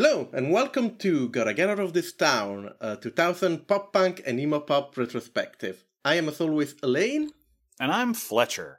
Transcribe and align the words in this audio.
Hello, 0.00 0.28
and 0.32 0.52
welcome 0.52 0.94
to 0.98 1.28
Gotta 1.28 1.52
Get 1.52 1.68
Out 1.68 1.80
of 1.80 1.92
This 1.92 2.12
Town, 2.12 2.72
a 2.80 2.94
2000 2.94 3.66
pop 3.66 3.92
punk 3.92 4.22
and 4.24 4.38
emo 4.38 4.60
pop 4.60 4.96
retrospective. 4.96 5.82
I 6.04 6.14
am, 6.14 6.28
as 6.28 6.40
always, 6.40 6.76
Elaine. 6.84 7.32
And 7.80 7.90
I'm 7.90 8.14
Fletcher. 8.14 8.78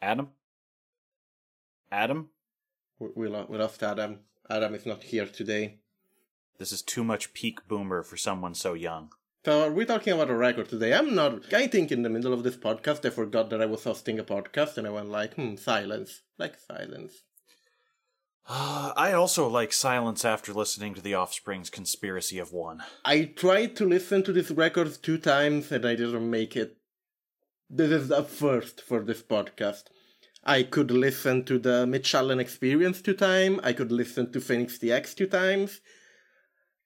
Adam? 0.00 0.30
Adam? 1.92 2.30
We, 2.98 3.28
lost 3.28 3.82
Adam. 3.82 4.20
Adam 4.48 4.74
is 4.74 4.86
not 4.86 5.02
here 5.02 5.26
today. 5.26 5.80
This 6.56 6.72
is 6.72 6.80
too 6.80 7.04
much 7.04 7.34
peak 7.34 7.68
boomer 7.68 8.02
for 8.02 8.16
someone 8.16 8.54
so 8.54 8.72
young. 8.72 9.10
So, 9.44 9.66
are 9.66 9.70
we 9.70 9.84
talking 9.84 10.14
about 10.14 10.30
a 10.30 10.34
record 10.34 10.70
today? 10.70 10.94
I'm 10.94 11.14
not. 11.14 11.52
I 11.52 11.66
think 11.66 11.92
in 11.92 12.00
the 12.00 12.08
middle 12.08 12.32
of 12.32 12.44
this 12.44 12.56
podcast, 12.56 13.04
I 13.04 13.10
forgot 13.10 13.50
that 13.50 13.60
I 13.60 13.66
was 13.66 13.84
hosting 13.84 14.18
a 14.18 14.24
podcast, 14.24 14.78
and 14.78 14.86
I 14.86 14.90
went 14.90 15.10
like, 15.10 15.34
hmm, 15.34 15.56
silence. 15.56 16.22
Like 16.38 16.58
silence. 16.58 17.24
I 18.48 19.12
also 19.12 19.48
like 19.48 19.72
silence 19.72 20.24
after 20.24 20.52
listening 20.52 20.94
to 20.94 21.00
The 21.00 21.14
Offspring's 21.14 21.70
Conspiracy 21.70 22.38
of 22.38 22.52
One. 22.52 22.82
I 23.04 23.24
tried 23.24 23.76
to 23.76 23.86
listen 23.86 24.22
to 24.24 24.32
this 24.32 24.50
record 24.50 24.96
two 25.02 25.18
times, 25.18 25.70
and 25.70 25.84
I 25.86 25.94
didn't 25.94 26.28
make 26.28 26.56
it. 26.56 26.76
This 27.68 27.90
is 27.90 28.10
a 28.10 28.24
first 28.24 28.80
for 28.80 29.00
this 29.00 29.22
podcast. 29.22 29.84
I 30.42 30.62
could 30.62 30.90
listen 30.90 31.44
to 31.44 31.58
the 31.58 31.86
Mitch 31.86 32.14
Allen 32.14 32.40
Experience 32.40 33.02
two 33.02 33.14
times. 33.14 33.60
I 33.62 33.72
could 33.72 33.92
listen 33.92 34.32
to 34.32 34.40
Fenix 34.40 34.78
TX 34.78 35.14
two 35.14 35.26
times. 35.26 35.80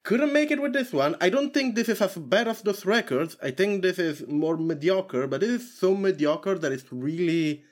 Couldn't 0.02 0.34
make 0.34 0.50
it 0.50 0.60
with 0.60 0.74
this 0.74 0.92
one. 0.92 1.16
I 1.20 1.30
don't 1.30 1.54
think 1.54 1.74
this 1.74 1.88
is 1.88 2.02
as 2.02 2.16
bad 2.16 2.46
as 2.46 2.60
those 2.60 2.84
records. 2.84 3.38
I 3.42 3.52
think 3.52 3.80
this 3.80 3.98
is 3.98 4.26
more 4.28 4.58
mediocre, 4.58 5.26
but 5.26 5.42
it 5.42 5.48
is 5.48 5.78
so 5.78 5.94
mediocre 5.96 6.58
that 6.58 6.72
it's 6.72 6.92
really 6.92 7.64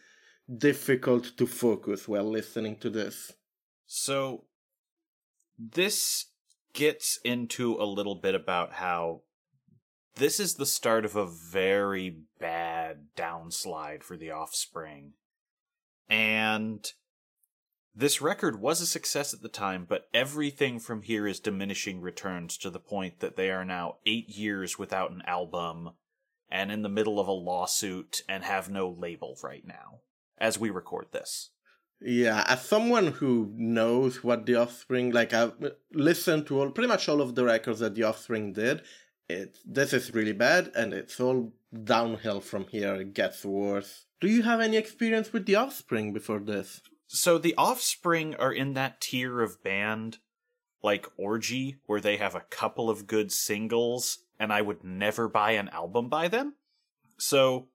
difficult 0.56 1.36
to 1.36 1.46
focus 1.46 2.08
while 2.08 2.24
listening 2.24 2.76
to 2.76 2.88
this. 2.88 3.32
So, 3.94 4.46
this 5.58 6.30
gets 6.72 7.18
into 7.26 7.74
a 7.74 7.84
little 7.84 8.14
bit 8.14 8.34
about 8.34 8.72
how 8.72 9.20
this 10.14 10.40
is 10.40 10.54
the 10.54 10.64
start 10.64 11.04
of 11.04 11.14
a 11.14 11.26
very 11.26 12.20
bad 12.40 13.08
downslide 13.18 14.02
for 14.02 14.16
the 14.16 14.30
offspring. 14.30 15.12
And 16.08 16.90
this 17.94 18.22
record 18.22 18.62
was 18.62 18.80
a 18.80 18.86
success 18.86 19.34
at 19.34 19.42
the 19.42 19.50
time, 19.50 19.84
but 19.86 20.08
everything 20.14 20.78
from 20.78 21.02
here 21.02 21.26
is 21.26 21.38
diminishing 21.38 22.00
returns 22.00 22.56
to 22.58 22.70
the 22.70 22.80
point 22.80 23.20
that 23.20 23.36
they 23.36 23.50
are 23.50 23.64
now 23.64 23.96
eight 24.06 24.30
years 24.30 24.78
without 24.78 25.10
an 25.10 25.20
album 25.26 25.90
and 26.50 26.72
in 26.72 26.80
the 26.80 26.88
middle 26.88 27.20
of 27.20 27.28
a 27.28 27.32
lawsuit 27.32 28.22
and 28.26 28.42
have 28.42 28.70
no 28.70 28.88
label 28.88 29.36
right 29.44 29.66
now 29.66 30.00
as 30.38 30.58
we 30.58 30.70
record 30.70 31.08
this. 31.12 31.50
Yeah, 32.04 32.44
as 32.48 32.64
someone 32.64 33.08
who 33.08 33.52
knows 33.56 34.24
what 34.24 34.46
The 34.46 34.56
Offspring, 34.56 35.12
like 35.12 35.32
I've 35.32 35.54
listened 35.92 36.46
to 36.48 36.60
all, 36.60 36.70
pretty 36.70 36.88
much 36.88 37.08
all 37.08 37.20
of 37.20 37.34
the 37.34 37.44
records 37.44 37.78
that 37.78 37.94
The 37.94 38.02
Offspring 38.02 38.52
did, 38.52 38.82
it 39.28 39.58
this 39.64 39.92
is 39.92 40.12
really 40.12 40.32
bad, 40.32 40.72
and 40.74 40.92
it's 40.92 41.20
all 41.20 41.52
downhill 41.84 42.40
from 42.40 42.66
here. 42.68 42.94
It 42.96 43.14
gets 43.14 43.44
worse. 43.44 44.06
Do 44.20 44.28
you 44.28 44.42
have 44.42 44.60
any 44.60 44.76
experience 44.76 45.32
with 45.32 45.46
The 45.46 45.56
Offspring 45.56 46.12
before 46.12 46.40
this? 46.40 46.80
So 47.06 47.38
the 47.38 47.54
Offspring 47.56 48.34
are 48.36 48.52
in 48.52 48.74
that 48.74 49.00
tier 49.00 49.40
of 49.40 49.62
band 49.62 50.18
like 50.82 51.06
Orgy, 51.16 51.76
where 51.86 52.00
they 52.00 52.16
have 52.16 52.34
a 52.34 52.40
couple 52.50 52.90
of 52.90 53.06
good 53.06 53.30
singles, 53.30 54.18
and 54.40 54.52
I 54.52 54.62
would 54.62 54.82
never 54.82 55.28
buy 55.28 55.52
an 55.52 55.68
album 55.68 56.08
by 56.08 56.26
them. 56.26 56.54
So 57.18 57.68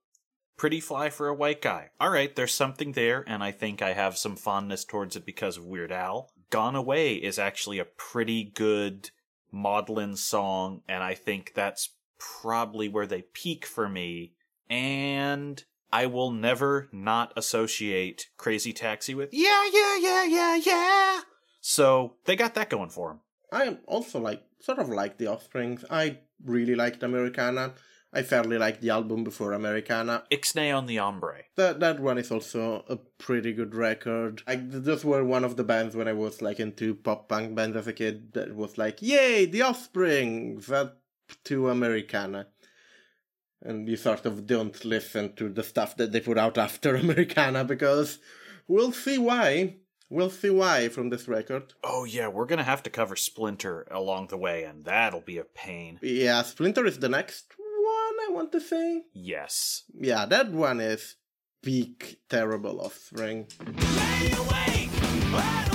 pretty 0.58 0.80
fly 0.80 1.08
for 1.08 1.28
a 1.28 1.34
white 1.34 1.62
guy. 1.62 1.88
All 1.98 2.10
right, 2.10 2.34
there's 2.34 2.52
something 2.52 2.92
there, 2.92 3.24
and 3.26 3.42
I 3.42 3.52
think 3.52 3.80
I 3.80 3.94
have 3.94 4.18
some 4.18 4.36
fondness 4.36 4.84
towards 4.84 5.16
it 5.16 5.24
because 5.24 5.56
of 5.56 5.64
Weird 5.64 5.92
Al. 5.92 6.30
Gone 6.50 6.76
Away 6.76 7.14
is 7.14 7.38
actually 7.38 7.78
a 7.78 7.84
pretty 7.86 8.44
good 8.44 9.10
maudlin 9.50 10.16
song, 10.16 10.82
and 10.88 11.02
I 11.02 11.14
think 11.14 11.52
that's 11.54 11.94
probably 12.18 12.88
where 12.88 13.06
they 13.06 13.22
peak 13.22 13.64
for 13.64 13.88
me. 13.88 14.34
And 14.68 15.64
I 15.92 16.06
will 16.06 16.30
never 16.30 16.88
not 16.92 17.32
associate 17.36 18.26
Crazy 18.36 18.72
Taxi 18.72 19.14
with 19.14 19.30
yeah, 19.32 19.68
yeah, 19.72 19.96
yeah, 19.98 20.24
yeah, 20.24 20.56
yeah. 20.56 21.20
So 21.60 22.16
they 22.24 22.36
got 22.36 22.54
that 22.54 22.68
going 22.68 22.90
for 22.90 23.08
them. 23.08 23.20
I 23.50 23.64
am 23.64 23.78
also 23.86 24.18
like 24.18 24.42
sort 24.60 24.78
of 24.78 24.88
like 24.88 25.16
The 25.16 25.28
Offspring. 25.28 25.78
I 25.90 26.18
really 26.44 26.74
liked 26.74 27.02
Americana. 27.02 27.74
I 28.12 28.22
fairly 28.22 28.56
liked 28.56 28.80
the 28.80 28.90
album 28.90 29.22
before 29.22 29.52
Americana. 29.52 30.24
Ixnay 30.30 30.74
on 30.74 30.86
the 30.86 30.96
Hombre. 30.96 31.44
That 31.56 31.80
that 31.80 32.00
one 32.00 32.16
is 32.16 32.30
also 32.30 32.84
a 32.88 32.96
pretty 32.96 33.52
good 33.52 33.74
record. 33.74 34.42
I 34.46 34.56
those 34.56 35.04
were 35.04 35.24
one 35.24 35.44
of 35.44 35.56
the 35.56 35.64
bands 35.64 35.94
when 35.94 36.08
I 36.08 36.14
was 36.14 36.40
like 36.40 36.58
into 36.58 36.94
pop 36.94 37.28
punk 37.28 37.54
bands 37.54 37.76
as 37.76 37.86
a 37.86 37.92
kid 37.92 38.32
that 38.32 38.54
was 38.54 38.78
like, 38.78 39.02
yay, 39.02 39.44
The 39.44 39.62
Offspring, 39.62 40.60
that 40.68 40.96
to 41.44 41.68
Americana. 41.68 42.46
And 43.60 43.88
you 43.88 43.96
sort 43.96 44.24
of 44.24 44.46
don't 44.46 44.84
listen 44.84 45.34
to 45.34 45.48
the 45.48 45.64
stuff 45.64 45.96
that 45.96 46.12
they 46.12 46.20
put 46.20 46.38
out 46.38 46.56
after 46.56 46.94
Americana 46.96 47.64
because 47.64 48.20
we'll 48.66 48.92
see 48.92 49.18
why. 49.18 49.76
We'll 50.10 50.30
see 50.30 50.48
why 50.48 50.88
from 50.88 51.10
this 51.10 51.28
record. 51.28 51.74
Oh 51.84 52.04
yeah, 52.04 52.28
we're 52.28 52.46
gonna 52.46 52.64
have 52.64 52.82
to 52.84 52.90
cover 52.90 53.16
Splinter 53.16 53.86
along 53.90 54.28
the 54.28 54.38
way, 54.38 54.64
and 54.64 54.86
that'll 54.86 55.20
be 55.20 55.36
a 55.36 55.44
pain. 55.44 55.98
Yeah, 56.00 56.40
Splinter 56.42 56.86
is 56.86 57.00
the 57.00 57.10
next 57.10 57.52
I 58.28 58.30
want 58.30 58.52
to 58.52 58.60
say. 58.60 59.04
Yes. 59.14 59.84
Yeah, 59.98 60.26
that 60.26 60.50
one 60.50 60.80
is 60.80 61.16
peak 61.62 62.20
terrible 62.28 62.80
offspring. 62.80 63.46
Lay 63.64 64.32
awake. 64.32 65.67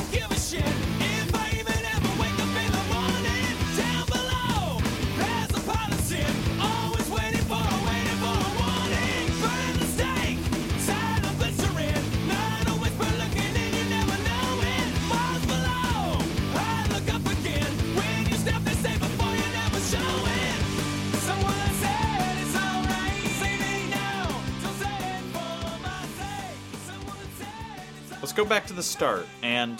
Let's 28.33 28.45
go 28.45 28.49
back 28.49 28.66
to 28.66 28.73
the 28.73 28.81
start, 28.81 29.27
and 29.44 29.79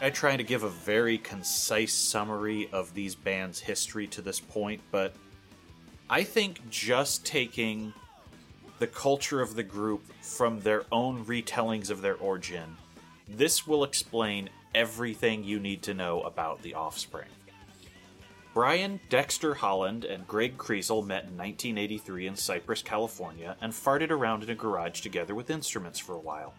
I 0.00 0.10
try 0.10 0.36
to 0.36 0.44
give 0.44 0.62
a 0.62 0.68
very 0.68 1.18
concise 1.18 1.92
summary 1.92 2.68
of 2.70 2.94
these 2.94 3.16
bands' 3.16 3.58
history 3.58 4.06
to 4.06 4.22
this 4.22 4.38
point, 4.38 4.80
but 4.92 5.12
I 6.08 6.22
think 6.22 6.70
just 6.70 7.26
taking 7.26 7.92
the 8.78 8.86
culture 8.86 9.40
of 9.40 9.56
the 9.56 9.64
group 9.64 10.04
from 10.22 10.60
their 10.60 10.84
own 10.92 11.24
retellings 11.24 11.90
of 11.90 12.00
their 12.00 12.14
origin, 12.14 12.76
this 13.26 13.66
will 13.66 13.82
explain 13.82 14.50
everything 14.72 15.42
you 15.42 15.58
need 15.58 15.82
to 15.82 15.92
know 15.92 16.20
about 16.20 16.62
the 16.62 16.74
offspring. 16.74 17.26
Brian 18.54 19.00
Dexter 19.08 19.54
Holland 19.54 20.04
and 20.04 20.28
Greg 20.28 20.56
Kriesel 20.56 21.04
met 21.04 21.24
in 21.24 21.36
1983 21.36 22.28
in 22.28 22.36
Cypress, 22.36 22.82
California, 22.82 23.56
and 23.60 23.72
farted 23.72 24.12
around 24.12 24.44
in 24.44 24.50
a 24.50 24.54
garage 24.54 25.00
together 25.00 25.34
with 25.34 25.50
instruments 25.50 25.98
for 25.98 26.14
a 26.14 26.20
while. 26.20 26.54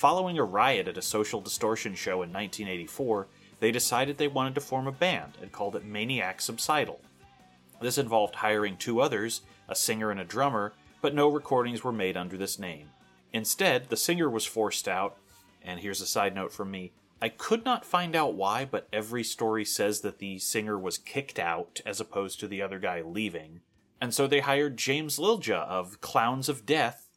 Following 0.00 0.38
a 0.38 0.44
riot 0.44 0.88
at 0.88 0.96
a 0.96 1.02
social 1.02 1.42
distortion 1.42 1.94
show 1.94 2.22
in 2.22 2.32
1984, 2.32 3.26
they 3.58 3.70
decided 3.70 4.16
they 4.16 4.28
wanted 4.28 4.54
to 4.54 4.60
form 4.62 4.86
a 4.86 4.92
band 4.92 5.36
and 5.42 5.52
called 5.52 5.76
it 5.76 5.84
Manic 5.84 6.40
Subsidal. 6.40 7.02
This 7.82 7.98
involved 7.98 8.36
hiring 8.36 8.78
two 8.78 9.02
others, 9.02 9.42
a 9.68 9.74
singer 9.74 10.10
and 10.10 10.18
a 10.18 10.24
drummer, 10.24 10.72
but 11.02 11.14
no 11.14 11.28
recordings 11.28 11.84
were 11.84 11.92
made 11.92 12.16
under 12.16 12.38
this 12.38 12.58
name. 12.58 12.88
Instead, 13.34 13.90
the 13.90 13.96
singer 13.98 14.30
was 14.30 14.46
forced 14.46 14.88
out, 14.88 15.18
and 15.60 15.80
here's 15.80 16.00
a 16.00 16.06
side 16.06 16.34
note 16.34 16.54
from 16.54 16.70
me 16.70 16.92
I 17.20 17.28
could 17.28 17.66
not 17.66 17.84
find 17.84 18.16
out 18.16 18.32
why, 18.32 18.64
but 18.64 18.88
every 18.94 19.22
story 19.22 19.66
says 19.66 20.00
that 20.00 20.18
the 20.18 20.38
singer 20.38 20.78
was 20.78 20.96
kicked 20.96 21.38
out 21.38 21.82
as 21.84 22.00
opposed 22.00 22.40
to 22.40 22.48
the 22.48 22.62
other 22.62 22.78
guy 22.78 23.02
leaving. 23.02 23.60
And 24.00 24.14
so 24.14 24.26
they 24.26 24.40
hired 24.40 24.78
James 24.78 25.18
Lilja 25.18 25.66
of 25.66 26.00
Clowns 26.00 26.48
of 26.48 26.64
Death, 26.64 27.09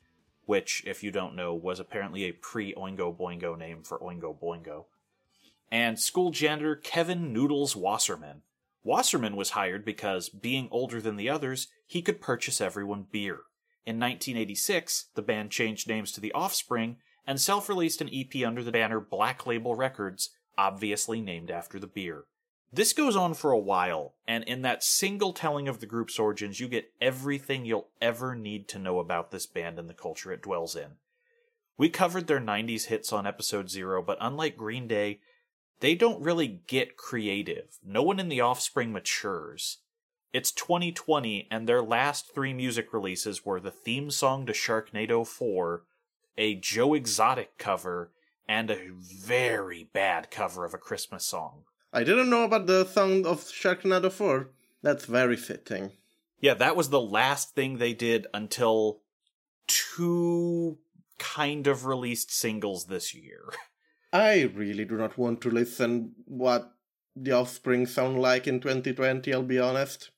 which, 0.45 0.83
if 0.85 1.03
you 1.03 1.11
don't 1.11 1.35
know, 1.35 1.53
was 1.53 1.79
apparently 1.79 2.23
a 2.23 2.31
pre 2.33 2.73
Oingo 2.73 3.15
Boingo 3.15 3.57
name 3.57 3.83
for 3.83 3.99
Oingo 3.99 4.37
Boingo. 4.37 4.85
And 5.71 5.99
school 5.99 6.31
janitor 6.31 6.75
Kevin 6.75 7.33
Noodles 7.33 7.75
Wasserman. 7.75 8.41
Wasserman 8.83 9.35
was 9.35 9.51
hired 9.51 9.85
because, 9.85 10.29
being 10.29 10.67
older 10.69 11.01
than 11.01 11.15
the 11.15 11.29
others, 11.29 11.67
he 11.85 12.01
could 12.01 12.21
purchase 12.21 12.59
everyone 12.59 13.07
beer. 13.11 13.41
In 13.85 13.99
1986, 13.99 15.07
the 15.15 15.21
band 15.21 15.51
changed 15.51 15.87
names 15.87 16.11
to 16.13 16.21
The 16.21 16.31
Offspring 16.33 16.97
and 17.25 17.39
self 17.39 17.69
released 17.69 18.01
an 18.01 18.09
EP 18.13 18.45
under 18.45 18.63
the 18.63 18.71
banner 18.71 18.99
Black 18.99 19.47
Label 19.47 19.75
Records, 19.75 20.31
obviously 20.57 21.21
named 21.21 21.49
after 21.49 21.79
the 21.79 21.87
beer. 21.87 22.25
This 22.75 22.91
goes 22.91 23.15
on 23.15 23.35
for 23.35 23.51
a 23.51 23.59
while, 23.59 24.15
and 24.27 24.43
in 24.45 24.63
that 24.63 24.83
single 24.83 25.31
telling 25.31 25.67
of 25.67 25.79
the 25.79 25.85
group's 25.85 26.17
origins, 26.17 26.59
you 26.59 26.67
get 26.67 26.91
everything 26.99 27.65
you'll 27.65 27.89
ever 28.01 28.33
need 28.33 28.67
to 28.69 28.79
know 28.79 28.97
about 28.97 29.29
this 29.29 29.45
band 29.45 29.77
and 29.77 29.87
the 29.87 29.93
culture 29.93 30.31
it 30.31 30.41
dwells 30.41 30.75
in. 30.75 30.93
We 31.77 31.89
covered 31.89 32.25
their 32.25 32.39
90s 32.39 32.85
hits 32.85 33.13
on 33.13 33.27
episode 33.27 33.69
0, 33.69 34.01
but 34.01 34.17
unlike 34.19 34.57
Green 34.57 34.87
Day, 34.87 35.19
they 35.81 35.93
don't 35.93 36.23
really 36.23 36.61
get 36.65 36.97
creative. 36.97 37.77
No 37.85 38.01
one 38.01 38.19
in 38.19 38.27
The 38.27 38.41
Offspring 38.41 38.91
matures. 38.91 39.77
It's 40.33 40.51
2020, 40.51 41.47
and 41.51 41.69
their 41.69 41.83
last 41.83 42.33
three 42.33 42.53
music 42.55 42.91
releases 42.91 43.45
were 43.45 43.59
the 43.59 43.69
theme 43.69 44.09
song 44.09 44.47
to 44.47 44.51
Sharknado 44.51 45.27
4, 45.27 45.83
a 46.39 46.55
Joe 46.55 46.95
Exotic 46.95 47.59
cover, 47.59 48.09
and 48.47 48.71
a 48.71 48.89
very 48.89 49.89
bad 49.93 50.31
cover 50.31 50.65
of 50.65 50.73
a 50.73 50.79
Christmas 50.79 51.23
song. 51.23 51.65
I 51.95 52.03
didn't 52.03 52.31
know 52.31 52.43
about 52.43 52.65
the 52.65 52.85
song 52.85 53.23
of 53.27 53.41
Sharknado 53.43 54.11
4. 54.11 54.49
That's 54.81 55.05
very 55.05 55.37
fitting. 55.37 55.91
Yeah, 56.41 56.55
that 56.55 56.75
was 56.75 56.89
the 56.89 56.99
last 56.99 57.53
thing 57.53 57.77
they 57.77 57.93
did 57.93 58.25
until 58.33 59.01
two 59.67 60.79
kind 61.19 61.67
of 61.67 61.85
released 61.85 62.31
singles 62.31 62.85
this 62.85 63.13
year. 63.13 63.43
I 64.13 64.41
really 64.55 64.85
do 64.85 64.97
not 64.97 65.19
want 65.19 65.41
to 65.41 65.51
listen 65.51 66.13
what 66.25 66.73
the 67.15 67.31
Offspring 67.31 67.85
sound 67.85 68.19
like 68.19 68.47
in 68.47 68.59
2020, 68.59 69.31
I'll 69.31 69.43
be 69.43 69.59
honest. 69.59 70.09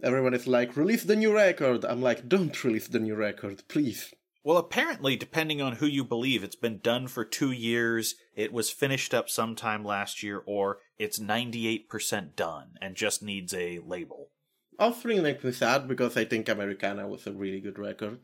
Everyone 0.00 0.32
is 0.32 0.46
like, 0.46 0.76
release 0.76 1.02
the 1.02 1.16
new 1.16 1.34
record. 1.34 1.84
I'm 1.84 2.02
like, 2.02 2.28
don't 2.28 2.62
release 2.62 2.86
the 2.86 3.00
new 3.00 3.16
record, 3.16 3.64
please. 3.66 4.14
Well, 4.44 4.58
apparently, 4.58 5.16
depending 5.16 5.60
on 5.60 5.72
who 5.72 5.86
you 5.86 6.04
believe, 6.04 6.44
it's 6.44 6.54
been 6.54 6.78
done 6.78 7.08
for 7.08 7.24
two 7.24 7.50
years, 7.50 8.14
it 8.36 8.52
was 8.52 8.70
finished 8.70 9.12
up 9.12 9.28
sometime 9.28 9.84
last 9.84 10.22
year, 10.22 10.40
or 10.46 10.78
it's 10.98 11.18
98% 11.18 12.36
done 12.36 12.78
and 12.80 12.94
just 12.94 13.22
needs 13.22 13.52
a 13.52 13.80
label. 13.80 14.30
Offspring 14.78 15.22
makes 15.22 15.42
me 15.42 15.52
sad 15.52 15.88
because 15.88 16.16
I 16.16 16.24
think 16.24 16.48
Americana 16.48 17.08
was 17.08 17.26
a 17.26 17.32
really 17.32 17.60
good 17.60 17.78
record. 17.78 18.18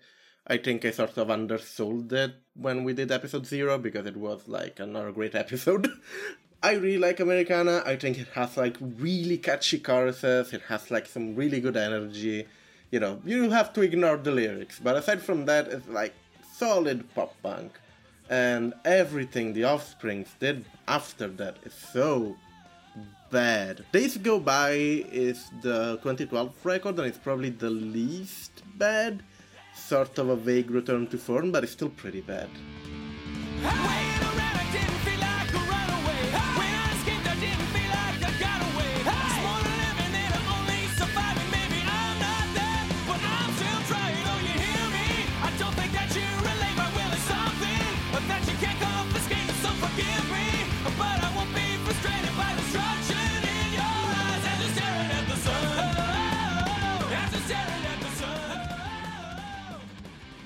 I 0.46 0.58
think 0.58 0.84
I 0.84 0.90
sort 0.90 1.16
of 1.18 1.30
undersold 1.30 2.12
it 2.12 2.34
when 2.54 2.84
we 2.84 2.92
did 2.92 3.12
episode 3.12 3.46
zero 3.46 3.78
because 3.78 4.06
it 4.06 4.16
was 4.16 4.48
like 4.48 4.80
another 4.80 5.12
great 5.12 5.34
episode. 5.44 5.88
I 6.62 6.72
really 6.74 6.98
like 6.98 7.20
Americana. 7.20 7.82
I 7.84 7.96
think 7.96 8.18
it 8.18 8.28
has 8.34 8.56
like 8.56 8.76
really 8.80 9.38
catchy 9.38 9.78
choruses. 9.78 10.52
It 10.52 10.62
has 10.68 10.90
like 10.90 11.06
some 11.06 11.34
really 11.34 11.60
good 11.60 11.76
energy. 11.76 12.46
You 12.90 13.00
know, 13.00 13.20
you 13.24 13.50
have 13.50 13.72
to 13.74 13.82
ignore 13.82 14.16
the 14.16 14.30
lyrics, 14.30 14.78
but 14.78 14.96
aside 14.96 15.22
from 15.22 15.46
that, 15.46 15.68
it's 15.68 15.88
like 15.88 16.14
solid 16.52 17.12
pop 17.14 17.34
punk. 17.42 17.72
And 18.28 18.74
everything 18.84 19.52
the 19.52 19.64
Offsprings 19.64 20.28
did 20.38 20.64
after 20.86 21.28
that 21.28 21.56
is 21.64 21.74
so 21.74 22.36
bad. 23.32 23.84
Days 23.92 24.18
Go 24.18 24.38
By 24.38 24.72
is 25.10 25.50
the 25.62 25.96
2012 26.02 26.52
record 26.64 26.98
and 26.98 27.08
it's 27.08 27.18
probably 27.18 27.48
the 27.48 27.70
least 27.70 28.62
bad. 28.76 29.22
Sort 29.74 30.18
of 30.18 30.28
a 30.28 30.36
vague 30.36 30.70
return 30.70 31.06
to 31.08 31.16
form, 31.16 31.50
but 31.50 31.64
it's 31.64 31.72
still 31.72 31.88
pretty 31.88 32.20
bad. 32.20 32.50
Waiting 33.64 34.01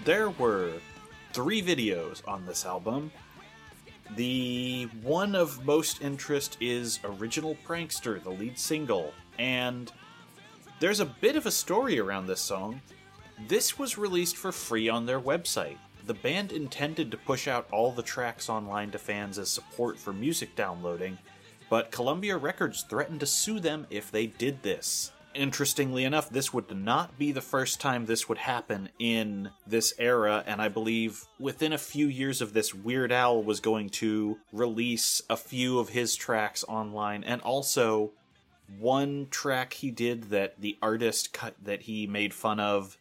There 0.07 0.31
were 0.31 0.75
three 1.33 1.61
videos 1.61 2.23
on 2.29 2.47
this 2.47 2.65
album. 2.65 3.11
The 4.15 4.85
one 5.03 5.35
of 5.35 5.67
most 5.67 6.01
interest 6.01 6.57
is 6.61 7.01
Original 7.03 7.57
Prankster, 7.67 8.23
the 8.23 8.31
lead 8.31 8.57
single, 8.57 9.13
and 9.37 9.91
there's 10.79 11.01
a 11.01 11.07
bit 11.07 11.35
of 11.35 11.45
a 11.45 11.51
story 11.51 11.99
around 11.99 12.29
this 12.29 12.41
song. 12.41 12.81
This 13.49 13.81
was 13.81 13.99
released 13.99 14.37
for 14.37 14.53
free 14.53 14.89
on 14.89 15.07
their 15.07 15.21
website. 15.21 15.79
The 16.07 16.15
band 16.15 16.53
intended 16.53 17.11
to 17.11 17.17
push 17.17 17.49
out 17.49 17.67
all 17.73 17.91
the 17.91 18.05
tracks 18.05 18.49
online 18.49 18.93
to 18.93 18.99
fans 18.99 19.41
as 19.41 19.51
support 19.51 19.99
for 19.99 20.13
music 20.13 20.55
downloading, 20.55 21.19
but 21.69 21.91
Columbia 21.91 22.37
Records 22.37 22.85
threatened 22.89 23.19
to 23.19 23.27
sue 23.27 23.59
them 23.59 23.89
if 23.91 24.13
they 24.13 24.29
did 24.29 24.63
this. 24.63 25.11
Interestingly 25.37 26.05
enough, 26.05 26.31
this 26.31 26.55
would 26.55 26.75
not 26.75 27.19
be 27.19 27.31
the 27.31 27.43
first 27.43 27.79
time 27.79 28.07
this 28.07 28.27
would 28.27 28.39
happen 28.39 28.89
in 28.99 29.51
this 29.67 29.93
era, 29.99 30.43
and 30.47 30.63
I 30.63 30.69
believe 30.69 31.27
within 31.39 31.75
a 31.75 31.79
few 31.79 32.07
years 32.07 32.41
of 32.41 32.55
this, 32.55 32.75
Weird 32.75 33.13
Al 33.13 33.43
was 33.43 33.61
going 33.61 33.91
to 33.91 34.39
release 34.51 35.21
a 35.29 35.37
few 35.37 35.79
of 35.79 35.91
his 35.91 36.15
tracks 36.17 36.65
online, 36.67 37.23
and 37.23 37.43
also 37.43 38.13
one 38.79 39.29
track 39.31 39.75
he 39.75 39.91
did 39.91 40.31
that 40.31 40.59
the 40.61 40.79
artist 40.81 41.35
cut 41.35 41.55
that 41.63 41.83
he 41.83 42.07
made 42.07 42.33
fun 42.33 42.59
of 42.59 42.97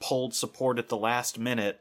pulled 0.00 0.34
support 0.34 0.78
at 0.78 0.88
the 0.88 0.96
last 0.96 1.36
minute 1.36 1.80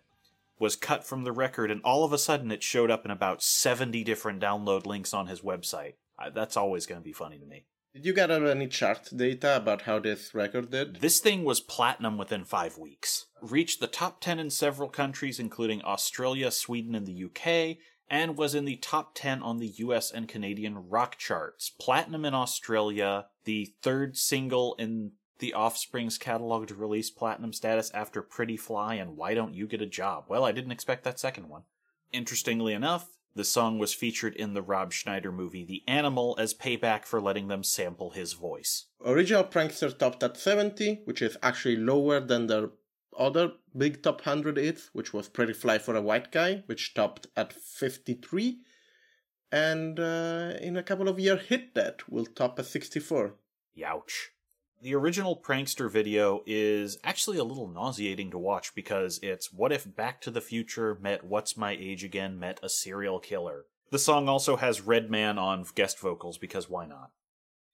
was 0.57 0.75
cut 0.75 1.05
from 1.05 1.23
the 1.23 1.31
record, 1.31 1.69
and 1.69 1.81
all 1.83 2.03
of 2.03 2.11
a 2.11 2.17
sudden 2.17 2.51
it 2.51 2.63
showed 2.63 2.89
up 2.89 3.05
in 3.05 3.11
about 3.11 3.43
70 3.43 4.03
different 4.03 4.41
download 4.41 4.87
links 4.87 5.13
on 5.13 5.27
his 5.27 5.41
website. 5.41 5.93
That's 6.33 6.57
always 6.57 6.87
going 6.87 6.99
to 6.99 7.05
be 7.05 7.13
funny 7.13 7.37
to 7.37 7.45
me. 7.45 7.65
Did 7.93 8.05
you 8.05 8.13
gather 8.13 8.45
any 8.45 8.67
chart 8.67 9.09
data 9.13 9.57
about 9.57 9.81
how 9.81 9.99
this 9.99 10.33
record 10.33 10.71
did? 10.71 11.01
This 11.01 11.19
thing 11.19 11.43
was 11.43 11.59
platinum 11.59 12.17
within 12.17 12.45
five 12.45 12.77
weeks. 12.77 13.25
Reached 13.41 13.81
the 13.81 13.87
top 13.87 14.21
10 14.21 14.39
in 14.39 14.49
several 14.49 14.87
countries, 14.87 15.39
including 15.39 15.81
Australia, 15.81 16.51
Sweden, 16.51 16.95
and 16.95 17.05
the 17.05 17.25
UK, 17.25 17.79
and 18.09 18.37
was 18.37 18.55
in 18.55 18.63
the 18.63 18.77
top 18.77 19.11
10 19.15 19.43
on 19.43 19.57
the 19.57 19.73
US 19.79 20.09
and 20.09 20.29
Canadian 20.29 20.89
rock 20.89 21.17
charts. 21.17 21.69
Platinum 21.69 22.23
in 22.23 22.33
Australia, 22.33 23.25
the 23.43 23.73
third 23.81 24.15
single 24.15 24.73
in 24.75 25.11
the 25.39 25.53
Offspring's 25.53 26.17
catalog 26.17 26.67
to 26.67 26.75
release 26.75 27.09
platinum 27.09 27.51
status 27.51 27.91
after 27.93 28.21
Pretty 28.21 28.55
Fly 28.55 28.95
and 28.95 29.17
Why 29.17 29.33
Don't 29.33 29.53
You 29.53 29.67
Get 29.67 29.81
a 29.81 29.85
Job? 29.85 30.25
Well, 30.29 30.45
I 30.45 30.53
didn't 30.53 30.71
expect 30.71 31.03
that 31.03 31.19
second 31.19 31.49
one. 31.49 31.63
Interestingly 32.13 32.71
enough, 32.71 33.09
the 33.35 33.43
song 33.43 33.79
was 33.79 33.93
featured 33.93 34.35
in 34.35 34.53
the 34.53 34.61
Rob 34.61 34.91
Schneider 34.91 35.31
movie 35.31 35.63
The 35.63 35.83
Animal 35.87 36.35
as 36.37 36.53
payback 36.53 37.05
for 37.05 37.21
letting 37.21 37.47
them 37.47 37.63
sample 37.63 38.11
his 38.11 38.33
voice. 38.33 38.85
Original 39.05 39.43
Prankster 39.43 39.97
topped 39.97 40.23
at 40.23 40.37
70, 40.37 41.01
which 41.05 41.21
is 41.21 41.37
actually 41.41 41.77
lower 41.77 42.19
than 42.19 42.47
their 42.47 42.69
other 43.17 43.53
big 43.75 44.03
top 44.03 44.25
100 44.25 44.57
hits, 44.57 44.89
which 44.93 45.13
was 45.13 45.29
Pretty 45.29 45.53
Fly 45.53 45.77
for 45.77 45.95
a 45.95 46.01
White 46.01 46.31
Guy, 46.31 46.63
which 46.65 46.93
topped 46.93 47.27
at 47.35 47.53
53. 47.53 48.59
And 49.51 49.99
uh, 49.99 50.53
in 50.61 50.77
a 50.77 50.83
couple 50.83 51.09
of 51.09 51.19
years, 51.19 51.47
Hit 51.47 51.73
That 51.75 52.09
will 52.09 52.25
top 52.25 52.59
at 52.59 52.65
64. 52.65 53.35
Youch. 53.77 54.31
The 54.83 54.95
original 54.95 55.37
Prankster 55.37 55.91
video 55.91 56.41
is 56.47 56.97
actually 57.03 57.37
a 57.37 57.43
little 57.43 57.67
nauseating 57.67 58.31
to 58.31 58.39
watch 58.39 58.73
because 58.73 59.19
it's 59.21 59.53
what 59.53 59.71
if 59.71 59.95
Back 59.95 60.21
to 60.21 60.31
the 60.31 60.41
Future 60.41 60.97
met 60.99 61.23
What's 61.23 61.55
My 61.55 61.77
Age 61.79 62.03
Again 62.03 62.39
met 62.39 62.59
a 62.63 62.69
serial 62.69 63.19
killer. 63.19 63.65
The 63.91 63.99
song 63.99 64.27
also 64.27 64.55
has 64.55 64.81
Redman 64.81 65.37
on 65.37 65.67
guest 65.75 65.99
vocals 65.99 66.39
because 66.39 66.67
why 66.67 66.87
not? 66.87 67.11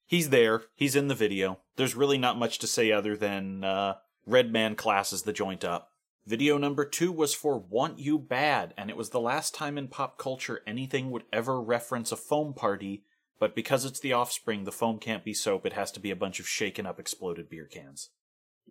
He's 0.06 0.28
there, 0.28 0.64
he's 0.74 0.94
in 0.94 1.08
the 1.08 1.14
video. 1.14 1.60
There's 1.76 1.96
really 1.96 2.18
not 2.18 2.38
much 2.38 2.58
to 2.58 2.66
say 2.66 2.92
other 2.92 3.16
than 3.16 3.64
uh, 3.64 3.94
Redman 4.26 4.74
classes 4.74 5.22
the 5.22 5.32
joint 5.32 5.64
up. 5.64 5.92
Video 6.26 6.58
number 6.58 6.84
two 6.84 7.10
was 7.10 7.34
for 7.34 7.56
Want 7.56 7.98
You 7.98 8.18
Bad, 8.18 8.74
and 8.76 8.90
it 8.90 8.98
was 8.98 9.08
the 9.10 9.20
last 9.20 9.54
time 9.54 9.78
in 9.78 9.88
pop 9.88 10.18
culture 10.18 10.60
anything 10.66 11.10
would 11.10 11.24
ever 11.32 11.58
reference 11.58 12.12
a 12.12 12.16
foam 12.16 12.52
party 12.52 13.04
but 13.38 13.54
because 13.54 13.84
it's 13.84 14.00
the 14.00 14.12
offspring, 14.12 14.64
the 14.64 14.72
foam 14.72 14.98
can't 14.98 15.24
be 15.24 15.34
soap, 15.34 15.66
it 15.66 15.72
has 15.72 15.90
to 15.92 16.00
be 16.00 16.10
a 16.10 16.16
bunch 16.16 16.40
of 16.40 16.48
shaken 16.48 16.86
up 16.86 16.98
exploded 16.98 17.48
beer 17.48 17.66
cans. 17.66 18.10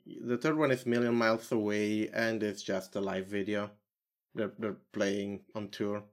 The 0.06 0.38
third 0.38 0.58
one 0.58 0.72
is 0.72 0.86
Million 0.86 1.16
Miles 1.16 1.52
Away, 1.52 2.10
and 2.14 2.44
it's 2.44 2.64
just 2.64 2.96
a 2.96 3.02
live 3.02 3.28
video. 3.28 3.72
They're, 4.36 4.54
they're 4.58 4.78
playing 4.94 5.42
on 5.56 5.70
tour. 5.70 6.04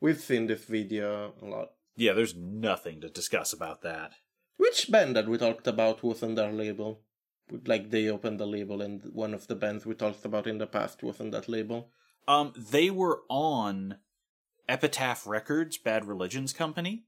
We've 0.00 0.20
seen 0.20 0.46
this 0.46 0.64
video 0.64 1.32
a 1.40 1.44
lot. 1.44 1.68
Yeah, 1.96 2.12
there's 2.12 2.34
nothing 2.34 3.00
to 3.00 3.08
discuss 3.08 3.52
about 3.52 3.82
that. 3.82 4.12
Which 4.56 4.90
band 4.90 5.16
that 5.16 5.28
we 5.28 5.38
talked 5.38 5.66
about 5.66 6.02
was 6.02 6.22
on 6.22 6.34
their 6.34 6.52
label? 6.52 7.02
Like 7.64 7.90
they 7.90 8.08
opened 8.08 8.40
the 8.40 8.46
label, 8.46 8.82
and 8.82 9.02
one 9.12 9.32
of 9.32 9.46
the 9.46 9.54
bands 9.54 9.86
we 9.86 9.94
talked 9.94 10.24
about 10.24 10.46
in 10.46 10.58
the 10.58 10.66
past 10.66 11.02
was 11.02 11.20
on 11.20 11.30
that 11.30 11.48
label. 11.48 11.90
Um, 12.26 12.52
they 12.56 12.90
were 12.90 13.22
on 13.28 13.98
Epitaph 14.68 15.26
Records, 15.26 15.78
Bad 15.78 16.06
Religions 16.06 16.52
Company. 16.52 17.04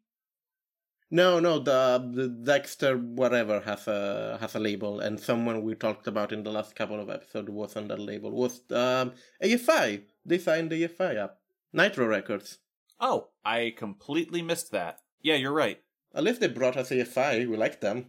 No, 1.11 1.41
no, 1.41 1.59
the, 1.59 2.11
the 2.12 2.29
Dexter 2.29 2.99
whatever 2.99 3.61
has 3.61 3.88
a 3.88 4.37
has 4.41 4.55
a 4.55 4.59
label, 4.59 5.00
and 5.00 5.19
someone 5.19 5.62
we 5.62 5.75
talked 5.75 6.07
about 6.07 6.33
in 6.33 6.43
the 6.43 6.50
last 6.50 6.77
couple 6.77 7.00
of 7.00 7.09
episodes 7.09 7.49
was 7.50 7.77
on 7.77 7.88
that 7.88 7.99
label. 7.99 8.31
Was 8.31 8.61
um, 8.71 9.12
AFI? 9.43 10.03
They 10.27 10.38
signed 10.38 10.71
the 10.71 10.87
AFI 10.87 11.17
up. 11.17 11.41
Nitro 11.73 12.07
Records. 12.07 12.59
Oh, 13.00 13.29
I 13.45 13.73
completely 13.77 14.43
missed 14.43 14.71
that. 14.73 15.00
Yeah, 15.23 15.37
you're 15.37 15.53
right. 15.53 15.81
At 16.15 16.25
least 16.25 16.41
they 16.41 16.49
brought 16.49 16.77
us 16.77 16.91
AFI. 16.91 17.49
We 17.49 17.57
like 17.57 17.81
them. 17.81 18.07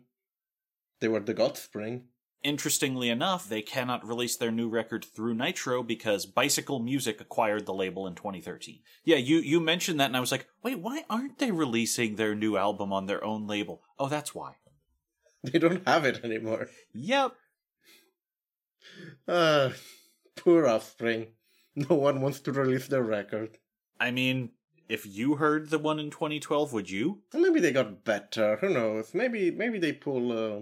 They 0.99 1.07
were 1.07 1.19
the 1.21 1.33
Godspring. 1.33 2.03
Interestingly 2.41 3.09
enough, 3.09 3.49
they 3.49 3.61
cannot 3.61 4.07
release 4.07 4.37
their 4.37 4.51
new 4.51 4.69
record 4.69 5.03
through 5.03 5.33
Nitro 5.33 5.83
because 5.83 6.25
Bicycle 6.25 6.79
Music 6.79 7.19
acquired 7.19 7.65
the 7.65 7.73
label 7.73 8.07
in 8.07 8.15
2013. 8.15 8.79
Yeah, 9.03 9.17
you 9.17 9.39
you 9.39 9.59
mentioned 9.59 9.99
that 9.99 10.05
and 10.05 10.15
I 10.15 10.21
was 10.21 10.31
like, 10.31 10.47
"Wait, 10.63 10.79
why 10.79 11.03
aren't 11.09 11.39
they 11.39 11.51
releasing 11.51 12.15
their 12.15 12.35
new 12.35 12.55
album 12.55 12.93
on 12.93 13.07
their 13.07 13.23
own 13.23 13.45
label?" 13.45 13.81
Oh, 13.97 14.07
that's 14.07 14.33
why. 14.33 14.55
They 15.43 15.57
don't 15.57 15.87
have 15.87 16.05
it 16.05 16.23
anymore. 16.23 16.67
Yep. 16.93 17.33
Uh, 19.27 19.69
poor 20.35 20.67
Offspring. 20.67 21.27
No 21.75 21.95
one 21.95 22.19
wants 22.19 22.41
to 22.41 22.51
release 22.51 22.87
their 22.87 23.03
record. 23.03 23.57
I 23.99 24.11
mean, 24.11 24.49
if 24.89 25.05
you 25.05 25.35
heard 25.35 25.69
the 25.69 25.79
one 25.79 25.99
in 25.99 26.09
2012, 26.09 26.73
would 26.73 26.89
you? 26.89 27.21
Maybe 27.33 27.59
they 27.59 27.71
got 27.71 28.03
better. 28.03 28.57
Who 28.57 28.69
knows? 28.69 29.13
Maybe 29.13 29.51
maybe 29.51 29.79
they 29.79 29.93
pull. 29.93 30.31
Uh, 30.31 30.59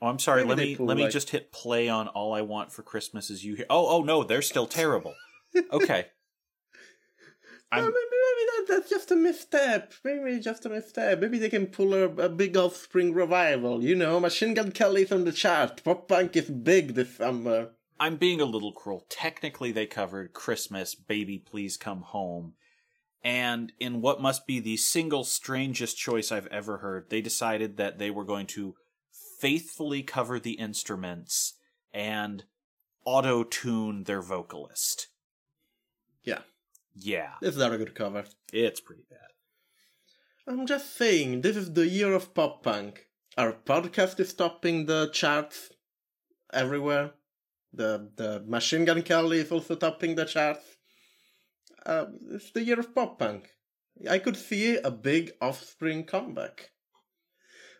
Oh, 0.00 0.06
I'm 0.06 0.18
sorry. 0.18 0.44
Maybe 0.44 0.76
let 0.76 0.78
me 0.78 0.86
let 0.86 0.96
me 0.96 1.08
just 1.08 1.30
hit 1.30 1.52
play 1.52 1.88
on 1.88 2.08
"All 2.08 2.32
I 2.34 2.42
Want 2.42 2.72
for 2.72 2.82
Christmas 2.82 3.30
Is 3.30 3.44
You." 3.44 3.56
Here. 3.56 3.66
Oh, 3.68 3.88
oh 3.88 4.02
no, 4.02 4.22
they're 4.22 4.42
still 4.42 4.66
terrible. 4.66 5.14
Okay. 5.72 6.06
I'm- 7.72 7.84
maybe, 7.84 7.94
maybe 7.94 8.50
that, 8.50 8.64
that's 8.68 8.90
just 8.90 9.10
a 9.10 9.16
misstep. 9.16 9.94
Maybe 10.04 10.40
just 10.40 10.66
a 10.66 10.68
misstep. 10.68 11.20
Maybe 11.20 11.38
they 11.38 11.48
can 11.48 11.66
pull 11.66 11.94
a, 11.94 12.04
a 12.04 12.28
big 12.28 12.56
Offspring 12.56 13.14
revival. 13.14 13.82
You 13.82 13.94
know, 13.94 14.20
Machine 14.20 14.54
Gun 14.54 14.72
Kelly's 14.72 15.10
on 15.10 15.24
the 15.24 15.32
chart. 15.32 15.82
Pop 15.84 16.06
punk 16.06 16.36
is 16.36 16.50
big 16.50 16.94
this 16.94 17.16
summer. 17.16 17.70
I'm 17.98 18.16
being 18.16 18.40
a 18.40 18.44
little 18.46 18.72
cruel. 18.72 19.04
Technically, 19.08 19.72
they 19.72 19.86
covered 19.86 20.32
Christmas, 20.32 20.94
Baby 20.94 21.38
Please 21.38 21.76
Come 21.76 22.02
Home. 22.02 22.54
And 23.24 23.72
in 23.80 24.00
what 24.00 24.22
must 24.22 24.46
be 24.46 24.60
the 24.60 24.76
single 24.76 25.24
strangest 25.24 25.98
choice 25.98 26.30
I've 26.30 26.46
ever 26.48 26.78
heard, 26.78 27.10
they 27.10 27.20
decided 27.20 27.76
that 27.78 27.98
they 27.98 28.10
were 28.10 28.24
going 28.24 28.46
to 28.48 28.76
faithfully 29.38 30.02
cover 30.02 30.38
the 30.40 30.52
instruments 30.52 31.54
and 31.92 32.44
auto 33.04 33.44
tune 33.44 34.04
their 34.04 34.22
vocalist. 34.22 35.08
Yeah, 36.24 36.40
Yeah, 36.94 37.34
it's 37.40 37.56
not 37.56 37.72
a 37.72 37.78
good 37.78 37.94
cover. 37.94 38.24
it's 38.52 38.80
pretty 38.80 39.04
bad. 39.08 39.18
I'm 40.46 40.66
just 40.66 40.96
saying, 40.96 41.42
this 41.42 41.56
is 41.56 41.72
the 41.72 41.86
year 41.86 42.12
of 42.14 42.34
pop 42.34 42.62
punk. 42.62 43.06
Our 43.36 43.52
podcast 43.52 44.18
is 44.18 44.32
topping 44.34 44.86
the 44.86 45.10
charts 45.12 45.70
everywhere. 46.52 47.12
The 47.72 48.10
the 48.16 48.42
Machine 48.46 48.84
Gun 48.86 49.02
Kelly 49.02 49.38
is 49.38 49.52
also 49.52 49.74
topping 49.76 50.14
the 50.14 50.24
charts. 50.24 50.64
Uh, 51.84 52.06
it's 52.32 52.50
the 52.50 52.62
year 52.64 52.80
of 52.80 52.94
pop 52.94 53.18
punk. 53.18 53.50
I 54.08 54.18
could 54.18 54.36
see 54.36 54.76
a 54.76 54.90
big 54.90 55.32
Offspring 55.40 56.04
comeback. 56.04 56.70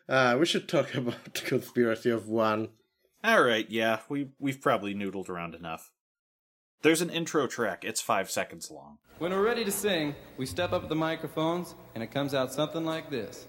Uh, 0.09 0.35
we 0.39 0.45
should 0.45 0.67
talk 0.67 0.93
about 0.95 1.23
the 1.25 1.41
Conspiracy 1.41 2.09
of 2.09 2.27
One. 2.27 2.69
All 3.23 3.43
right, 3.43 3.69
yeah, 3.69 3.99
we 4.09 4.29
we've 4.39 4.61
probably 4.61 4.95
noodled 4.95 5.29
around 5.29 5.53
enough. 5.53 5.91
There's 6.81 7.01
an 7.01 7.09
intro 7.09 7.45
track. 7.45 7.83
It's 7.83 8.01
five 8.01 8.31
seconds 8.31 8.71
long. 8.71 8.97
When 9.19 9.31
we're 9.31 9.43
ready 9.43 9.65
to 9.65 9.71
sing, 9.71 10.15
we 10.37 10.45
step 10.45 10.71
up 10.71 10.83
at 10.83 10.89
the 10.89 10.95
microphones, 10.95 11.75
and 11.93 12.03
it 12.03 12.09
comes 12.09 12.33
out 12.33 12.53
something 12.53 12.85
like 12.85 13.11
this. 13.11 13.47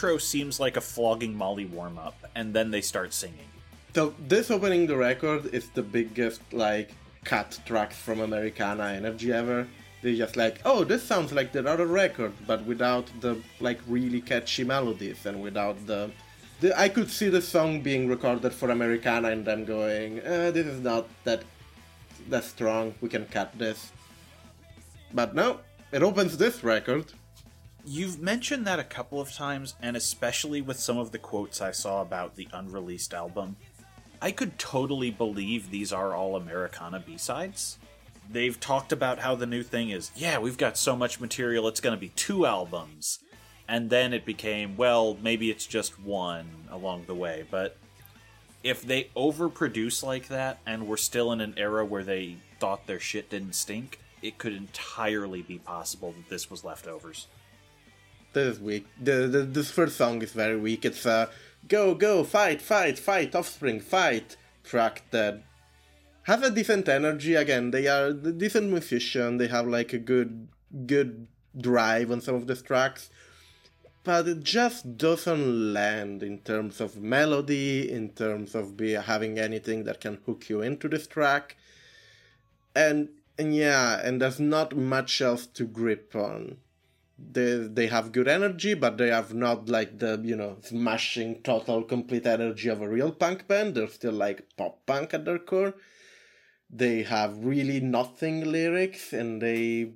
Intro 0.00 0.16
seems 0.16 0.58
like 0.58 0.78
a 0.78 0.80
flogging 0.80 1.36
Molly 1.36 1.66
warm 1.66 1.98
up, 1.98 2.14
and 2.34 2.54
then 2.54 2.70
they 2.70 2.80
start 2.80 3.12
singing. 3.12 3.48
So 3.94 4.14
this 4.28 4.50
opening 4.50 4.86
the 4.86 4.96
record 4.96 5.52
is 5.52 5.68
the 5.70 5.82
biggest 5.82 6.40
like 6.52 6.94
cut 7.24 7.60
track 7.66 7.92
from 7.92 8.20
Americana 8.20 8.84
Energy 8.96 9.30
ever. 9.30 9.66
They 10.02 10.16
just 10.16 10.36
like, 10.36 10.62
oh, 10.64 10.84
this 10.84 11.02
sounds 11.02 11.32
like 11.32 11.52
the 11.52 11.68
other 11.68 11.86
record, 11.86 12.32
but 12.46 12.64
without 12.64 13.10
the 13.20 13.36
like 13.60 13.78
really 13.86 14.22
catchy 14.22 14.64
melodies 14.64 15.26
and 15.26 15.42
without 15.42 15.76
the. 15.86 16.10
the 16.60 16.68
I 16.80 16.88
could 16.88 17.10
see 17.10 17.28
the 17.28 17.42
song 17.42 17.82
being 17.82 18.08
recorded 18.08 18.54
for 18.54 18.70
Americana 18.70 19.28
and 19.28 19.44
them 19.44 19.66
going, 19.66 20.20
uh, 20.20 20.50
this 20.50 20.66
is 20.66 20.80
not 20.80 21.08
that 21.24 21.42
that 22.30 22.44
strong. 22.44 22.94
We 23.02 23.10
can 23.10 23.26
cut 23.26 23.50
this. 23.58 23.92
But 25.12 25.34
no, 25.34 25.60
it 25.92 26.02
opens 26.02 26.38
this 26.38 26.64
record. 26.64 27.12
You've 27.84 28.20
mentioned 28.20 28.66
that 28.66 28.78
a 28.78 28.84
couple 28.84 29.20
of 29.20 29.32
times, 29.32 29.74
and 29.80 29.96
especially 29.96 30.60
with 30.60 30.78
some 30.78 30.98
of 30.98 31.12
the 31.12 31.18
quotes 31.18 31.60
I 31.60 31.72
saw 31.72 32.02
about 32.02 32.36
the 32.36 32.48
unreleased 32.52 33.14
album. 33.14 33.56
I 34.20 34.32
could 34.32 34.58
totally 34.58 35.10
believe 35.10 35.70
these 35.70 35.92
are 35.92 36.14
all 36.14 36.36
Americana 36.36 37.02
B 37.04 37.16
sides. 37.16 37.78
They've 38.30 38.60
talked 38.60 38.92
about 38.92 39.20
how 39.20 39.34
the 39.34 39.46
new 39.46 39.62
thing 39.62 39.90
is, 39.90 40.10
yeah, 40.14 40.38
we've 40.38 40.58
got 40.58 40.76
so 40.76 40.94
much 40.94 41.20
material, 41.20 41.66
it's 41.68 41.80
going 41.80 41.96
to 41.96 42.00
be 42.00 42.10
two 42.10 42.44
albums. 42.44 43.18
And 43.66 43.88
then 43.88 44.12
it 44.12 44.26
became, 44.26 44.76
well, 44.76 45.16
maybe 45.22 45.50
it's 45.50 45.66
just 45.66 45.98
one 45.98 46.48
along 46.70 47.04
the 47.06 47.14
way. 47.14 47.44
But 47.50 47.78
if 48.62 48.82
they 48.82 49.04
overproduce 49.16 50.02
like 50.02 50.28
that, 50.28 50.58
and 50.66 50.86
we're 50.86 50.96
still 50.98 51.32
in 51.32 51.40
an 51.40 51.54
era 51.56 51.84
where 51.84 52.04
they 52.04 52.36
thought 52.58 52.86
their 52.86 53.00
shit 53.00 53.30
didn't 53.30 53.54
stink, 53.54 54.00
it 54.20 54.36
could 54.36 54.52
entirely 54.52 55.40
be 55.40 55.58
possible 55.58 56.12
that 56.12 56.28
this 56.28 56.50
was 56.50 56.62
leftovers. 56.62 57.26
This 58.32 58.56
is 58.56 58.60
weak. 58.60 58.86
The, 59.02 59.26
the 59.26 59.42
this 59.42 59.70
first 59.72 59.96
song 59.96 60.22
is 60.22 60.32
very 60.32 60.56
weak. 60.56 60.84
It's 60.84 61.04
a 61.04 61.30
go 61.66 61.94
go 61.94 62.22
fight 62.22 62.62
fight 62.62 62.98
fight 62.98 63.34
offspring 63.34 63.80
fight 63.80 64.36
track 64.62 65.02
that 65.10 65.42
has 66.22 66.42
a 66.42 66.50
decent 66.50 66.88
energy. 66.88 67.34
Again, 67.34 67.72
they 67.72 67.88
are 67.88 68.06
a 68.06 68.12
decent 68.14 68.70
musician. 68.70 69.38
They 69.38 69.48
have 69.48 69.66
like 69.66 69.92
a 69.92 69.98
good 69.98 70.46
good 70.86 71.26
drive 71.58 72.12
on 72.12 72.20
some 72.20 72.36
of 72.36 72.46
the 72.46 72.54
tracks, 72.54 73.10
but 74.04 74.28
it 74.28 74.44
just 74.44 74.96
doesn't 74.96 75.72
land 75.72 76.22
in 76.22 76.38
terms 76.38 76.80
of 76.80 77.02
melody, 77.02 77.90
in 77.90 78.10
terms 78.10 78.54
of 78.54 78.76
be 78.76 78.92
having 78.92 79.40
anything 79.40 79.82
that 79.84 80.00
can 80.00 80.18
hook 80.24 80.48
you 80.48 80.62
into 80.62 80.88
this 80.88 81.08
track, 81.08 81.56
and 82.76 83.08
and 83.36 83.56
yeah, 83.56 84.00
and 84.04 84.22
there's 84.22 84.38
not 84.38 84.76
much 84.76 85.20
else 85.20 85.46
to 85.46 85.64
grip 85.64 86.14
on 86.14 86.58
they 87.32 87.56
they 87.56 87.86
have 87.86 88.12
good 88.12 88.28
energy, 88.28 88.74
but 88.74 88.96
they 88.98 89.08
have 89.08 89.34
not 89.34 89.68
like 89.68 89.98
the 89.98 90.20
you 90.22 90.36
know 90.36 90.58
smashing 90.62 91.42
total 91.42 91.82
complete 91.82 92.26
energy 92.26 92.68
of 92.68 92.80
a 92.80 92.88
real 92.88 93.12
punk 93.12 93.46
band. 93.46 93.74
They're 93.74 93.88
still 93.88 94.12
like 94.12 94.46
pop 94.56 94.86
punk 94.86 95.14
at 95.14 95.24
their 95.24 95.38
core. 95.38 95.74
They 96.70 97.02
have 97.02 97.44
really 97.44 97.80
nothing 97.80 98.44
lyrics, 98.44 99.12
and 99.12 99.42
they 99.42 99.94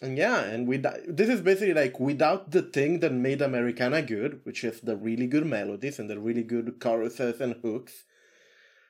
and 0.00 0.16
yeah, 0.16 0.42
and 0.44 0.66
with 0.68 0.84
this 1.08 1.28
is 1.28 1.40
basically 1.40 1.74
like 1.74 1.98
without 1.98 2.52
the 2.52 2.62
thing 2.62 3.00
that 3.00 3.12
made 3.12 3.42
Americana 3.42 4.02
good, 4.02 4.40
which 4.44 4.62
is 4.64 4.80
the 4.80 4.96
really 4.96 5.26
good 5.26 5.46
melodies 5.46 5.98
and 5.98 6.08
the 6.08 6.18
really 6.18 6.44
good 6.44 6.78
choruses 6.80 7.40
and 7.40 7.56
hooks. 7.62 8.04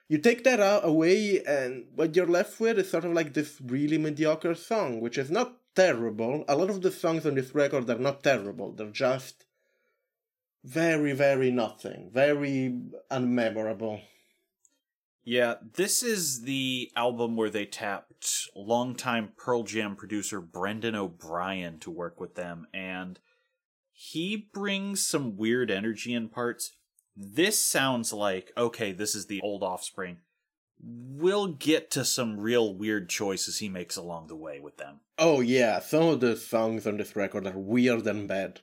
You 0.07 0.17
take 0.17 0.43
that 0.43 0.59
out 0.59 0.87
away, 0.87 1.43
and 1.45 1.85
what 1.95 2.15
you're 2.15 2.27
left 2.27 2.59
with 2.59 2.79
is 2.79 2.89
sort 2.89 3.05
of 3.05 3.13
like 3.13 3.33
this 3.33 3.59
really 3.63 3.97
mediocre 3.97 4.55
song, 4.55 5.01
which 5.01 5.17
is 5.17 5.29
not 5.29 5.57
terrible. 5.79 6.43
A 6.49 6.57
lot 6.57 6.69
of 6.69 6.81
the 6.81 6.91
songs 6.91 7.25
on 7.25 7.35
this 7.35 7.55
record 7.55 7.89
are 7.89 7.97
not 7.97 8.21
terrible. 8.21 8.73
They're 8.73 8.87
just 8.89 9.45
very, 10.61 11.13
very 11.13 11.51
nothing. 11.51 12.11
Very 12.13 12.81
unmemorable. 13.09 14.01
Yeah, 15.23 15.55
this 15.75 16.03
is 16.03 16.41
the 16.41 16.91
album 16.95 17.37
where 17.37 17.49
they 17.49 17.65
tapped 17.65 18.49
longtime 18.55 19.31
Pearl 19.37 19.63
Jam 19.63 19.95
producer 19.95 20.41
Brendan 20.41 20.95
O'Brien 20.95 21.79
to 21.79 21.91
work 21.91 22.19
with 22.19 22.35
them, 22.35 22.67
and 22.73 23.19
he 23.93 24.49
brings 24.53 25.05
some 25.05 25.37
weird 25.37 25.71
energy 25.71 26.13
in 26.13 26.27
parts. 26.27 26.71
This 27.15 27.63
sounds 27.63 28.11
like, 28.11 28.51
okay, 28.57 28.91
this 28.91 29.15
is 29.15 29.27
the 29.27 29.39
old 29.41 29.63
offspring. 29.63 30.17
We'll 30.81 31.47
get 31.47 31.91
to 31.91 32.05
some 32.05 32.39
real 32.39 32.73
weird 32.73 33.09
choices 33.09 33.59
he 33.59 33.69
makes 33.69 33.97
along 33.97 34.27
the 34.27 34.35
way 34.35 34.59
with 34.59 34.77
them. 34.77 34.99
Oh 35.17 35.41
yeah, 35.41 35.79
some 35.79 36.03
of 36.03 36.19
the 36.19 36.35
songs 36.35 36.87
on 36.87 36.97
this 36.97 37.15
record 37.15 37.45
are 37.47 37.57
weird 37.57 38.07
and 38.07 38.27
bad. 38.27 38.61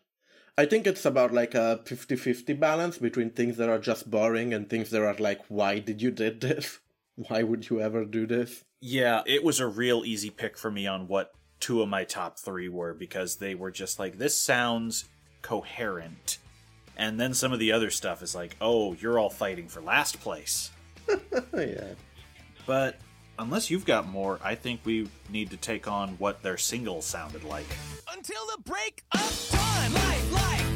I 0.58 0.64
think 0.64 0.86
it's 0.86 1.04
about 1.04 1.32
like 1.32 1.54
a 1.54 1.80
50-50 1.84 2.58
balance 2.58 2.96
between 2.96 3.30
things 3.30 3.58
that 3.58 3.68
are 3.68 3.78
just 3.78 4.10
boring 4.10 4.54
and 4.54 4.70
things 4.70 4.88
that 4.90 5.02
are 5.02 5.14
like, 5.14 5.42
why 5.48 5.80
did 5.80 6.00
you 6.00 6.10
did 6.10 6.40
this? 6.40 6.78
Why 7.28 7.42
would 7.44 7.70
you 7.70 7.80
ever 7.80 8.04
do 8.04 8.26
this? 8.26 8.62
Yeah, 8.78 9.22
it 9.24 9.42
was 9.42 9.58
a 9.58 9.66
real 9.66 10.04
easy 10.04 10.28
pick 10.28 10.58
for 10.58 10.70
me 10.70 10.86
on 10.86 11.08
what 11.08 11.32
two 11.60 11.80
of 11.80 11.88
my 11.88 12.04
top 12.04 12.38
three 12.38 12.68
were 12.68 12.92
because 12.92 13.36
they 13.36 13.54
were 13.54 13.70
just 13.70 13.98
like, 13.98 14.18
this 14.18 14.38
sounds 14.38 15.06
coherent. 15.40 16.36
And 16.94 17.18
then 17.18 17.32
some 17.32 17.52
of 17.52 17.58
the 17.58 17.72
other 17.72 17.90
stuff 17.90 18.22
is 18.22 18.34
like, 18.34 18.54
oh, 18.60 18.92
you're 18.94 19.18
all 19.18 19.30
fighting 19.30 19.68
for 19.68 19.80
last 19.80 20.20
place. 20.20 20.70
yeah. 21.56 21.94
But 22.66 22.98
unless 23.38 23.70
you've 23.70 23.84
got 23.86 24.08
more, 24.08 24.40
I 24.42 24.54
think 24.54 24.80
we 24.84 25.08
need 25.30 25.50
to 25.50 25.56
take 25.56 25.88
on 25.88 26.10
what 26.18 26.42
their 26.42 26.56
singles 26.56 27.06
sounded 27.06 27.44
like. 27.44 27.66
Until 28.12 28.42
the 28.56 28.62
break 28.62 29.04
of 29.12 29.48
time. 29.50 29.94
Life, 29.94 30.32
life 30.32 30.75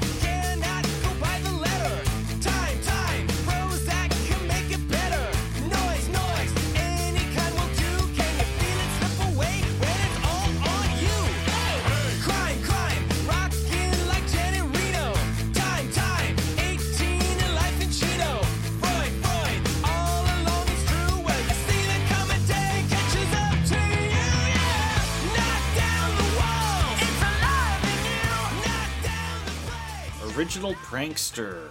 Prankster. 30.90 31.68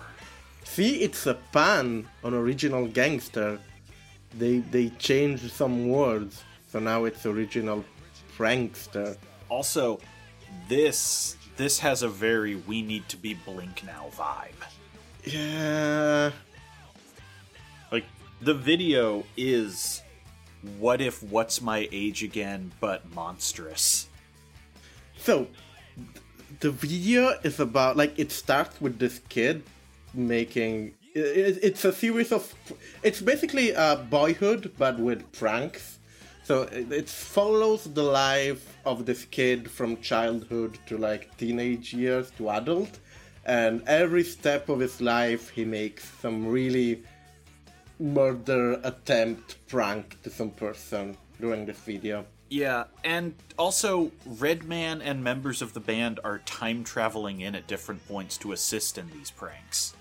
See, 0.64 1.02
it's 1.02 1.26
a 1.26 1.34
pan 1.52 2.08
on 2.24 2.34
original 2.34 2.88
gangster. 2.88 3.60
They 4.38 4.60
they 4.60 4.90
changed 4.92 5.52
some 5.52 5.90
words, 5.90 6.44
so 6.72 6.80
now 6.80 7.04
it's 7.04 7.26
original 7.26 7.84
prankster. 8.38 9.18
Also, 9.50 10.00
this 10.70 11.36
this 11.58 11.80
has 11.80 12.02
a 12.02 12.08
very 12.08 12.56
we 12.56 12.82
need 12.82 13.10
to 13.10 13.18
be 13.18 13.34
blink 13.34 13.84
now 13.86 14.06
vibe. 14.16 14.64
Yeah, 15.26 16.32
Like 17.92 18.06
the 18.40 18.54
video 18.54 19.26
is 19.36 20.02
what 20.78 21.02
if 21.02 21.22
what's 21.24 21.62
my 21.62 21.90
age 21.92 22.24
again 22.24 22.72
but 22.80 23.12
monstrous. 23.14 24.08
So, 25.18 25.48
the 26.60 26.72
video 26.72 27.34
is 27.44 27.60
about 27.60 27.98
like 27.98 28.18
it 28.18 28.32
starts 28.32 28.80
with 28.82 29.00
this 29.00 29.20
kid 29.30 29.64
making. 30.14 30.94
i- 31.16 31.20
i- 31.20 31.60
It's 31.70 31.86
a 31.86 31.94
series 31.94 32.32
of. 32.32 32.54
It's 33.04 33.22
basically 33.22 33.72
a 33.72 33.96
boyhood, 34.10 34.72
but 34.78 35.00
with 35.00 35.22
pranks. 35.32 35.98
So 36.44 36.64
it, 36.64 36.92
it 36.92 37.10
follows 37.10 37.84
the 37.84 38.04
life 38.04 38.64
of 38.86 39.06
this 39.06 39.26
kid 39.26 39.70
from 39.70 39.98
childhood 40.02 40.78
to 40.88 40.98
like 40.98 41.38
teenage 41.38 41.94
years 41.94 42.32
to 42.38 42.50
adult, 42.50 43.00
and 43.46 43.82
every 43.88 44.24
step 44.24 44.70
of 44.70 44.80
his 44.80 45.00
life 45.02 45.50
he 45.50 45.66
makes 45.66 46.04
some 46.22 46.48
really 46.48 47.04
murder 48.00 48.80
attempt 48.84 49.58
prank 49.68 50.18
to 50.24 50.30
some 50.30 50.52
person 50.52 51.16
during 51.40 51.66
this 51.66 51.80
video. 51.80 52.26
Yeah, 52.50 52.86
and 53.04 53.36
also 53.58 54.12
Redman 54.26 55.02
and 55.02 55.24
members 55.24 55.62
of 55.62 55.74
the 55.74 55.80
band 55.80 56.20
are 56.24 56.40
time 56.40 56.84
traveling 56.84 57.42
in 57.42 57.54
at 57.56 57.68
different 57.68 58.08
points 58.08 58.38
to 58.40 58.52
assist 58.54 58.98
in 58.98 59.08
these 59.12 59.30
pranks 59.30 59.94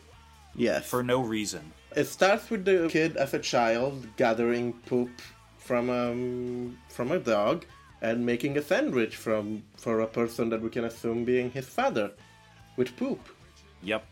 Yes. 0.54 0.88
for 0.88 1.02
no 1.02 1.20
reason. 1.20 1.72
It 1.94 2.06
starts 2.06 2.48
with 2.50 2.64
the 2.64 2.88
kid 2.90 3.16
as 3.16 3.34
a 3.34 3.38
child 3.38 4.06
gathering 4.16 4.72
poop 4.86 5.10
from 5.58 5.90
um 5.90 6.78
from 6.88 7.12
a 7.12 7.18
dog 7.18 7.66
and 8.00 8.24
making 8.24 8.56
a 8.56 8.62
sandwich 8.62 9.16
from 9.16 9.62
for 9.76 10.00
a 10.00 10.06
person 10.06 10.48
that 10.48 10.62
we 10.62 10.70
can 10.70 10.84
assume 10.84 11.24
being 11.24 11.50
his 11.50 11.66
father 11.66 12.12
with 12.76 12.96
poop. 12.96 13.20
Yep. 13.82 14.06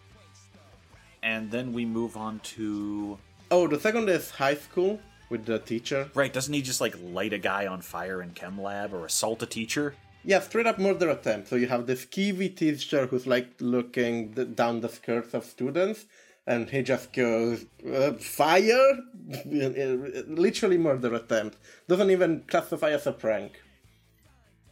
And 1.23 1.51
then 1.51 1.73
we 1.73 1.85
move 1.87 2.17
on 2.17 2.41
to 2.57 3.19
Oh, 3.51 3.67
the 3.67 3.79
second 3.81 4.09
is 4.11 4.31
high 4.31 4.57
school 4.57 5.01
with 5.29 5.47
the 5.47 5.59
teacher. 5.59 6.11
right. 6.15 6.33
Doesn't 6.33 6.53
he 6.53 6.63
just 6.63 6.81
like 6.81 6.95
light 7.03 7.33
a 7.33 7.39
guy 7.39 7.67
on 7.67 7.81
fire 7.81 8.23
in 8.23 8.31
chem 8.31 8.61
lab 8.61 8.95
or 8.95 9.05
assault 9.07 9.43
a 9.43 9.47
teacher? 9.47 9.95
Yeah, 10.25 10.41
straight 10.41 10.67
up 10.67 10.79
murder 10.79 11.09
attempt. 11.11 11.49
So 11.49 11.57
you 11.57 11.69
have 11.69 11.87
this 11.87 12.05
skeevy 12.05 12.57
teacher 12.57 13.07
who's 13.07 13.27
like 13.27 13.49
looking 13.61 14.33
down 14.33 14.81
the 14.81 14.89
skirts 14.89 15.35
of 15.35 15.45
students, 15.45 16.07
and 16.47 16.69
he 16.69 16.83
just 16.83 17.13
goes 17.13 17.65
uh, 17.89 18.13
fire, 18.15 18.99
literally 19.47 20.79
murder 20.79 21.15
attempt. 21.15 21.59
Doesn't 21.89 22.11
even 22.11 22.43
classify 22.49 22.91
as 22.91 23.07
a 23.07 23.13
prank. 23.13 23.63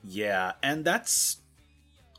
Yeah, 0.03 0.53
and 0.62 0.85
that's. 0.85 1.38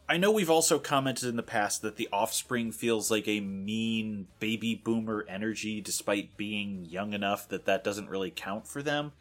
I 0.07 0.17
know 0.17 0.31
we've 0.31 0.51
also 0.51 0.77
commented 0.77 1.29
in 1.29 1.35
the 1.35 1.43
past 1.43 1.81
that 1.81 1.95
the 1.95 2.07
offspring 2.13 2.71
feels 2.71 3.09
like 3.09 3.27
a 3.27 3.39
mean 3.39 4.27
baby 4.39 4.75
boomer 4.75 5.25
energy 5.27 5.81
despite 5.81 6.37
being 6.37 6.85
young 6.85 7.13
enough 7.13 7.49
that 7.49 7.65
that 7.65 7.83
doesn't 7.83 8.09
really 8.09 8.29
count 8.29 8.67
for 8.67 8.83
them. 8.83 9.13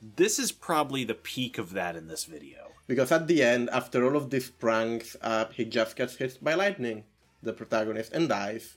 This 0.00 0.38
is 0.38 0.52
probably 0.52 1.02
the 1.02 1.14
peak 1.14 1.58
of 1.58 1.72
that 1.72 1.96
in 1.96 2.06
this 2.06 2.26
video. 2.26 2.70
Because 2.86 3.10
at 3.10 3.26
the 3.26 3.42
end, 3.42 3.70
after 3.70 4.04
all 4.04 4.16
of 4.16 4.30
these 4.30 4.50
pranks, 4.50 5.16
uh, 5.20 5.46
he 5.52 5.64
just 5.64 5.96
gets 5.96 6.16
hit 6.16 6.42
by 6.42 6.54
lightning, 6.54 7.04
the 7.42 7.52
protagonist, 7.52 8.12
and 8.12 8.28
dies. 8.28 8.76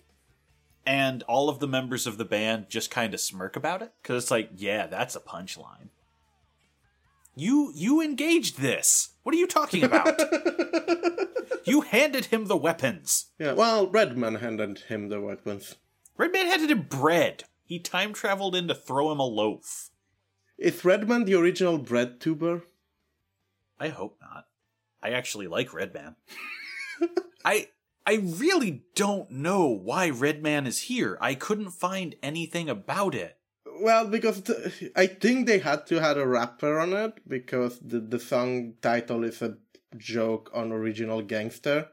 And 0.86 1.22
all 1.24 1.50
of 1.50 1.60
the 1.60 1.68
members 1.68 2.08
of 2.08 2.18
the 2.18 2.26
band 2.26 2.68
just 2.68 2.90
kind 2.90 3.14
of 3.14 3.22
smirk 3.22 3.56
about 3.56 3.84
it 3.84 3.94
cuz 4.02 4.24
it's 4.24 4.32
like, 4.32 4.50
yeah, 4.56 4.88
that's 4.88 5.16
a 5.16 5.20
punchline. 5.20 5.90
You 7.36 7.72
you 7.76 8.02
engaged 8.02 8.60
this. 8.60 9.10
What 9.24 9.34
are 9.34 9.38
you 9.38 9.48
talking 9.48 9.84
about? 9.84 10.20
you 11.66 11.82
handed 11.82 12.26
him 12.26 12.46
the 12.46 12.58
weapons. 12.58 13.32
Yeah, 13.40 13.54
well, 13.54 13.88
Redman 13.88 14.36
handed 14.36 14.80
him 14.80 15.10
the 15.10 15.20
weapons. 15.20 15.76
Redman 16.18 16.48
handed 16.48 16.70
him 16.70 16.84
bread. 16.84 17.46
He 17.66 17.80
time 17.80 18.14
traveled 18.14 18.56
in 18.56 18.68
to 18.68 18.76
throw 18.76 19.12
him 19.12 19.20
a 19.20 19.26
loaf. 19.26 19.90
Is 20.58 20.86
Redman 20.86 21.26
the 21.26 21.36
original 21.36 21.78
bread 21.80 22.20
tuber? 22.20 22.64
I 23.80 23.90
hope 23.90 24.18
not. 24.22 24.46
I 25.02 25.10
actually 25.10 25.48
like 25.48 25.74
Redman. 25.74 26.16
I 27.46 27.70
I 28.06 28.16
really 28.16 28.84
don't 28.96 29.32
know 29.32 29.68
why 29.68 30.10
Redman 30.10 30.68
is 30.68 30.84
here. 30.84 31.18
I 31.20 31.34
couldn't 31.34 31.72
find 31.72 32.16
anything 32.22 32.70
about 32.70 33.16
it. 33.16 33.38
Well, 33.82 34.08
because 34.08 34.42
th- 34.42 34.92
I 34.96 35.08
think 35.08 35.48
they 35.48 35.60
had 35.60 35.86
to 35.88 36.00
have 36.00 36.18
a 36.18 36.28
rapper 36.28 36.80
on 36.80 36.94
it 36.94 37.28
because 37.28 37.80
the, 37.80 38.00
the 38.00 38.20
song 38.20 38.76
title 38.82 39.24
is 39.24 39.42
a 39.42 39.58
joke 39.98 40.50
on 40.54 40.72
original 40.72 41.22
gangster. 41.22 41.90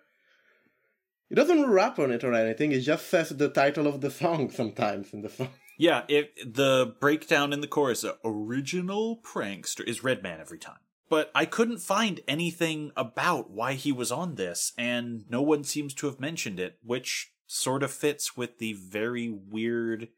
It 1.30 1.36
doesn't 1.36 1.70
rap 1.70 1.98
on 1.98 2.10
it 2.10 2.24
or 2.24 2.34
anything. 2.34 2.72
It 2.72 2.80
just 2.80 3.08
says 3.08 3.30
the 3.30 3.48
title 3.48 3.86
of 3.86 4.00
the 4.00 4.10
song 4.10 4.50
sometimes 4.54 5.12
in 5.12 5.22
the 5.22 5.28
song. 5.28 5.50
Yeah, 5.78 6.02
it 6.08 6.54
the 6.54 6.94
breakdown 7.00 7.52
in 7.52 7.62
the 7.62 7.66
chorus, 7.66 8.04
original 8.24 9.20
prankster, 9.22 9.82
is 9.86 10.04
Redman 10.04 10.40
every 10.40 10.58
time. 10.58 10.80
But 11.08 11.30
I 11.34 11.44
couldn't 11.44 11.78
find 11.78 12.20
anything 12.28 12.92
about 12.96 13.50
why 13.50 13.72
he 13.72 13.90
was 13.90 14.12
on 14.12 14.34
this, 14.34 14.72
and 14.76 15.24
no 15.28 15.42
one 15.42 15.64
seems 15.64 15.94
to 15.94 16.06
have 16.06 16.20
mentioned 16.20 16.60
it, 16.60 16.78
which 16.82 17.32
sort 17.46 17.82
of 17.82 17.90
fits 17.90 18.36
with 18.36 18.58
the 18.58 18.74
very 18.74 19.28
weird 19.28 20.08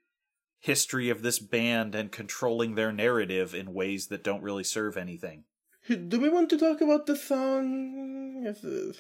history 0.63 1.11
of 1.11 1.23
this 1.23 1.41
band 1.41 1.95
and 1.95 2.13
controlling 2.13 2.77
their 2.77 2.93
narrative 2.93 3.53
in 3.53 3.75
ways 3.75 4.07
that 4.07 4.23
don't 4.23 4.43
really 4.43 4.63
serve 4.63 4.97
anything. 4.97 5.43
Do 5.89 6.21
we 6.21 6.29
want 6.29 6.49
to 6.51 6.59
talk 6.59 6.81
about 6.81 7.07
the 7.07 7.17
song? 7.17 8.45
Is, 8.47 8.65
uh, 8.65 8.93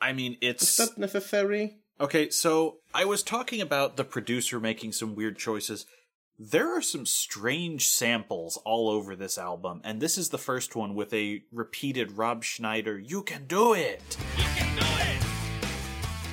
I 0.00 0.14
mean, 0.14 0.38
it's. 0.40 0.62
is 0.62 0.80
it's 0.80 0.88
that 0.88 0.98
necessary? 0.98 1.76
Okay, 2.00 2.30
so 2.30 2.78
I 2.94 3.04
was 3.04 3.22
talking 3.22 3.60
about 3.60 3.96
the 3.96 4.04
producer 4.04 4.58
making 4.58 4.92
some 4.92 5.14
weird 5.14 5.36
choices. 5.36 5.84
There 6.38 6.74
are 6.74 6.82
some 6.82 7.04
strange 7.04 7.86
samples 7.86 8.56
all 8.64 8.88
over 8.88 9.14
this 9.14 9.36
album, 9.36 9.82
and 9.84 10.00
this 10.00 10.16
is 10.16 10.30
the 10.30 10.38
first 10.38 10.74
one 10.74 10.94
with 10.94 11.12
a 11.12 11.42
repeated 11.52 12.16
Rob 12.16 12.42
Schneider, 12.42 12.98
You 12.98 13.22
Can 13.22 13.46
Do 13.46 13.74
It! 13.74 14.16
You 14.38 14.44
Can 14.56 14.74
Do 14.74 14.84
It! 14.84 15.22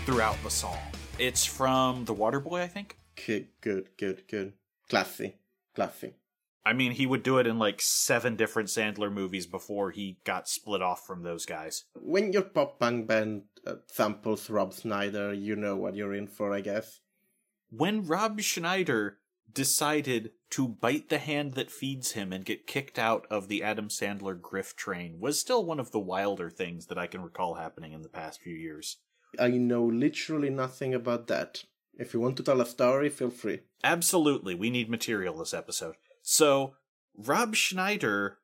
throughout 0.06 0.42
the 0.42 0.50
song. 0.50 0.80
It's 1.20 1.46
from 1.46 2.06
The 2.06 2.16
Waterboy, 2.16 2.62
I 2.62 2.68
think? 2.68 2.98
Okay, 3.20 3.50
good, 3.62 3.90
good, 3.98 4.24
good. 4.28 4.54
Classy, 4.90 5.36
classy. 5.76 6.14
I 6.66 6.74
mean, 6.74 6.92
he 6.92 7.06
would 7.06 7.24
do 7.24 7.38
it 7.38 7.48
in 7.48 7.58
like 7.58 7.82
seven 7.82 8.36
different 8.36 8.70
Sandler 8.70 9.12
movies 9.12 9.46
before 9.48 9.92
he 9.92 10.20
got 10.24 10.48
split 10.48 10.82
off 10.82 11.06
from 11.06 11.24
those 11.24 11.46
guys. 11.46 11.86
When 11.96 12.32
your 12.34 12.44
pop 12.44 12.80
punk 12.80 13.08
band 13.08 13.44
uh, 13.66 13.76
samples 13.88 14.50
Rob 14.50 14.74
Schneider, 14.74 15.34
you 15.34 15.56
know 15.56 15.76
what 15.76 15.96
you're 15.96 16.14
in 16.14 16.28
for, 16.28 16.54
I 16.54 16.62
guess. 16.62 17.00
when 17.70 18.06
Rob 18.06 18.42
Schneider 18.42 19.18
decided 19.52 20.32
to 20.52 20.68
bite 20.68 21.10
the 21.10 21.18
hand 21.18 21.54
that 21.54 21.72
feeds 21.72 22.12
him 22.12 22.32
and 22.34 22.46
get 22.46 22.68
kicked 22.68 23.00
out 23.00 23.26
of 23.30 23.48
the 23.48 23.64
Adam 23.64 23.88
Sandler 23.88 24.40
grift 24.40 24.76
train 24.76 25.20
was 25.20 25.40
still 25.40 25.66
one 25.66 25.80
of 25.80 25.92
the 25.92 26.00
wilder 26.00 26.50
things 26.50 26.88
that 26.88 26.98
I 26.98 27.08
can 27.08 27.22
recall 27.22 27.56
happening 27.56 27.94
in 27.94 28.02
the 28.02 28.10
past 28.10 28.42
few 28.42 28.56
years. 28.56 28.98
I 29.40 29.50
know 29.50 29.86
literally 29.86 30.50
nothing 30.50 30.94
about 30.94 31.28
that. 31.28 31.64
If 32.00 32.14
you 32.14 32.22
want 32.22 32.38
to 32.38 32.44
tell 32.44 32.62
a 32.62 32.66
story, 32.66 33.10
feel 33.10 33.30
free. 33.30 33.60
Absolutely, 33.84 34.56
we 34.56 34.70
need 34.70 34.90
material 34.90 35.38
this 35.38 35.54
episode. 35.54 35.96
So, 36.22 36.76
Rob 37.14 37.56
Schneider 37.56 38.38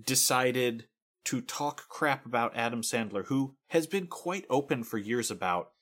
decided 0.00 0.86
to 1.24 1.40
talk 1.40 1.88
crap 1.88 2.24
about 2.24 2.56
Adam 2.56 2.82
Sandler, 2.82 3.26
who 3.26 3.56
has 3.68 3.88
been 3.88 4.06
quite 4.06 4.46
open 4.48 4.84
for 4.84 4.98
years 4.98 5.32
about 5.32 5.72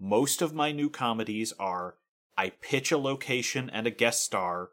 most 0.00 0.40
of 0.40 0.54
my 0.54 0.72
new 0.72 0.88
comedies 0.88 1.52
are 1.60 1.96
I 2.38 2.48
pitch 2.48 2.90
a 2.90 2.96
location 2.96 3.68
and 3.68 3.86
a 3.86 3.90
guest 3.90 4.24
star. 4.24 4.70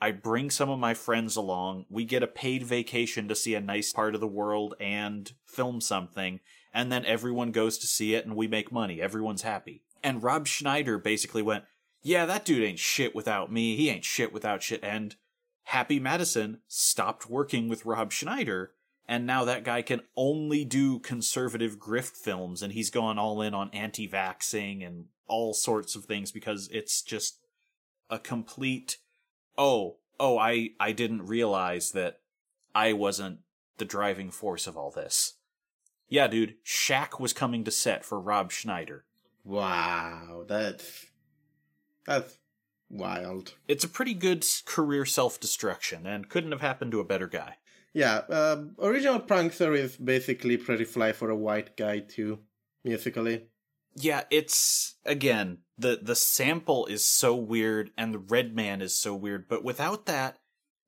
I 0.00 0.10
bring 0.10 0.48
some 0.48 0.70
of 0.70 0.78
my 0.78 0.94
friends 0.94 1.36
along. 1.36 1.84
We 1.90 2.06
get 2.06 2.22
a 2.22 2.26
paid 2.26 2.62
vacation 2.62 3.28
to 3.28 3.36
see 3.36 3.54
a 3.54 3.60
nice 3.60 3.92
part 3.92 4.14
of 4.14 4.22
the 4.22 4.26
world 4.26 4.74
and 4.80 5.30
film 5.44 5.82
something. 5.82 6.40
And 6.72 6.90
then 6.90 7.04
everyone 7.04 7.52
goes 7.52 7.76
to 7.78 7.86
see 7.86 8.14
it 8.14 8.24
and 8.24 8.34
we 8.34 8.48
make 8.48 8.72
money. 8.72 9.02
Everyone's 9.02 9.42
happy. 9.42 9.82
And 10.02 10.22
Rob 10.22 10.46
Schneider 10.46 10.98
basically 10.98 11.42
went, 11.42 11.64
Yeah, 12.02 12.26
that 12.26 12.44
dude 12.44 12.64
ain't 12.64 12.78
shit 12.78 13.14
without 13.14 13.52
me. 13.52 13.76
He 13.76 13.88
ain't 13.88 14.04
shit 14.04 14.32
without 14.32 14.62
shit. 14.62 14.82
And 14.82 15.16
Happy 15.64 16.00
Madison 16.00 16.60
stopped 16.66 17.30
working 17.30 17.68
with 17.68 17.86
Rob 17.86 18.12
Schneider. 18.12 18.72
And 19.08 19.26
now 19.26 19.44
that 19.44 19.64
guy 19.64 19.82
can 19.82 20.02
only 20.16 20.64
do 20.64 20.98
conservative 20.98 21.78
grift 21.78 22.16
films. 22.16 22.62
And 22.62 22.72
he's 22.72 22.90
gone 22.90 23.18
all 23.18 23.42
in 23.42 23.54
on 23.54 23.70
anti 23.72 24.08
vaxxing 24.08 24.86
and 24.86 25.06
all 25.32 25.54
sorts 25.54 25.96
of 25.96 26.04
things 26.04 26.30
because 26.30 26.68
it's 26.72 27.00
just 27.00 27.38
a 28.10 28.18
complete 28.18 28.98
oh 29.56 29.96
oh 30.20 30.38
i 30.38 30.68
i 30.78 30.92
didn't 30.92 31.26
realize 31.26 31.92
that 31.92 32.20
i 32.74 32.92
wasn't 32.92 33.38
the 33.78 33.84
driving 33.84 34.30
force 34.30 34.66
of 34.66 34.76
all 34.76 34.90
this 34.90 35.34
yeah 36.08 36.26
dude 36.26 36.54
Shaq 36.64 37.18
was 37.18 37.32
coming 37.32 37.64
to 37.64 37.70
set 37.70 38.04
for 38.04 38.20
rob 38.20 38.52
schneider 38.52 39.06
Wow, 39.44 40.44
that's 40.46 41.06
that's 42.06 42.38
wild. 42.90 43.54
it's 43.68 43.84
a 43.84 43.88
pretty 43.88 44.14
good 44.14 44.44
career 44.66 45.04
self-destruction 45.04 46.06
and 46.06 46.28
couldn't 46.28 46.52
have 46.52 46.60
happened 46.60 46.92
to 46.92 47.00
a 47.00 47.04
better 47.04 47.26
guy 47.26 47.56
Yeah, 47.94 48.22
uh, 48.30 48.64
original 48.78 49.20
Prankster 49.20 49.76
is 49.76 49.96
basically 49.96 50.56
Pretty 50.56 50.84
Fly 50.84 51.12
for 51.12 51.30
a 51.30 51.36
white 51.36 51.76
guy 51.76 52.00
too, 52.00 52.40
musically. 52.84 53.46
yeah 53.96 54.22
it's 54.30 54.94
again 55.04 55.58
the 55.78 55.98
the 56.02 56.14
sample 56.16 56.86
is 56.86 57.08
so 57.08 57.34
weird 57.34 57.90
and 57.96 58.14
the 58.14 58.18
Redman 58.18 58.80
is 58.82 58.96
so 58.96 59.14
weird 59.14 59.48
but 59.48 59.64
without 59.64 60.06
that 60.06 60.38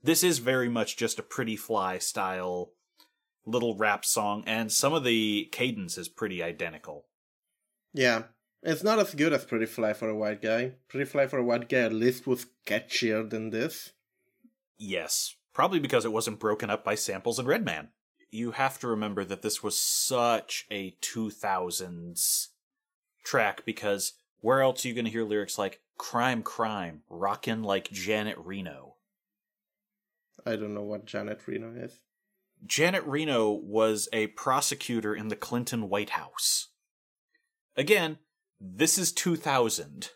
this 0.03 0.23
is 0.23 0.39
very 0.39 0.69
much 0.69 0.97
just 0.97 1.19
a 1.19 1.23
pretty 1.23 1.57
fly 1.57 1.99
style 1.99 2.73
little 3.47 3.77
rap 3.77 4.05
song 4.05 4.43
and 4.47 4.71
some 4.71 4.93
of 4.95 5.05
the 5.05 5.49
cadence 5.53 5.99
is 5.99 6.09
pretty 6.09 6.43
identical 6.43 7.07
Yeah, 7.93 8.25
it's 8.65 8.83
not 8.83 8.99
as 8.99 9.15
good 9.15 9.33
as 9.33 9.45
Pretty 9.45 9.67
Fly 9.67 9.93
for 9.93 10.09
a 10.09 10.17
white 10.17 10.43
guy. 10.43 10.73
Pretty 10.89 11.05
Fly 11.05 11.27
for 11.27 11.39
a 11.39 11.45
white 11.45 11.69
guy 11.69 11.81
at 11.81 11.93
least 11.93 12.27
was 12.27 12.47
catchier 12.67 13.29
than 13.29 13.51
this. 13.51 13.93
yes 14.79 15.37
probably 15.53 15.79
because 15.79 16.05
it 16.05 16.13
wasn't 16.13 16.41
broken 16.41 16.69
up 16.69 16.85
by 16.85 16.97
samples 16.97 17.39
and 17.39 17.47
redman 17.47 17.89
you 18.33 18.51
have 18.51 18.79
to 18.81 18.89
remember 18.89 19.25
that 19.25 19.43
this 19.43 19.63
was 19.63 19.79
such 19.79 20.67
a 20.71 20.97
2000s 21.01 22.49
track 23.25 23.65
because 23.65 24.15
where 24.41 24.61
else 24.63 24.85
are 24.85 24.89
you 24.89 24.95
going 24.95 25.05
to 25.05 25.11
hear 25.13 25.23
lyrics 25.25 25.57
like 25.57 25.81
crime 25.97 26.43
crime 26.43 27.03
rockin' 27.09 27.63
like 27.63 27.89
janet 27.93 28.37
reno 28.39 28.97
I 30.45 30.57
don't 30.57 30.75
know 30.75 30.83
what 30.83 31.07
Janet 31.07 31.41
Reno 31.47 31.73
is. 31.75 32.01
Janet 32.67 33.05
Reno 33.07 33.51
was 33.51 34.09
a 34.13 34.27
prosecutor 34.29 35.15
in 35.15 35.29
the 35.29 35.37
Clinton 35.37 35.89
White 35.89 36.11
House. 36.11 36.69
Again, 37.77 38.19
this 38.65 38.99
is 38.99 39.13
2000. 39.13 40.11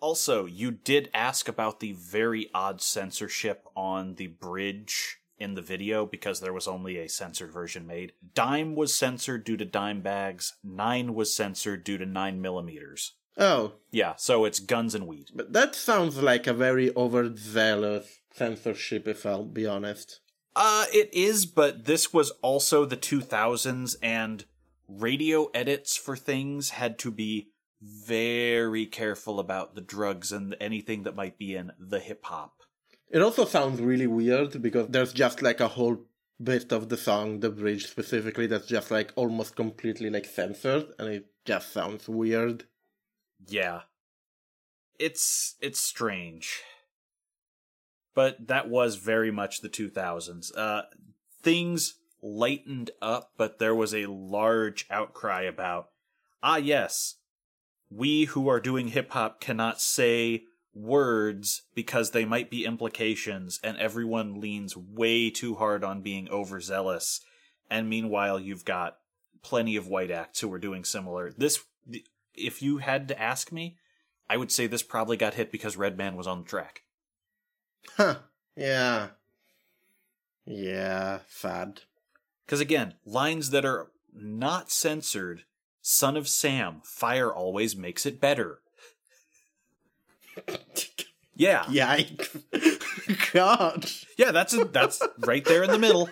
Also, 0.00 0.46
you 0.46 0.70
did 0.70 1.10
ask 1.12 1.48
about 1.48 1.80
the 1.80 1.92
very 1.92 2.48
odd 2.54 2.80
censorship 2.80 3.66
on 3.76 4.14
the 4.14 4.28
bridge 4.28 5.18
in 5.38 5.54
the 5.54 5.62
video 5.62 6.06
because 6.06 6.40
there 6.40 6.52
was 6.52 6.68
only 6.68 6.98
a 6.98 7.08
censored 7.08 7.52
version 7.52 7.86
made. 7.86 8.12
Dime 8.34 8.74
was 8.74 8.94
censored 8.94 9.44
due 9.44 9.56
to 9.56 9.64
dime 9.64 10.00
bags. 10.00 10.54
Nine 10.62 11.14
was 11.14 11.34
censored 11.34 11.84
due 11.84 11.98
to 11.98 12.06
nine 12.06 12.40
millimeters. 12.40 13.14
Oh, 13.36 13.74
Yeah, 13.90 14.14
so 14.16 14.44
it's 14.44 14.60
guns 14.60 14.94
and 14.94 15.06
weed. 15.06 15.28
but 15.34 15.52
that 15.52 15.74
sounds 15.74 16.18
like 16.18 16.46
a 16.46 16.52
very 16.52 16.94
overzealous 16.96 18.18
censorship, 18.32 19.08
if 19.08 19.24
I'll 19.26 19.44
be 19.44 19.66
honest. 19.66 20.20
Uh, 20.54 20.84
it 20.92 21.08
is, 21.12 21.46
but 21.46 21.84
this 21.86 22.12
was 22.12 22.30
also 22.42 22.84
the 22.84 22.96
2000s, 22.96 23.96
and 24.02 24.44
radio 24.88 25.46
edits 25.54 25.96
for 25.96 26.16
things 26.16 26.70
had 26.70 26.98
to 26.98 27.10
be 27.10 27.48
very 27.80 28.86
careful 28.86 29.40
about 29.40 29.74
the 29.74 29.80
drugs 29.80 30.32
and 30.32 30.56
anything 30.60 31.04
that 31.04 31.16
might 31.16 31.38
be 31.38 31.54
in 31.54 31.72
the 31.78 31.98
hip 31.98 32.24
hop. 32.24 32.62
It 33.10 33.22
also 33.22 33.44
sounds 33.44 33.80
really 33.80 34.06
weird 34.06 34.60
because 34.62 34.88
there's 34.88 35.12
just 35.12 35.42
like 35.42 35.60
a 35.60 35.68
whole 35.68 36.04
bit 36.42 36.72
of 36.72 36.88
the 36.88 36.96
song, 36.96 37.40
the 37.40 37.50
bridge 37.50 37.86
specifically, 37.86 38.46
that's 38.46 38.66
just 38.66 38.90
like 38.90 39.12
almost 39.16 39.56
completely 39.56 40.10
like 40.10 40.26
censored, 40.26 40.86
and 40.98 41.08
it 41.08 41.26
just 41.44 41.72
sounds 41.72 42.08
weird. 42.08 42.64
Yeah. 43.46 43.82
It's 44.98 45.56
it's 45.60 45.80
strange. 45.80 46.60
But 48.14 48.48
that 48.48 48.68
was 48.68 48.96
very 48.96 49.30
much 49.30 49.60
the 49.60 49.68
2000s. 49.68 50.56
Uh 50.56 50.82
things 51.42 51.94
lightened 52.22 52.90
up, 53.00 53.32
but 53.38 53.58
there 53.58 53.74
was 53.74 53.94
a 53.94 54.06
large 54.06 54.86
outcry 54.90 55.42
about 55.42 55.88
ah 56.42 56.56
yes, 56.58 57.16
we 57.90 58.24
who 58.26 58.48
are 58.48 58.60
doing 58.60 58.88
hip 58.88 59.10
hop 59.10 59.40
cannot 59.40 59.80
say 59.80 60.44
words 60.72 61.62
because 61.74 62.12
they 62.12 62.24
might 62.24 62.50
be 62.50 62.64
implications 62.64 63.58
and 63.64 63.76
everyone 63.78 64.40
leans 64.40 64.76
way 64.76 65.28
too 65.30 65.56
hard 65.56 65.82
on 65.82 66.00
being 66.00 66.28
overzealous 66.30 67.20
and 67.68 67.88
meanwhile 67.88 68.38
you've 68.38 68.64
got 68.64 68.98
plenty 69.42 69.74
of 69.74 69.88
white 69.88 70.12
acts 70.12 70.40
who 70.40 70.52
are 70.52 70.60
doing 70.60 70.84
similar 70.84 71.32
this 71.36 71.64
if 72.36 72.62
you 72.62 72.78
had 72.78 73.08
to 73.08 73.20
ask 73.20 73.50
me 73.50 73.76
i 74.28 74.36
would 74.36 74.52
say 74.52 74.68
this 74.68 74.82
probably 74.82 75.16
got 75.16 75.34
hit 75.34 75.50
because 75.50 75.76
redman 75.76 76.14
was 76.14 76.28
on 76.28 76.42
the 76.42 76.48
track 76.48 76.82
Huh. 77.96 78.16
Yeah. 78.56 79.08
Yeah, 80.46 81.18
fad 81.26 81.82
because 82.44 82.60
again 82.60 82.94
lines 83.04 83.50
that 83.50 83.64
are 83.64 83.90
not 84.12 84.70
censored 84.70 85.44
son 85.82 86.16
of 86.16 86.28
sam 86.28 86.80
fire 86.84 87.32
always 87.32 87.76
makes 87.76 88.06
it 88.06 88.20
better 88.20 88.60
yeah 91.34 91.64
Yikes. 91.64 93.30
God. 93.32 93.86
yeah 94.16 94.30
that's 94.30 94.56
that's 94.70 95.00
right 95.18 95.44
there 95.44 95.62
in 95.62 95.70
the 95.70 95.78
middle 95.78 96.08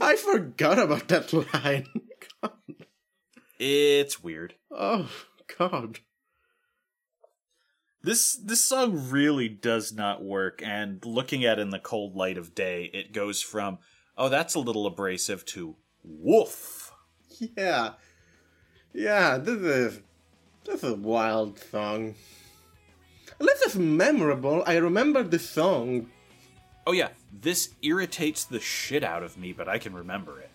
I 0.00 0.16
forgot 0.16 0.78
about 0.78 1.08
that 1.08 1.32
line. 1.32 1.86
God. 2.42 2.52
it's 3.58 4.22
weird 4.22 4.54
Oh, 4.76 5.08
God. 5.58 6.00
This 8.02 8.34
this 8.36 8.62
song 8.62 9.08
really 9.08 9.48
does 9.48 9.92
not 9.92 10.22
work, 10.22 10.60
and 10.62 11.02
looking 11.06 11.44
at 11.46 11.58
it 11.58 11.62
in 11.62 11.70
the 11.70 11.78
cold 11.78 12.14
light 12.16 12.36
of 12.36 12.54
day, 12.54 12.90
it 12.92 13.12
goes 13.12 13.40
from 13.40 13.78
oh 14.18 14.28
that's 14.28 14.54
a 14.54 14.60
little 14.60 14.86
abrasive 14.86 15.46
to 15.46 15.76
woof. 16.02 16.83
Yeah. 17.56 17.92
Yeah, 18.92 19.38
this 19.38 19.60
is 19.60 20.00
this 20.64 20.82
is 20.84 20.92
a 20.92 20.94
wild 20.94 21.58
song. 21.58 22.14
Unless 23.40 23.62
it's 23.62 23.74
memorable, 23.76 24.62
I 24.66 24.76
remember 24.76 25.22
the 25.22 25.38
song. 25.38 26.10
Oh 26.86 26.92
yeah, 26.92 27.08
this 27.40 27.70
irritates 27.82 28.44
the 28.44 28.60
shit 28.60 29.02
out 29.02 29.22
of 29.22 29.36
me, 29.36 29.52
but 29.52 29.68
I 29.68 29.78
can 29.78 29.94
remember 29.94 30.38
it. 30.38 30.50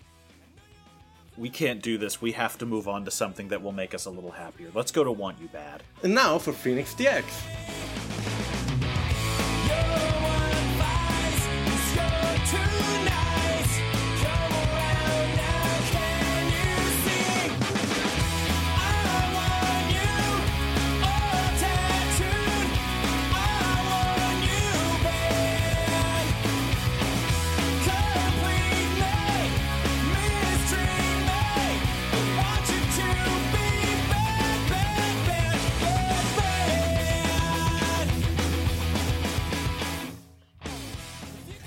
We 1.37 1.49
can't 1.49 1.81
do 1.81 1.97
this. 1.97 2.21
We 2.21 2.31
have 2.33 2.57
to 2.59 2.65
move 2.65 2.87
on 2.87 3.05
to 3.05 3.11
something 3.11 3.49
that 3.49 3.61
will 3.61 3.71
make 3.71 3.93
us 3.93 4.05
a 4.05 4.09
little 4.09 4.31
happier. 4.31 4.69
Let's 4.73 4.91
go 4.91 5.03
to 5.03 5.11
Want 5.11 5.39
You 5.41 5.47
Bad. 5.49 5.83
And 6.03 6.15
now 6.15 6.37
for 6.37 6.53
Fenix 6.53 6.93
TX. 6.93 7.23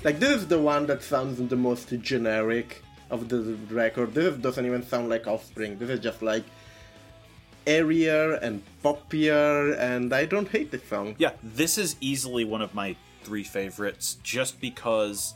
Like 0.03 0.19
this 0.19 0.41
is 0.41 0.47
the 0.47 0.59
one 0.59 0.85
that 0.87 1.01
sounds 1.01 1.37
the 1.47 1.55
most 1.55 1.89
generic 2.01 2.83
of 3.09 3.29
the 3.29 3.57
record. 3.69 4.13
This 4.13 4.35
doesn't 4.35 4.65
even 4.65 4.85
sound 4.85 5.07
like 5.07 5.27
Offspring. 5.27 5.77
This 5.79 5.89
is 5.89 5.99
just 6.01 6.21
like 6.21 6.43
airier 7.65 8.33
and 8.33 8.61
poppier, 8.83 9.79
and 9.79 10.13
I 10.13 10.25
don't 10.25 10.49
hate 10.49 10.71
this 10.71 10.83
song. 10.83 11.15
Yeah, 11.17 11.31
this 11.41 11.77
is 11.77 11.95
easily 12.01 12.43
one 12.43 12.61
of 12.61 12.73
my 12.73 12.97
three 13.23 13.43
favorites 13.43 14.17
just 14.23 14.59
because 14.59 15.35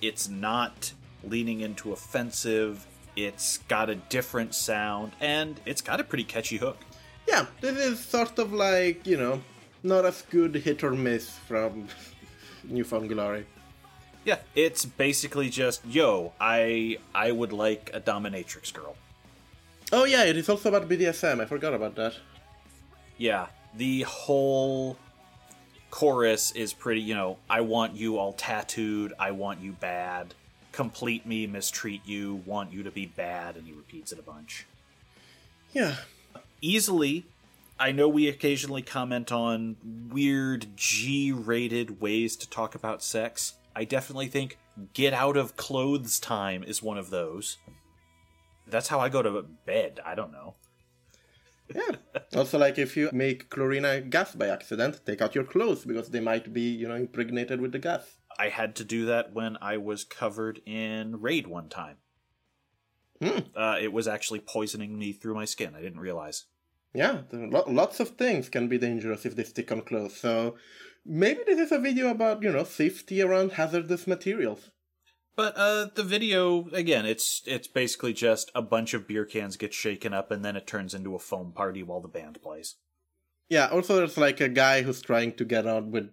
it's 0.00 0.28
not 0.28 0.92
leaning 1.24 1.60
into 1.60 1.92
offensive, 1.92 2.86
it's 3.16 3.58
got 3.68 3.90
a 3.90 3.96
different 3.96 4.54
sound, 4.54 5.12
and 5.20 5.60
it's 5.66 5.82
got 5.82 5.98
a 5.98 6.04
pretty 6.04 6.24
catchy 6.24 6.56
hook. 6.58 6.78
Yeah, 7.26 7.46
this 7.60 7.76
is 7.76 7.98
sort 7.98 8.38
of 8.38 8.52
like, 8.52 9.04
you 9.06 9.16
know, 9.16 9.42
not 9.82 10.04
as 10.06 10.22
good 10.22 10.54
hit 10.54 10.84
or 10.84 10.92
miss 10.92 11.28
from 11.30 11.88
New 12.64 12.84
Found 12.84 13.08
Glory. 13.08 13.46
Yeah, 14.24 14.38
it's 14.54 14.84
basically 14.84 15.48
just, 15.48 15.84
yo, 15.86 16.32
I 16.40 16.98
I 17.14 17.32
would 17.32 17.52
like 17.52 17.90
a 17.94 18.00
dominatrix 18.00 18.72
girl. 18.72 18.96
Oh 19.92 20.04
yeah, 20.04 20.24
it 20.24 20.36
is 20.36 20.48
also 20.48 20.68
about 20.68 20.88
BDSM. 20.88 21.40
I 21.40 21.46
forgot 21.46 21.74
about 21.74 21.96
that. 21.96 22.14
Yeah, 23.16 23.46
the 23.74 24.02
whole 24.02 24.96
chorus 25.90 26.52
is 26.52 26.72
pretty, 26.72 27.00
you 27.00 27.14
know, 27.14 27.38
I 27.48 27.62
want 27.62 27.96
you 27.96 28.18
all 28.18 28.32
tattooed, 28.32 29.12
I 29.18 29.32
want 29.32 29.60
you 29.60 29.72
bad, 29.72 30.34
complete 30.72 31.26
me, 31.26 31.46
mistreat 31.46 32.02
you, 32.04 32.42
want 32.46 32.72
you 32.72 32.82
to 32.82 32.90
be 32.90 33.06
bad, 33.06 33.56
and 33.56 33.66
he 33.66 33.72
repeats 33.72 34.12
it 34.12 34.18
a 34.18 34.22
bunch. 34.22 34.66
Yeah. 35.72 35.96
Easily, 36.60 37.26
I 37.78 37.92
know 37.92 38.08
we 38.08 38.28
occasionally 38.28 38.82
comment 38.82 39.32
on 39.32 39.76
weird 40.10 40.76
G 40.76 41.32
rated 41.32 42.00
ways 42.00 42.36
to 42.36 42.48
talk 42.48 42.74
about 42.74 43.02
sex. 43.02 43.54
I 43.80 43.84
definitely 43.84 44.28
think 44.28 44.58
get 44.92 45.14
out 45.14 45.38
of 45.38 45.56
clothes 45.56 46.20
time 46.20 46.62
is 46.62 46.82
one 46.82 46.98
of 46.98 47.08
those. 47.08 47.56
That's 48.66 48.88
how 48.88 49.00
I 49.00 49.08
go 49.08 49.22
to 49.22 49.46
bed. 49.64 50.00
I 50.04 50.14
don't 50.14 50.32
know. 50.32 50.56
Yeah. 51.74 51.96
also, 52.36 52.58
like 52.58 52.78
if 52.78 52.94
you 52.94 53.08
make 53.10 53.48
chlorina 53.48 54.10
gas 54.10 54.34
by 54.34 54.48
accident, 54.48 55.00
take 55.06 55.22
out 55.22 55.34
your 55.34 55.44
clothes 55.44 55.86
because 55.86 56.10
they 56.10 56.20
might 56.20 56.52
be, 56.52 56.60
you 56.60 56.88
know, 56.88 56.94
impregnated 56.94 57.62
with 57.62 57.72
the 57.72 57.78
gas. 57.78 58.18
I 58.38 58.50
had 58.50 58.76
to 58.76 58.84
do 58.84 59.06
that 59.06 59.32
when 59.32 59.56
I 59.62 59.78
was 59.78 60.04
covered 60.04 60.60
in 60.66 61.18
Raid 61.18 61.46
one 61.46 61.70
time. 61.70 61.96
Uh, 63.22 63.78
it 63.80 63.94
was 63.94 64.06
actually 64.06 64.40
poisoning 64.40 64.98
me 64.98 65.14
through 65.14 65.36
my 65.36 65.46
skin. 65.46 65.74
I 65.74 65.80
didn't 65.80 66.00
realize. 66.00 66.44
Yeah, 66.92 67.22
there 67.30 67.44
are 67.44 67.48
lo- 67.48 67.64
lots 67.66 67.98
of 68.00 68.10
things 68.10 68.50
can 68.50 68.68
be 68.68 68.76
dangerous 68.76 69.24
if 69.24 69.36
they 69.36 69.44
stick 69.44 69.72
on 69.72 69.80
clothes. 69.82 70.16
So 70.16 70.56
maybe 71.10 71.40
this 71.44 71.58
is 71.58 71.72
a 71.72 71.78
video 71.78 72.08
about, 72.08 72.42
you 72.42 72.52
know, 72.52 72.64
safety 72.64 73.20
around 73.20 73.52
hazardous 73.52 74.06
materials. 74.06 74.70
But 75.36 75.54
uh, 75.56 75.86
the 75.94 76.04
video 76.04 76.68
again, 76.72 77.06
it's 77.06 77.42
it's 77.46 77.68
basically 77.68 78.12
just 78.12 78.50
a 78.54 78.62
bunch 78.62 78.94
of 78.94 79.08
beer 79.08 79.24
cans 79.24 79.56
get 79.56 79.74
shaken 79.74 80.14
up, 80.14 80.30
and 80.30 80.44
then 80.44 80.56
it 80.56 80.66
turns 80.66 80.94
into 80.94 81.14
a 81.14 81.18
foam 81.18 81.52
party 81.52 81.82
while 81.82 82.00
the 82.00 82.08
band 82.08 82.40
plays. 82.42 82.76
Yeah, 83.48 83.68
also 83.68 83.96
there's 83.96 84.18
like 84.18 84.40
a 84.40 84.48
guy 84.48 84.82
who's 84.82 85.00
trying 85.00 85.32
to 85.34 85.44
get 85.44 85.66
out 85.66 85.86
with 85.86 86.10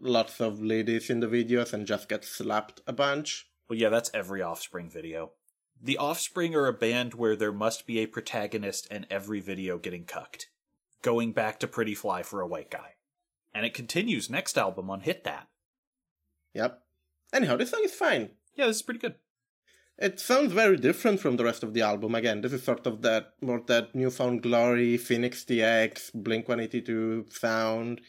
lots 0.00 0.40
of 0.40 0.62
ladies 0.62 1.10
in 1.10 1.20
the 1.20 1.26
videos 1.26 1.72
and 1.72 1.86
just 1.86 2.08
gets 2.08 2.28
slapped 2.28 2.80
a 2.86 2.92
bunch. 2.92 3.46
Well, 3.68 3.78
yeah, 3.78 3.88
that's 3.88 4.10
every 4.14 4.42
Offspring 4.42 4.90
video. 4.90 5.32
The 5.80 5.98
Offspring 5.98 6.54
are 6.54 6.66
a 6.66 6.72
band 6.72 7.14
where 7.14 7.36
there 7.36 7.52
must 7.52 7.86
be 7.86 7.98
a 7.98 8.06
protagonist 8.06 8.86
in 8.90 9.06
every 9.10 9.40
video 9.40 9.78
getting 9.78 10.04
cucked. 10.04 10.48
Going 11.02 11.32
back 11.32 11.60
to 11.60 11.66
Pretty 11.66 11.94
Fly 11.94 12.22
for 12.22 12.40
a 12.40 12.46
White 12.46 12.70
Guy. 12.70 12.94
And 13.54 13.64
it 13.64 13.74
continues 13.74 14.28
next 14.28 14.58
album 14.58 14.90
on 14.90 15.00
Hit 15.00 15.24
That. 15.24 15.48
Yep. 16.54 16.82
Anyhow, 17.32 17.56
this 17.56 17.70
song 17.70 17.82
is 17.84 17.94
fine. 17.94 18.30
Yeah, 18.54 18.66
this 18.66 18.76
is 18.76 18.82
pretty 18.82 19.00
good. 19.00 19.14
It 19.96 20.18
sounds 20.18 20.52
very 20.52 20.76
different 20.76 21.20
from 21.20 21.36
the 21.36 21.44
rest 21.44 21.62
of 21.62 21.72
the 21.72 21.82
album. 21.82 22.14
Again, 22.16 22.40
this 22.40 22.52
is 22.52 22.64
sort 22.64 22.86
of 22.86 23.02
that 23.02 23.34
more 23.40 23.62
that 23.66 23.94
newfound 23.94 24.42
glory, 24.42 24.96
Fenix 24.96 25.44
TX, 25.44 26.12
Blink 26.14 26.48
182 26.48 27.26
sound. 27.30 28.00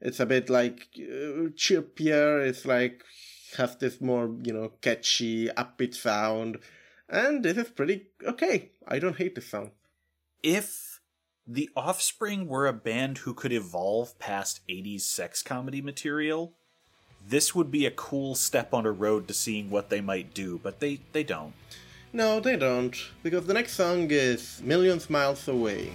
It's 0.00 0.20
a 0.20 0.26
bit 0.26 0.50
like 0.50 0.88
uh, 0.98 1.48
chirpier. 1.56 2.46
It's 2.46 2.66
like 2.66 3.02
has 3.56 3.76
this 3.76 4.00
more 4.00 4.34
you 4.42 4.52
know 4.52 4.72
catchy, 4.82 5.48
upbeat 5.48 5.94
sound, 5.94 6.58
and 7.08 7.42
this 7.42 7.56
is 7.56 7.70
pretty 7.70 8.08
okay. 8.26 8.72
I 8.86 8.98
don't 8.98 9.16
hate 9.16 9.34
this 9.34 9.48
song. 9.48 9.70
If 10.42 10.91
the 11.46 11.70
Offspring 11.76 12.46
were 12.46 12.66
a 12.66 12.72
band 12.72 13.18
who 13.18 13.34
could 13.34 13.52
evolve 13.52 14.18
past 14.18 14.60
80s 14.68 15.02
sex 15.02 15.42
comedy 15.42 15.82
material, 15.82 16.52
this 17.26 17.54
would 17.54 17.70
be 17.70 17.86
a 17.86 17.90
cool 17.90 18.34
step 18.34 18.72
on 18.72 18.86
a 18.86 18.92
road 18.92 19.28
to 19.28 19.34
seeing 19.34 19.70
what 19.70 19.90
they 19.90 20.00
might 20.00 20.34
do, 20.34 20.60
but 20.62 20.80
they, 20.80 21.00
they 21.12 21.24
don't. 21.24 21.52
No, 22.12 22.40
they 22.40 22.56
don't, 22.56 22.96
because 23.22 23.46
the 23.46 23.54
next 23.54 23.72
song 23.72 24.08
is 24.10 24.60
Millions 24.62 25.08
Miles 25.08 25.48
Away. 25.48 25.92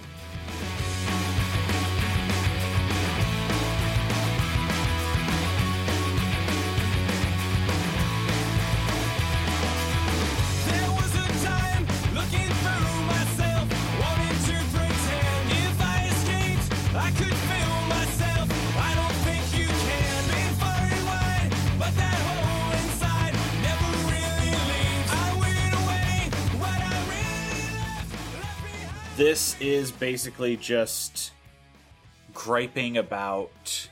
Is 29.60 29.90
basically 29.90 30.56
just 30.56 31.32
griping 32.32 32.96
about 32.96 33.88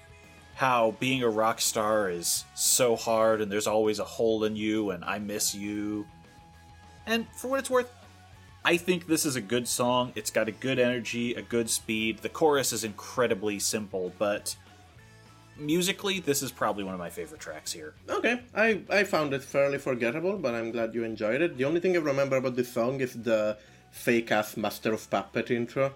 how 0.54 0.94
being 1.00 1.22
a 1.22 1.28
rock 1.28 1.60
star 1.60 2.08
is 2.08 2.44
so 2.54 2.94
hard 2.94 3.40
and 3.40 3.50
there's 3.50 3.66
always 3.66 3.98
a 3.98 4.04
hole 4.04 4.44
in 4.44 4.54
you 4.56 4.90
and 4.90 5.04
I 5.04 5.18
miss 5.18 5.54
you. 5.54 6.06
And 7.04 7.26
for 7.36 7.48
what 7.48 7.58
it's 7.58 7.68
worth, 7.68 7.92
I 8.64 8.76
think 8.76 9.06
this 9.06 9.26
is 9.26 9.36
a 9.36 9.40
good 9.40 9.68
song. 9.68 10.12
It's 10.14 10.30
got 10.30 10.48
a 10.48 10.52
good 10.52 10.78
energy, 10.78 11.34
a 11.34 11.42
good 11.42 11.68
speed. 11.68 12.18
The 12.18 12.28
chorus 12.28 12.72
is 12.72 12.84
incredibly 12.84 13.58
simple, 13.58 14.12
but 14.18 14.56
musically, 15.58 16.20
this 16.20 16.42
is 16.42 16.50
probably 16.50 16.84
one 16.84 16.94
of 16.94 17.00
my 17.00 17.10
favorite 17.10 17.40
tracks 17.40 17.72
here. 17.72 17.94
Okay, 18.08 18.40
I, 18.54 18.82
I 18.88 19.04
found 19.04 19.34
it 19.34 19.42
fairly 19.42 19.78
forgettable, 19.78 20.38
but 20.38 20.54
I'm 20.54 20.70
glad 20.70 20.94
you 20.94 21.04
enjoyed 21.04 21.42
it. 21.42 21.56
The 21.56 21.64
only 21.64 21.80
thing 21.80 21.96
I 21.96 22.00
remember 22.00 22.36
about 22.36 22.56
this 22.56 22.72
song 22.72 23.00
is 23.00 23.14
the 23.14 23.58
fake 23.90 24.30
ass 24.30 24.56
Master 24.56 24.92
of 24.92 25.10
Puppet 25.10 25.50
intro. 25.50 25.94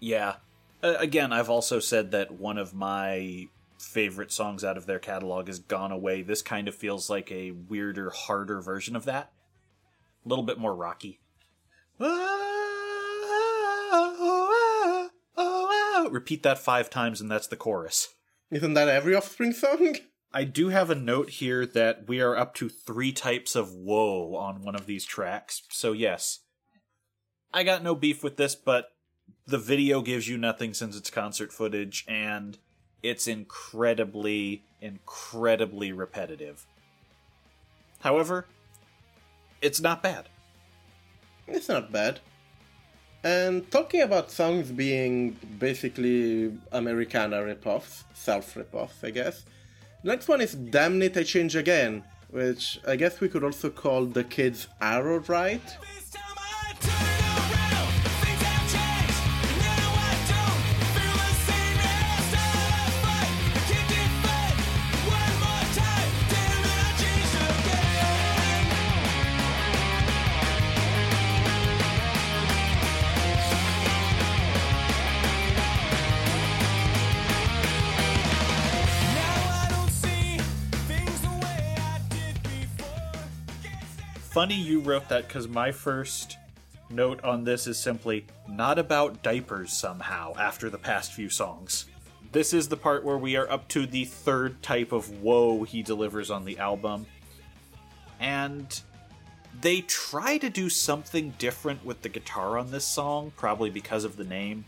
Yeah. 0.00 0.36
Uh, 0.82 0.94
again, 0.98 1.32
I've 1.32 1.50
also 1.50 1.80
said 1.80 2.10
that 2.12 2.32
one 2.32 2.58
of 2.58 2.74
my 2.74 3.48
favorite 3.78 4.32
songs 4.32 4.64
out 4.64 4.76
of 4.76 4.86
their 4.86 4.98
catalog 4.98 5.48
is 5.48 5.58
Gone 5.58 5.92
Away. 5.92 6.22
This 6.22 6.42
kind 6.42 6.68
of 6.68 6.74
feels 6.74 7.10
like 7.10 7.30
a 7.30 7.50
weirder, 7.50 8.10
harder 8.10 8.60
version 8.60 8.96
of 8.96 9.04
that. 9.04 9.32
A 10.24 10.28
little 10.28 10.44
bit 10.44 10.58
more 10.58 10.74
rocky. 10.74 11.20
Repeat 16.10 16.42
that 16.42 16.58
five 16.58 16.88
times, 16.90 17.20
and 17.20 17.30
that's 17.30 17.46
the 17.46 17.56
chorus. 17.56 18.14
Isn't 18.50 18.74
that 18.74 18.88
every 18.88 19.14
Offspring 19.14 19.52
song? 19.52 19.96
I 20.36 20.44
do 20.44 20.68
have 20.68 20.90
a 20.90 20.94
note 20.94 21.30
here 21.30 21.64
that 21.64 22.08
we 22.08 22.20
are 22.20 22.36
up 22.36 22.54
to 22.56 22.68
three 22.68 23.10
types 23.10 23.56
of 23.56 23.72
woe 23.72 24.36
on 24.36 24.60
one 24.60 24.74
of 24.74 24.84
these 24.84 25.06
tracks. 25.06 25.62
So, 25.70 25.92
yes. 25.92 26.40
I 27.54 27.64
got 27.64 27.82
no 27.82 27.94
beef 27.94 28.22
with 28.22 28.36
this, 28.36 28.54
but 28.54 28.90
the 29.46 29.56
video 29.56 30.02
gives 30.02 30.28
you 30.28 30.36
nothing 30.36 30.74
since 30.74 30.94
it's 30.94 31.08
concert 31.08 31.54
footage, 31.54 32.04
and 32.06 32.58
it's 33.02 33.26
incredibly, 33.26 34.62
incredibly 34.82 35.90
repetitive. 35.90 36.66
However, 38.00 38.44
it's 39.62 39.80
not 39.80 40.02
bad. 40.02 40.28
It's 41.46 41.70
not 41.70 41.90
bad. 41.90 42.20
And 43.24 43.70
talking 43.70 44.02
about 44.02 44.30
songs 44.30 44.70
being 44.70 45.30
basically 45.58 46.58
Americana 46.72 47.38
ripoffs, 47.38 48.04
self 48.12 48.52
ripoffs, 48.52 49.02
I 49.02 49.08
guess. 49.08 49.46
Next 50.06 50.28
one 50.28 50.40
is 50.40 50.54
Damn 50.54 51.02
It, 51.02 51.16
I 51.16 51.24
Change 51.24 51.56
Again, 51.56 52.04
which 52.30 52.78
I 52.86 52.94
guess 52.94 53.20
we 53.20 53.28
could 53.28 53.42
also 53.42 53.70
call 53.70 54.06
the 54.06 54.22
kids 54.22 54.68
Aren't 54.80 55.28
Alright. 55.28 55.76
Funny 84.36 84.54
you 84.54 84.80
wrote 84.80 85.08
that 85.08 85.26
because 85.26 85.48
my 85.48 85.72
first 85.72 86.36
note 86.90 87.24
on 87.24 87.42
this 87.42 87.66
is 87.66 87.78
simply 87.78 88.26
not 88.46 88.78
about 88.78 89.22
diapers 89.22 89.72
somehow 89.72 90.34
after 90.38 90.68
the 90.68 90.76
past 90.76 91.14
few 91.14 91.30
songs. 91.30 91.86
This 92.32 92.52
is 92.52 92.68
the 92.68 92.76
part 92.76 93.02
where 93.02 93.16
we 93.16 93.34
are 93.36 93.50
up 93.50 93.66
to 93.68 93.86
the 93.86 94.04
third 94.04 94.62
type 94.62 94.92
of 94.92 95.22
woe 95.22 95.62
he 95.62 95.82
delivers 95.82 96.30
on 96.30 96.44
the 96.44 96.58
album. 96.58 97.06
And 98.20 98.78
they 99.62 99.80
try 99.80 100.36
to 100.36 100.50
do 100.50 100.68
something 100.68 101.32
different 101.38 101.82
with 101.82 102.02
the 102.02 102.10
guitar 102.10 102.58
on 102.58 102.70
this 102.70 102.84
song, 102.84 103.32
probably 103.38 103.70
because 103.70 104.04
of 104.04 104.18
the 104.18 104.24
name. 104.24 104.66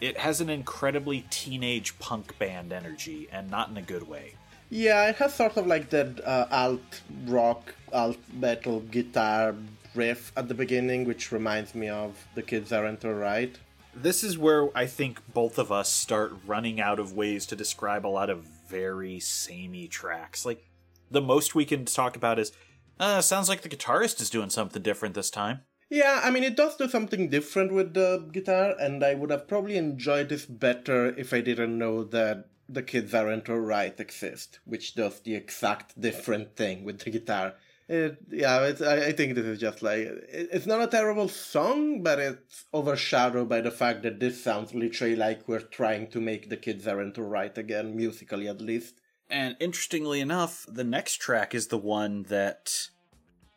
It 0.00 0.16
has 0.16 0.40
an 0.40 0.48
incredibly 0.48 1.26
teenage 1.28 1.98
punk 1.98 2.38
band 2.38 2.72
energy, 2.72 3.28
and 3.30 3.50
not 3.50 3.68
in 3.68 3.76
a 3.76 3.82
good 3.82 4.08
way. 4.08 4.36
Yeah, 4.70 5.06
it 5.10 5.16
has 5.16 5.34
sort 5.34 5.58
of 5.58 5.66
like 5.66 5.90
that 5.90 6.26
uh, 6.26 6.46
alt 6.50 7.02
rock, 7.26 7.74
alt 7.96 8.18
metal 8.32 8.80
guitar 8.80 9.54
riff 9.94 10.30
at 10.36 10.48
the 10.48 10.54
beginning, 10.54 11.04
which 11.04 11.32
reminds 11.32 11.74
me 11.74 11.88
of 11.88 12.26
The 12.34 12.42
Kids 12.42 12.70
Aren't 12.70 13.04
Alright. 13.04 13.58
This 13.94 14.22
is 14.22 14.36
where 14.36 14.68
I 14.76 14.86
think 14.86 15.20
both 15.32 15.58
of 15.58 15.72
us 15.72 15.90
start 15.90 16.34
running 16.46 16.78
out 16.78 16.98
of 16.98 17.14
ways 17.14 17.46
to 17.46 17.56
describe 17.56 18.04
a 18.04 18.08
lot 18.08 18.28
of 18.28 18.44
very 18.68 19.18
samey 19.18 19.88
tracks. 19.88 20.44
Like, 20.44 20.62
the 21.10 21.22
most 21.22 21.54
we 21.54 21.64
can 21.64 21.86
talk 21.86 22.14
about 22.14 22.38
is, 22.38 22.52
uh, 23.00 23.22
sounds 23.22 23.48
like 23.48 23.62
the 23.62 23.70
guitarist 23.70 24.20
is 24.20 24.28
doing 24.28 24.50
something 24.50 24.82
different 24.82 25.14
this 25.14 25.30
time. 25.30 25.60
Yeah, 25.88 26.20
I 26.22 26.30
mean, 26.30 26.44
it 26.44 26.56
does 26.56 26.76
do 26.76 26.88
something 26.88 27.30
different 27.30 27.72
with 27.72 27.94
the 27.94 28.28
guitar, 28.32 28.74
and 28.78 29.02
I 29.02 29.14
would 29.14 29.30
have 29.30 29.48
probably 29.48 29.78
enjoyed 29.78 30.28
this 30.28 30.44
better 30.44 31.14
if 31.16 31.32
I 31.32 31.40
didn't 31.40 31.78
know 31.78 32.04
that 32.04 32.48
the 32.68 32.82
kids 32.82 33.14
aren't 33.14 33.48
alright 33.48 33.98
exist, 33.98 34.58
which 34.64 34.94
does 34.94 35.20
the 35.20 35.36
exact 35.36 35.98
different 35.98 36.56
thing 36.56 36.84
with 36.84 36.98
the 36.98 37.10
guitar. 37.10 37.54
It, 37.88 38.18
yeah, 38.30 38.64
it's, 38.64 38.82
I, 38.82 39.06
I 39.06 39.12
think 39.12 39.36
this 39.36 39.44
is 39.44 39.60
just 39.60 39.80
like 39.80 40.00
it, 40.00 40.48
it's 40.52 40.66
not 40.66 40.82
a 40.82 40.88
terrible 40.88 41.28
song, 41.28 42.02
but 42.02 42.18
it's 42.18 42.64
overshadowed 42.74 43.48
by 43.48 43.60
the 43.60 43.70
fact 43.70 44.02
that 44.02 44.18
this 44.18 44.42
sounds 44.42 44.74
literally 44.74 45.14
like 45.14 45.46
we're 45.46 45.60
trying 45.60 46.08
to 46.08 46.20
make 46.20 46.48
the 46.48 46.56
kids 46.56 46.86
aren't 46.86 47.18
alright 47.18 47.56
again, 47.56 47.96
musically 47.96 48.48
at 48.48 48.60
least. 48.60 49.00
And 49.30 49.56
interestingly 49.60 50.20
enough, 50.20 50.66
the 50.68 50.84
next 50.84 51.16
track 51.16 51.54
is 51.54 51.68
the 51.68 51.78
one 51.78 52.24
that 52.24 52.88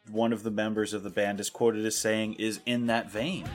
one 0.10 0.34
of 0.34 0.44
the 0.44 0.52
members 0.52 0.94
of 0.94 1.04
the 1.04 1.10
band 1.10 1.40
is 1.40 1.50
quoted 1.50 1.86
as 1.86 1.98
saying 1.98 2.34
is 2.34 2.60
in 2.66 2.88
that 2.88 3.10
vein. 3.10 3.46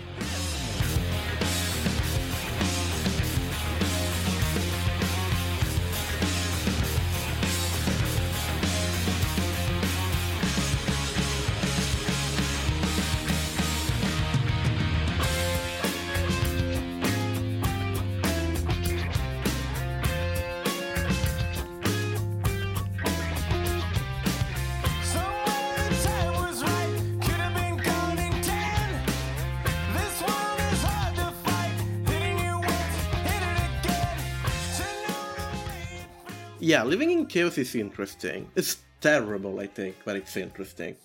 Living 36.85 37.11
in 37.11 37.27
chaos 37.27 37.59
is 37.59 37.75
interesting. 37.75 38.49
It's 38.55 38.79
terrible, 39.01 39.61
I 39.61 39.67
think, 39.67 39.97
but 40.05 40.17
it's 40.17 40.37
interesting. 40.37 40.97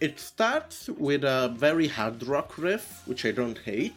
It 0.00 0.20
starts 0.20 0.88
with 0.88 1.24
a 1.24 1.54
very 1.56 1.88
hard 1.88 2.22
rock 2.26 2.58
riff, 2.58 3.02
which 3.06 3.24
I 3.24 3.30
don't 3.30 3.58
hate. 3.58 3.96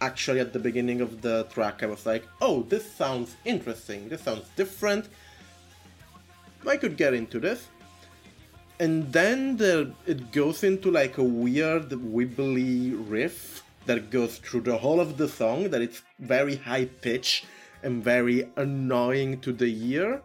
Actually, 0.00 0.40
at 0.40 0.52
the 0.52 0.58
beginning 0.58 1.00
of 1.00 1.22
the 1.22 1.44
track, 1.44 1.82
I 1.82 1.86
was 1.86 2.04
like, 2.04 2.26
oh, 2.40 2.62
this 2.64 2.90
sounds 2.90 3.36
interesting, 3.44 4.08
this 4.08 4.22
sounds 4.22 4.48
different. 4.56 5.08
I 6.66 6.76
could 6.76 6.96
get 6.96 7.14
into 7.14 7.40
this. 7.40 7.68
And 8.80 9.12
then 9.12 9.56
the, 9.56 9.92
it 10.06 10.32
goes 10.32 10.64
into 10.64 10.90
like 10.90 11.18
a 11.18 11.22
weird, 11.22 11.90
wibbly 11.90 12.94
riff 13.08 13.62
that 13.86 14.10
goes 14.10 14.38
through 14.38 14.62
the 14.62 14.76
whole 14.76 15.00
of 15.00 15.16
the 15.16 15.28
song, 15.28 15.70
that 15.70 15.82
it's 15.82 16.02
very 16.18 16.56
high 16.56 16.86
pitch 16.86 17.44
and 17.82 18.02
very 18.02 18.48
annoying 18.56 19.40
to 19.40 19.52
the 19.52 19.70
ear. 19.92 20.22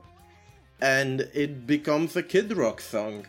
And 0.82 1.22
it 1.34 1.65
becomes 1.65 2.15
a 2.15 2.24
Kid 2.24 2.56
Rock 2.56 2.82
song. 2.82 3.26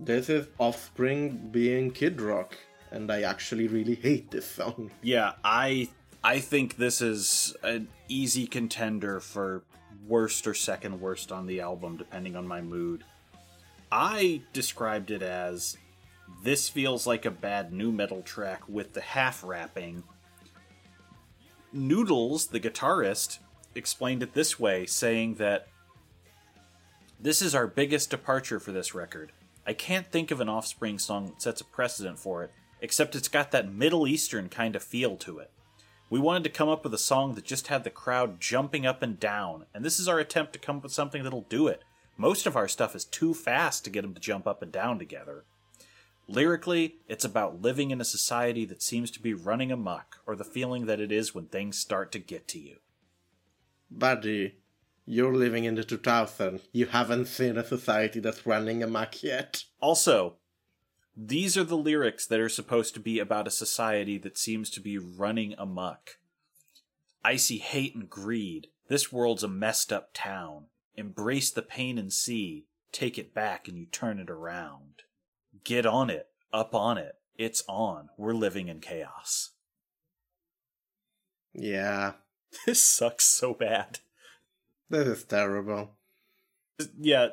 This 0.00 0.28
is 0.28 0.46
Offspring 0.58 1.48
being 1.50 1.90
Kid 1.90 2.20
Rock, 2.20 2.56
and 2.90 3.10
I 3.10 3.22
actually 3.22 3.66
really 3.66 3.96
hate 3.96 4.30
this 4.30 4.46
song. 4.46 4.90
Yeah, 5.02 5.32
I 5.44 5.88
I 6.22 6.38
think 6.40 6.76
this 6.76 7.00
is 7.00 7.54
an 7.62 7.88
easy 8.08 8.46
contender 8.46 9.20
for 9.20 9.62
worst 10.06 10.46
or 10.46 10.54
second 10.54 11.00
worst 11.00 11.32
on 11.32 11.46
the 11.46 11.60
album 11.60 11.96
depending 11.96 12.36
on 12.36 12.46
my 12.46 12.60
mood. 12.60 13.04
I 13.90 14.42
described 14.52 15.10
it 15.10 15.22
as 15.22 15.76
this 16.42 16.68
feels 16.68 17.06
like 17.06 17.24
a 17.24 17.30
bad 17.30 17.72
nu 17.72 17.90
metal 17.90 18.22
track 18.22 18.62
with 18.68 18.92
the 18.92 19.00
half 19.00 19.42
rapping. 19.44 20.02
Noodles, 21.72 22.48
the 22.48 22.60
guitarist, 22.60 23.38
explained 23.74 24.22
it 24.22 24.34
this 24.34 24.58
way, 24.58 24.86
saying 24.86 25.34
that 25.34 25.68
this 27.20 27.42
is 27.42 27.54
our 27.54 27.66
biggest 27.66 28.10
departure 28.10 28.60
for 28.60 28.72
this 28.72 28.94
record. 28.94 29.32
I 29.66 29.72
can't 29.72 30.10
think 30.10 30.30
of 30.30 30.40
an 30.40 30.48
Offspring 30.48 30.98
song 30.98 31.26
that 31.26 31.42
sets 31.42 31.60
a 31.60 31.64
precedent 31.64 32.18
for 32.18 32.44
it, 32.44 32.52
except 32.80 33.14
it's 33.14 33.28
got 33.28 33.50
that 33.50 33.72
Middle 33.72 34.06
Eastern 34.06 34.48
kind 34.48 34.76
of 34.76 34.82
feel 34.82 35.16
to 35.18 35.38
it. 35.38 35.50
We 36.10 36.18
wanted 36.18 36.44
to 36.44 36.50
come 36.50 36.70
up 36.70 36.84
with 36.84 36.94
a 36.94 36.98
song 36.98 37.34
that 37.34 37.44
just 37.44 37.66
had 37.66 37.84
the 37.84 37.90
crowd 37.90 38.40
jumping 38.40 38.86
up 38.86 39.02
and 39.02 39.20
down, 39.20 39.66
and 39.74 39.84
this 39.84 39.98
is 39.98 40.08
our 40.08 40.18
attempt 40.18 40.54
to 40.54 40.58
come 40.58 40.78
up 40.78 40.84
with 40.84 40.92
something 40.92 41.22
that'll 41.22 41.42
do 41.42 41.66
it. 41.66 41.82
Most 42.16 42.46
of 42.46 42.56
our 42.56 42.66
stuff 42.66 42.96
is 42.96 43.04
too 43.04 43.34
fast 43.34 43.84
to 43.84 43.90
get 43.90 44.02
them 44.02 44.14
to 44.14 44.20
jump 44.20 44.46
up 44.46 44.62
and 44.62 44.72
down 44.72 44.98
together. 44.98 45.44
Lyrically, 46.28 46.96
it's 47.08 47.24
about 47.24 47.62
living 47.62 47.90
in 47.90 48.02
a 48.02 48.04
society 48.04 48.66
that 48.66 48.82
seems 48.82 49.10
to 49.10 49.22
be 49.22 49.32
running 49.32 49.72
amok, 49.72 50.20
or 50.26 50.36
the 50.36 50.44
feeling 50.44 50.84
that 50.84 51.00
it 51.00 51.10
is 51.10 51.34
when 51.34 51.46
things 51.46 51.78
start 51.78 52.12
to 52.12 52.18
get 52.18 52.46
to 52.48 52.58
you. 52.58 52.76
Buddy, 53.90 54.56
you're 55.06 55.34
living 55.34 55.64
in 55.64 55.74
the 55.74 55.82
2000s. 55.82 56.60
You 56.70 56.84
haven't 56.86 57.26
seen 57.26 57.56
a 57.56 57.64
society 57.64 58.20
that's 58.20 58.46
running 58.46 58.82
amok 58.82 59.22
yet. 59.22 59.64
Also, 59.80 60.34
these 61.16 61.56
are 61.56 61.64
the 61.64 61.78
lyrics 61.78 62.26
that 62.26 62.40
are 62.40 62.50
supposed 62.50 62.92
to 62.94 63.00
be 63.00 63.18
about 63.18 63.48
a 63.48 63.50
society 63.50 64.18
that 64.18 64.36
seems 64.36 64.68
to 64.70 64.80
be 64.80 64.98
running 64.98 65.54
amok. 65.56 66.18
I 67.24 67.36
see 67.36 67.58
hate 67.58 67.94
and 67.94 68.08
greed. 68.08 68.68
This 68.88 69.10
world's 69.10 69.42
a 69.42 69.48
messed 69.48 69.92
up 69.94 70.10
town. 70.12 70.66
Embrace 70.94 71.50
the 71.50 71.62
pain 71.62 71.96
and 71.96 72.12
see. 72.12 72.66
Take 72.92 73.16
it 73.18 73.32
back 73.32 73.66
and 73.66 73.78
you 73.78 73.86
turn 73.86 74.18
it 74.18 74.28
around. 74.28 75.02
Get 75.64 75.86
on 75.86 76.10
it. 76.10 76.26
Up 76.52 76.74
on 76.74 76.98
it. 76.98 77.14
It's 77.36 77.62
on. 77.68 78.08
We're 78.16 78.32
living 78.34 78.68
in 78.68 78.80
chaos. 78.80 79.50
Yeah, 81.54 82.12
This 82.66 82.82
sucks 82.82 83.24
so 83.24 83.54
bad. 83.54 83.98
this 84.88 85.06
is 85.06 85.24
terrible. 85.24 85.96
Yeah, 86.98 87.28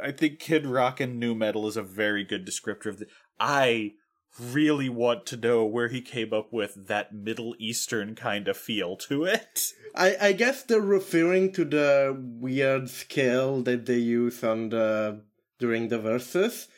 I 0.00 0.12
think 0.12 0.38
Kid 0.38 0.66
Rock 0.66 1.00
and 1.00 1.18
Nu 1.18 1.34
Metal 1.34 1.66
is 1.66 1.76
a 1.76 1.82
very 1.82 2.24
good 2.24 2.46
descriptor 2.46 2.86
of 2.86 2.98
the. 2.98 3.06
I 3.40 3.94
really 4.38 4.88
want 4.88 5.26
to 5.26 5.36
know 5.36 5.64
where 5.64 5.88
he 5.88 6.00
came 6.00 6.32
up 6.32 6.52
with 6.52 6.86
that 6.88 7.14
Middle 7.14 7.54
Eastern 7.58 8.14
kind 8.14 8.48
of 8.48 8.56
feel 8.56 8.96
to 8.96 9.24
it. 9.24 9.60
I, 9.94 10.16
I 10.20 10.32
guess 10.32 10.62
they're 10.62 10.80
referring 10.80 11.52
to 11.52 11.64
the 11.64 12.16
weird 12.18 12.88
scale 12.88 13.62
that 13.62 13.86
they 13.86 13.98
use 13.98 14.42
on 14.44 14.70
the 14.70 15.22
during 15.58 15.88
the 15.88 15.98
verses. 15.98 16.68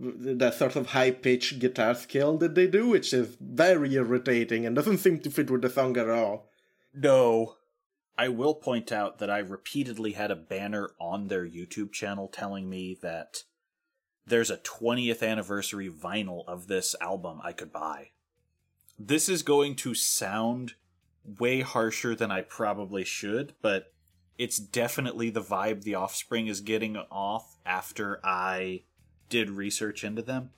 That 0.00 0.54
sort 0.54 0.76
of 0.76 0.88
high 0.88 1.10
pitched 1.10 1.58
guitar 1.58 1.94
scale 1.96 2.38
that 2.38 2.54
they 2.54 2.68
do, 2.68 2.88
which 2.88 3.12
is 3.12 3.36
very 3.40 3.94
irritating 3.94 4.64
and 4.64 4.76
doesn't 4.76 4.98
seem 4.98 5.18
to 5.20 5.30
fit 5.30 5.50
with 5.50 5.62
the 5.62 5.70
song 5.70 5.96
at 5.96 6.08
all. 6.08 6.50
No. 6.94 7.56
I 8.16 8.28
will 8.28 8.54
point 8.54 8.90
out 8.90 9.18
that 9.18 9.30
I 9.30 9.38
repeatedly 9.38 10.12
had 10.12 10.30
a 10.30 10.36
banner 10.36 10.90
on 11.00 11.28
their 11.28 11.46
YouTube 11.46 11.92
channel 11.92 12.28
telling 12.28 12.68
me 12.68 12.98
that 13.02 13.44
there's 14.26 14.50
a 14.50 14.58
20th 14.58 15.22
anniversary 15.22 15.88
vinyl 15.88 16.44
of 16.46 16.66
this 16.66 16.94
album 17.00 17.40
I 17.42 17.52
could 17.52 17.72
buy. 17.72 18.10
This 18.98 19.28
is 19.28 19.42
going 19.42 19.76
to 19.76 19.94
sound 19.94 20.74
way 21.38 21.60
harsher 21.60 22.14
than 22.14 22.30
I 22.30 22.42
probably 22.42 23.04
should, 23.04 23.54
but 23.62 23.92
it's 24.36 24.58
definitely 24.58 25.30
the 25.30 25.42
vibe 25.42 25.82
the 25.82 25.94
offspring 25.94 26.46
is 26.46 26.60
getting 26.60 26.96
off 26.96 27.56
after 27.64 28.20
I 28.24 28.82
did 29.28 29.50
research 29.50 30.04
into 30.04 30.22
them. 30.22 30.50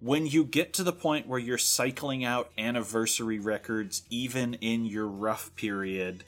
When 0.00 0.26
you 0.26 0.44
get 0.44 0.72
to 0.74 0.82
the 0.82 0.92
point 0.92 1.26
where 1.26 1.38
you're 1.38 1.58
cycling 1.58 2.24
out 2.24 2.50
anniversary 2.58 3.38
records, 3.38 4.02
even 4.10 4.54
in 4.54 4.84
your 4.84 5.06
rough 5.06 5.54
period, 5.56 6.24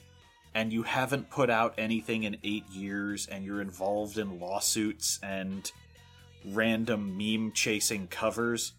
and 0.53 0.73
you 0.73 0.83
haven't 0.83 1.29
put 1.29 1.49
out 1.49 1.75
anything 1.77 2.23
in 2.23 2.37
eight 2.43 2.67
years, 2.69 3.27
and 3.27 3.45
you're 3.45 3.61
involved 3.61 4.17
in 4.17 4.39
lawsuits 4.39 5.19
and 5.21 5.71
random 6.45 7.15
meme 7.17 7.51
chasing 7.53 8.07
covers, 8.07 8.73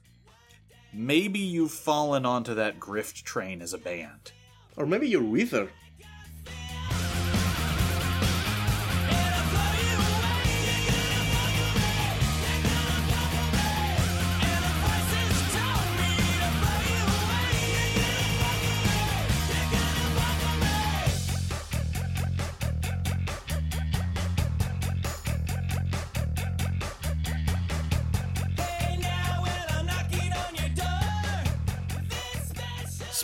maybe 0.93 1.39
you've 1.39 1.71
fallen 1.71 2.27
onto 2.27 2.55
that 2.55 2.81
grift 2.81 3.23
train 3.23 3.63
as 3.63 3.73
a 3.73 3.79
band. 3.79 4.33
Or 4.77 4.87
maybe 4.87 5.09
you're 5.09 5.23
Weezer. 5.23 5.69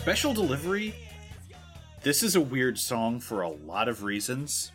Special 0.06 0.32
Delivery. 0.32 0.94
This 2.04 2.22
is 2.22 2.36
a 2.36 2.40
weird 2.40 2.78
song 2.78 3.18
for 3.18 3.42
a 3.42 3.48
lot 3.48 3.88
of 3.88 4.04
reasons, 4.04 4.70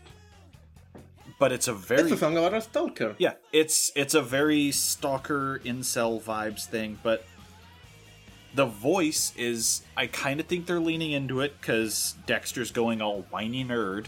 but 1.39 1.53
it's 1.53 1.69
a 1.69 1.73
very 1.73 2.01
It's 2.01 2.11
a 2.11 2.17
song 2.17 2.36
about 2.36 2.53
a 2.53 2.59
stalker. 2.59 3.15
yeah, 3.17 3.36
it's 3.53 3.93
it's 3.95 4.13
a 4.13 4.21
very 4.21 4.71
stalker 4.73 5.61
incel 5.63 6.21
vibes 6.21 6.65
thing, 6.65 6.99
but 7.01 7.25
the 8.55 8.65
voice 8.65 9.32
is 9.38 9.84
I 9.95 10.07
kind 10.07 10.41
of 10.41 10.47
think 10.47 10.65
they're 10.65 10.82
leaning 10.82 11.11
into 11.13 11.39
it 11.39 11.55
because 11.61 12.15
Dexter's 12.27 12.71
going 12.71 13.01
all 13.01 13.21
whiny 13.29 13.63
nerd, 13.63 14.07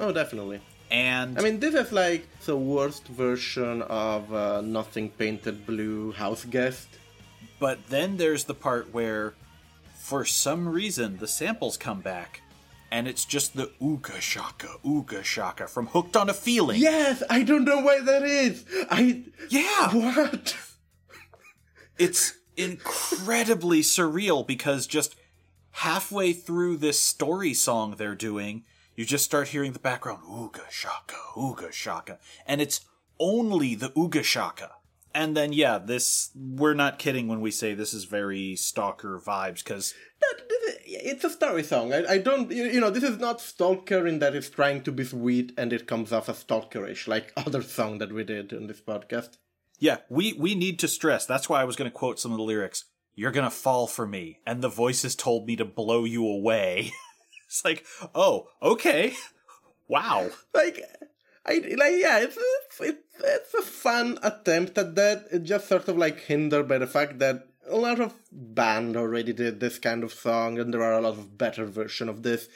Oh, 0.00 0.10
definitely. 0.10 0.60
and 0.90 1.38
I 1.38 1.42
mean, 1.42 1.60
this 1.60 1.74
is 1.74 1.92
like 1.92 2.26
the 2.46 2.56
worst 2.56 3.06
version 3.08 3.82
of 3.82 4.32
uh, 4.32 4.62
Nothing 4.62 5.10
Painted 5.10 5.66
Blue 5.66 6.12
House 6.12 6.46
Guest. 6.46 6.88
but 7.60 7.76
then 7.90 8.16
there's 8.16 8.44
the 8.44 8.54
part 8.54 8.94
where, 8.94 9.34
for 9.98 10.24
some 10.24 10.68
reason, 10.68 11.18
the 11.18 11.26
samples 11.26 11.76
come 11.76 12.00
back, 12.00 12.40
and 12.90 13.06
it's 13.06 13.24
just 13.24 13.54
the 13.54 13.72
ooga 13.82 14.20
shaka 14.20 14.76
ooga 14.84 15.22
shaka 15.22 15.66
from 15.66 15.88
Hooked 15.88 16.16
on 16.16 16.30
a 16.30 16.34
Feeling. 16.34 16.80
Yes, 16.80 17.22
I 17.28 17.42
don't 17.42 17.64
know 17.64 17.80
why 17.80 18.00
that 18.00 18.22
is. 18.22 18.64
I. 18.90 19.24
yeah. 19.50 19.92
What? 19.92 20.56
it's 21.98 22.38
incredibly 22.56 23.80
surreal 23.80 24.46
because 24.46 24.86
just 24.86 25.16
halfway 25.72 26.32
through 26.32 26.76
this 26.76 27.00
story 27.00 27.52
song 27.52 27.96
they're 27.98 28.14
doing, 28.14 28.64
you 28.94 29.04
just 29.04 29.24
start 29.24 29.48
hearing 29.48 29.72
the 29.72 29.78
background 29.78 30.22
ooga 30.22 30.70
shaka, 30.70 31.16
ooga 31.36 31.72
shaka, 31.72 32.18
and 32.46 32.60
it's 32.60 32.82
only 33.18 33.74
the 33.74 33.90
ooga 33.90 34.22
shaka. 34.22 34.76
And 35.20 35.36
then 35.36 35.52
yeah, 35.52 35.78
this 35.78 36.30
we're 36.62 36.74
not 36.84 36.98
kidding 36.98 37.26
when 37.28 37.40
we 37.40 37.50
say 37.50 37.74
this 37.74 37.92
is 37.98 38.04
very 38.04 38.54
stalker 38.56 39.20
vibes 39.30 39.62
because 39.64 39.94
That- 40.22 40.48
this 40.48 40.62
is- 40.68 40.74
It's 41.10 41.24
a 41.24 41.30
story 41.30 41.64
song. 41.72 41.92
I, 41.92 42.00
I 42.14 42.18
don't. 42.28 42.50
You 42.58 42.64
you 42.74 42.80
know, 42.80 42.90
this 42.96 43.04
is 43.12 43.18
not 43.18 43.40
stalker 43.40 44.06
in 44.10 44.20
that 44.20 44.34
it's 44.38 44.48
trying 44.60 44.80
to 44.84 44.92
be 44.92 45.04
sweet 45.04 45.48
and 45.60 45.72
it 45.72 45.86
comes 45.92 46.12
off 46.12 46.28
as 46.32 46.42
stalkerish, 46.44 47.02
like 47.14 47.26
other 47.46 47.62
song 47.62 47.98
that 48.00 48.12
we 48.16 48.24
did 48.24 48.52
in 48.58 48.66
this 48.68 48.80
podcast. 48.90 49.32
yeah, 49.88 49.98
we 50.16 50.24
we 50.44 50.54
need 50.64 50.76
to 50.80 50.88
stress. 50.88 51.26
That's 51.26 51.48
why 51.48 51.60
I 51.60 51.64
was 51.68 51.76
going 51.76 51.90
to 51.90 52.00
quote 52.02 52.18
some 52.20 52.32
of 52.32 52.38
the 52.38 52.50
lyrics. 52.52 52.84
You're 53.20 53.36
gonna 53.38 53.50
fall 53.66 53.86
for 53.96 54.06
me, 54.06 54.26
and 54.46 54.62
the 54.62 54.68
voices 54.84 55.14
told 55.16 55.46
me 55.48 55.56
to 55.56 55.64
blow 55.80 56.04
you 56.14 56.22
away. 56.38 56.92
it's 57.48 57.64
like, 57.64 57.84
oh, 58.14 58.36
okay, 58.62 59.04
wow. 59.88 60.30
like 60.54 60.76
I 61.46 61.54
like 61.82 61.96
yeah, 62.06 62.18
it's 62.26 62.36
it's 62.80 62.98
it's, 63.24 63.54
a 63.54 63.62
fun 63.62 64.18
attempt 64.22 64.78
at 64.78 64.94
that. 64.94 65.26
It's 65.30 65.48
just 65.48 65.68
sort 65.68 65.88
of 65.88 65.96
like 65.96 66.20
hindered 66.20 66.68
by 66.68 66.78
the 66.78 66.86
fact 66.86 67.18
that 67.18 67.48
a 67.68 67.76
lot 67.76 68.00
of 68.00 68.14
band 68.32 68.96
already 68.96 69.32
did 69.32 69.60
this 69.60 69.78
kind 69.78 70.02
of 70.02 70.12
song, 70.12 70.58
and 70.58 70.72
there 70.72 70.82
are 70.82 70.94
a 70.94 71.00
lot 71.00 71.18
of 71.18 71.36
better 71.36 71.66
version 71.66 72.08
of 72.08 72.22
this. 72.22 72.48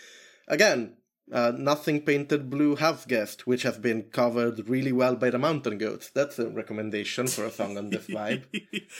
Again, 0.48 0.96
uh, 1.30 1.52
nothing 1.56 2.02
painted 2.02 2.50
blue 2.50 2.76
house 2.76 3.06
guest, 3.06 3.46
which 3.46 3.62
has 3.62 3.78
been 3.78 4.02
covered 4.04 4.68
really 4.68 4.92
well 4.92 5.16
by 5.16 5.30
the 5.30 5.38
Mountain 5.38 5.78
Goats. 5.78 6.10
That's 6.10 6.38
a 6.38 6.48
recommendation 6.48 7.26
for 7.26 7.44
a 7.44 7.50
song 7.50 7.78
on 7.78 7.90
this 7.90 8.06
vibe. 8.06 8.44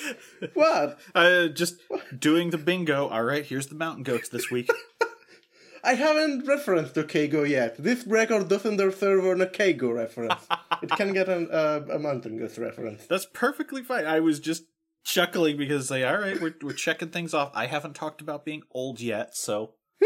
what? 0.55 0.99
Uh, 1.15 1.49
just 1.49 1.81
doing 2.17 2.51
the 2.51 2.59
bingo. 2.59 3.09
All 3.09 3.25
right, 3.25 3.45
here's 3.45 3.67
the 3.67 3.75
mountain 3.75 4.03
goats 4.03 4.29
this 4.29 4.51
week. 4.51 4.71
I 5.85 5.95
haven't 5.95 6.47
referenced 6.47 6.95
to 6.95 7.03
Keigo 7.03 7.49
yet. 7.49 7.77
This 7.77 8.07
record 8.07 8.49
doesn't 8.49 8.77
deserve 8.77 9.25
an 9.27 9.41
a 9.41 9.47
Keigo 9.47 9.93
reference. 9.95 10.47
it 10.83 10.91
can 10.91 11.13
get 11.13 11.29
an, 11.29 11.49
uh, 11.51 11.81
a 11.91 11.99
Mountain 11.99 12.39
Goats 12.39 12.57
reference. 12.59 13.07
That's 13.07 13.27
perfectly 13.27 13.83
fine. 13.83 14.07
I 14.07 14.21
was 14.21 14.39
just 14.39 14.65
chuckling 15.03 15.57
because, 15.57 15.91
like, 15.91 16.05
all 16.05 16.19
right, 16.19 16.41
we're 16.41 16.55
we're 16.63 16.73
checking 16.73 17.09
things 17.09 17.35
off. 17.35 17.51
I 17.55 17.67
haven't 17.67 17.95
talked 17.95 18.21
about 18.21 18.45
being 18.45 18.63
old 18.71 19.01
yet, 19.01 19.37
so 19.37 19.75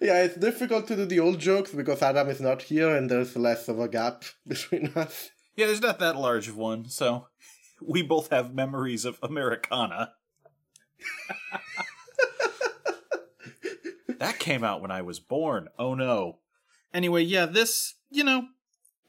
Yeah, 0.00 0.22
it's 0.22 0.36
difficult 0.36 0.86
to 0.88 0.96
do 0.96 1.04
the 1.06 1.18
old 1.20 1.40
jokes 1.40 1.72
because 1.72 2.02
Adam 2.02 2.28
is 2.28 2.40
not 2.40 2.62
here 2.62 2.94
and 2.94 3.10
there's 3.10 3.36
less 3.36 3.68
of 3.68 3.80
a 3.80 3.88
gap 3.88 4.24
between 4.46 4.92
us. 4.94 5.30
yeah, 5.56 5.66
there's 5.66 5.82
not 5.82 5.98
that 5.98 6.16
large 6.16 6.48
of 6.48 6.56
one. 6.56 6.88
So 6.88 7.26
we 7.82 8.02
both 8.02 8.30
have 8.30 8.54
memories 8.54 9.04
of 9.04 9.18
Americana. 9.22 10.12
That 14.18 14.38
came 14.38 14.64
out 14.64 14.80
when 14.80 14.90
I 14.90 15.02
was 15.02 15.20
born. 15.20 15.68
Oh 15.78 15.94
no. 15.94 16.38
Anyway, 16.92 17.22
yeah, 17.22 17.46
this, 17.46 17.94
you 18.10 18.24
know, 18.24 18.46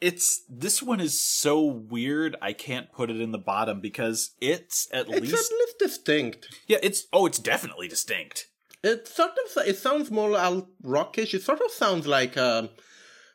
it's 0.01 0.43
this 0.49 0.81
one 0.81 0.99
is 0.99 1.21
so 1.21 1.63
weird 1.63 2.35
I 2.41 2.53
can't 2.53 2.91
put 2.91 3.09
it 3.09 3.19
in 3.19 3.31
the 3.31 3.37
bottom 3.37 3.81
because 3.81 4.31
it's 4.39 4.87
at 4.93 5.09
It's 5.09 5.21
least 5.21 5.51
at 5.51 5.57
least 5.57 5.79
distinct. 5.79 6.47
Yeah, 6.67 6.77
it's 6.81 7.07
oh, 7.11 7.25
it's 7.25 7.39
definitely 7.39 7.87
distinct. 7.87 8.47
It 8.83 9.07
sort 9.07 9.31
of 9.31 9.67
it 9.67 9.77
sounds 9.77 10.09
more 10.09 10.37
alt 10.37 10.67
rockish. 10.81 11.33
It 11.33 11.43
sort 11.43 11.61
of 11.61 11.71
sounds 11.71 12.07
like 12.07 12.37
a 12.37 12.69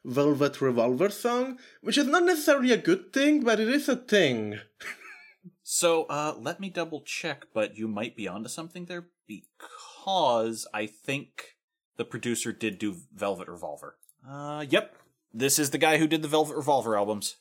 Velvet 0.04 0.60
Revolver 0.60 1.10
song, 1.10 1.58
which 1.82 1.98
is 1.98 2.06
not 2.06 2.24
necessarily 2.24 2.72
a 2.72 2.78
good 2.78 3.12
thing, 3.12 3.42
but 3.42 3.60
it 3.60 3.68
is 3.68 3.88
a 3.88 3.96
thing. 3.96 4.58
So, 5.66 6.04
uh, 6.04 6.34
let 6.38 6.60
me 6.60 6.68
double 6.68 7.00
check, 7.00 7.46
but 7.54 7.78
you 7.78 7.88
might 7.88 8.16
be 8.16 8.28
onto 8.28 8.50
something 8.50 8.84
there 8.84 9.06
because 9.26 10.66
I 10.74 10.84
think 10.84 11.53
the 11.96 12.04
producer 12.04 12.52
did 12.52 12.78
do 12.78 12.96
Velvet 13.14 13.48
Revolver. 13.48 13.96
Uh, 14.28 14.64
yep. 14.68 14.96
This 15.32 15.58
is 15.58 15.70
the 15.70 15.78
guy 15.78 15.98
who 15.98 16.06
did 16.06 16.22
the 16.22 16.28
Velvet 16.28 16.56
Revolver 16.56 16.96
albums. 16.96 17.36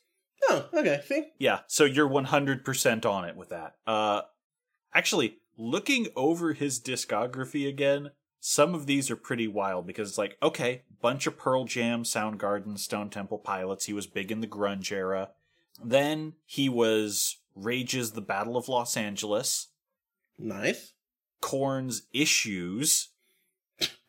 Oh, 0.48 0.68
okay. 0.74 1.00
See, 1.06 1.28
Yeah, 1.38 1.60
so 1.66 1.84
you're 1.84 2.08
100% 2.08 3.06
on 3.06 3.24
it 3.24 3.36
with 3.36 3.48
that. 3.50 3.76
Uh, 3.86 4.22
actually, 4.92 5.38
looking 5.56 6.08
over 6.16 6.52
his 6.52 6.80
discography 6.80 7.68
again, 7.68 8.10
some 8.40 8.74
of 8.74 8.86
these 8.86 9.10
are 9.10 9.16
pretty 9.16 9.48
wild 9.48 9.86
because 9.86 10.10
it's 10.10 10.18
like, 10.18 10.36
okay, 10.42 10.82
bunch 11.00 11.26
of 11.26 11.38
Pearl 11.38 11.64
Jam, 11.64 12.02
Soundgarden, 12.02 12.78
Stone 12.78 13.10
Temple 13.10 13.38
Pilots. 13.38 13.86
He 13.86 13.92
was 13.92 14.06
big 14.06 14.30
in 14.30 14.40
the 14.40 14.46
grunge 14.46 14.92
era. 14.92 15.30
Then 15.82 16.34
he 16.44 16.68
was 16.68 17.38
Rage's 17.56 18.12
The 18.12 18.20
Battle 18.20 18.56
of 18.56 18.68
Los 18.68 18.96
Angeles, 18.96 19.68
nice. 20.38 20.92
Korn's 21.40 22.02
Issues, 22.12 23.10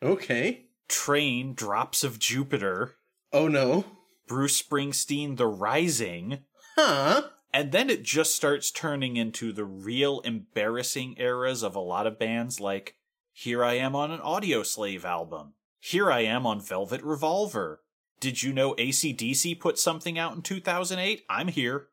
Okay. 0.02 0.66
Train, 0.88 1.54
Drops 1.54 2.04
of 2.04 2.18
Jupiter, 2.18 2.94
Oh 3.32 3.48
no. 3.48 3.84
Bruce 4.26 4.62
Springsteen, 4.62 5.36
The 5.36 5.46
Rising, 5.46 6.40
Huh? 6.76 7.22
And 7.52 7.72
then 7.72 7.88
it 7.88 8.02
just 8.02 8.36
starts 8.36 8.70
turning 8.70 9.16
into 9.16 9.52
the 9.52 9.64
real 9.64 10.20
embarrassing 10.20 11.14
eras 11.16 11.62
of 11.62 11.74
a 11.74 11.80
lot 11.80 12.06
of 12.06 12.18
bands 12.18 12.60
like 12.60 12.96
Here 13.32 13.64
I 13.64 13.74
Am 13.74 13.96
on 13.96 14.10
an 14.10 14.20
Audioslave 14.20 15.04
album. 15.04 15.54
Here 15.80 16.12
I 16.12 16.20
Am 16.20 16.46
on 16.46 16.60
Velvet 16.60 17.02
Revolver. 17.02 17.80
Did 18.20 18.42
you 18.42 18.52
know 18.52 18.74
ACDC 18.74 19.58
put 19.58 19.78
something 19.78 20.18
out 20.18 20.34
in 20.34 20.42
2008? 20.42 21.24
I'm 21.30 21.48
here. 21.48 21.88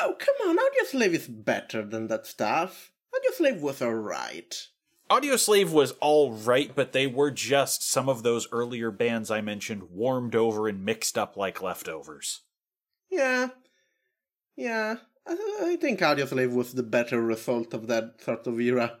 Oh, 0.00 0.14
come 0.18 0.48
on. 0.48 0.56
Audioslave 0.56 1.12
is 1.14 1.26
better 1.26 1.84
than 1.84 2.06
that 2.08 2.26
stuff. 2.26 2.92
Audioslave 3.12 3.60
was 3.60 3.82
alright. 3.82 4.68
Audioslave 5.10 5.70
was 5.70 5.92
alright, 6.00 6.74
but 6.74 6.92
they 6.92 7.06
were 7.06 7.30
just 7.30 7.82
some 7.82 8.08
of 8.08 8.22
those 8.22 8.46
earlier 8.52 8.90
bands 8.90 9.30
I 9.30 9.40
mentioned 9.40 9.90
warmed 9.90 10.36
over 10.36 10.68
and 10.68 10.84
mixed 10.84 11.18
up 11.18 11.36
like 11.36 11.60
leftovers. 11.60 12.42
Yeah. 13.10 13.48
Yeah. 14.56 14.96
I, 15.26 15.58
I 15.62 15.76
think 15.80 16.00
Audioslave 16.00 16.52
was 16.52 16.74
the 16.74 16.84
better 16.84 17.20
result 17.20 17.74
of 17.74 17.88
that 17.88 18.22
sort 18.22 18.46
of 18.46 18.60
era. 18.60 18.98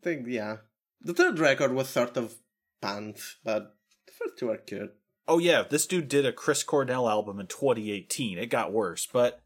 I 0.00 0.04
think, 0.04 0.26
yeah. 0.28 0.58
The 1.00 1.14
third 1.14 1.38
record 1.38 1.72
was 1.72 1.88
sort 1.88 2.16
of 2.16 2.34
pants, 2.82 3.36
but 3.42 3.74
the 4.06 4.12
first 4.12 4.38
two 4.38 4.50
are 4.50 4.60
good. 4.66 4.90
Oh 5.26 5.38
yeah, 5.38 5.62
this 5.62 5.86
dude 5.86 6.08
did 6.08 6.26
a 6.26 6.32
Chris 6.32 6.62
Cornell 6.62 7.08
album 7.08 7.38
in 7.38 7.46
2018. 7.46 8.38
It 8.38 8.46
got 8.46 8.72
worse, 8.72 9.06
but 9.06 9.42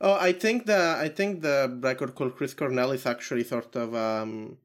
Oh, 0.00 0.14
I 0.14 0.32
think 0.32 0.66
the 0.66 0.96
I 0.98 1.08
think 1.08 1.42
the 1.42 1.78
record 1.80 2.14
called 2.14 2.36
Chris 2.36 2.54
Cornell 2.54 2.90
is 2.92 3.06
actually 3.06 3.44
sort 3.44 3.74
of 3.76 3.94
um, 3.94 4.58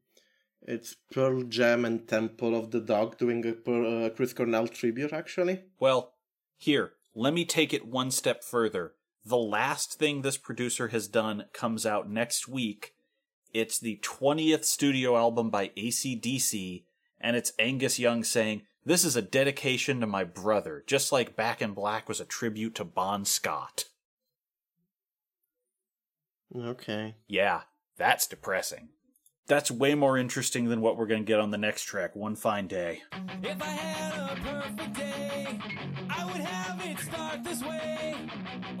it's 0.62 0.96
Pearl 1.12 1.42
Jam 1.42 1.84
and 1.84 2.06
Temple 2.06 2.56
of 2.56 2.70
the 2.70 2.80
Dog 2.80 3.18
doing 3.18 3.46
a 3.46 3.52
Per- 3.52 4.06
uh, 4.06 4.10
Chris 4.10 4.32
Cornell 4.32 4.68
tribute. 4.68 5.12
Actually, 5.12 5.64
Well, 5.78 6.14
here, 6.56 6.92
let 7.14 7.34
me 7.34 7.44
take 7.44 7.72
it 7.72 7.86
one 7.86 8.10
step 8.10 8.44
further. 8.44 8.92
The 9.24 9.36
last 9.36 9.98
thing 9.98 10.22
this 10.22 10.36
producer 10.36 10.88
has 10.88 11.08
done 11.08 11.44
comes 11.52 11.84
out 11.84 12.10
next 12.10 12.48
week. 12.48 12.94
It's 13.52 13.78
the 13.78 13.98
20th 14.02 14.64
studio 14.64 15.16
album 15.16 15.50
by 15.50 15.68
ACDC, 15.76 16.84
and 17.20 17.36
it's 17.36 17.52
Angus 17.58 17.98
Young 17.98 18.22
saying, 18.24 18.62
This 18.84 19.04
is 19.04 19.16
a 19.16 19.22
dedication 19.22 20.00
to 20.00 20.06
my 20.06 20.24
brother, 20.24 20.84
just 20.86 21.10
like 21.12 21.36
Back 21.36 21.60
in 21.60 21.72
Black 21.72 22.08
was 22.08 22.20
a 22.20 22.24
tribute 22.24 22.74
to 22.76 22.84
Bon 22.84 23.24
Scott. 23.24 23.84
Okay. 26.54 27.16
Yeah, 27.28 27.62
that's 27.96 28.26
depressing. 28.26 28.88
That's 29.50 29.68
way 29.68 29.96
more 29.96 30.16
interesting 30.16 30.68
than 30.68 30.80
what 30.80 30.96
we're 30.96 31.06
going 31.06 31.22
to 31.22 31.26
get 31.26 31.40
on 31.40 31.50
the 31.50 31.58
next 31.58 31.82
track, 31.82 32.14
One 32.14 32.36
Fine 32.36 32.68
Day. 32.68 33.02
If 33.42 33.60
I 33.60 33.66
had 33.66 34.30
a 34.30 34.40
perfect 34.42 34.94
day, 34.94 35.58
I 36.08 36.24
would 36.24 36.36
have 36.36 36.86
it 36.86 36.96
start 37.00 37.42
this 37.42 37.60
way. 37.60 38.14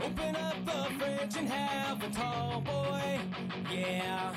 Open 0.00 0.36
up 0.36 0.64
the 0.64 0.94
fridge 0.94 1.36
and 1.38 1.48
have 1.48 2.00
a 2.04 2.10
tall 2.10 2.60
boy. 2.60 3.20
Yeah. 3.68 4.32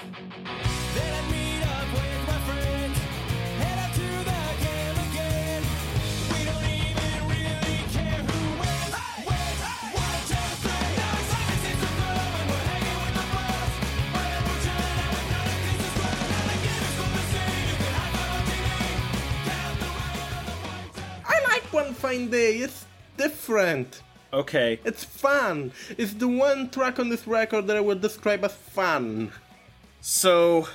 Then 0.95 1.13
I'd 1.13 1.31
meet 1.31 1.67
up 1.67 1.93
with 1.93 2.27
my 2.27 2.39
friends. 2.49 3.02
One 21.73 21.93
Fine 21.95 22.29
Day. 22.29 22.57
It's 22.57 22.85
different. 23.17 24.01
Okay, 24.31 24.79
It's 24.83 25.03
fun. 25.03 25.71
It's 25.97 26.13
the 26.13 26.27
one 26.27 26.69
track 26.69 26.99
on 26.99 27.09
this 27.09 27.27
record 27.27 27.67
that 27.67 27.77
I 27.77 27.81
would 27.81 28.01
describe 28.01 28.43
as 28.45 28.53
fun. 28.53 29.31
so 30.01 30.67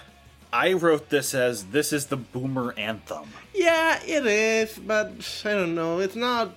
I 0.53 0.73
wrote 0.73 1.09
this 1.09 1.35
as 1.35 1.65
this 1.67 1.93
is 1.93 2.07
the 2.07 2.17
boomer 2.17 2.73
anthem. 2.77 3.29
Yeah, 3.55 4.01
it 4.05 4.27
is, 4.27 4.79
but 4.79 5.13
I 5.45 5.51
don't 5.55 5.75
know. 5.75 5.99
It's 6.01 6.17
not. 6.17 6.55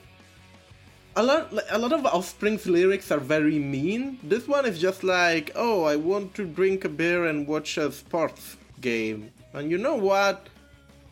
A 1.16 1.24
lot, 1.24 1.54
a 1.70 1.78
lot 1.78 1.92
of 1.92 2.06
Offspring's 2.06 2.66
lyrics 2.68 3.12
are 3.12 3.20
very 3.20 3.60
mean. 3.60 4.18
This 4.24 4.48
one 4.48 4.66
is 4.66 4.80
just 4.80 5.04
like, 5.04 5.52
oh, 5.56 5.84
I 5.84 5.98
want 5.98 6.34
to 6.36 6.46
drink 6.46 6.86
a 6.86 6.90
beer 6.90 7.26
and 7.26 7.46
watch 7.48 7.78
a 7.78 7.92
sports 7.92 8.56
game. 8.80 9.32
And 9.54 9.70
you 9.70 9.78
know 9.78 9.96
what? 9.96 10.48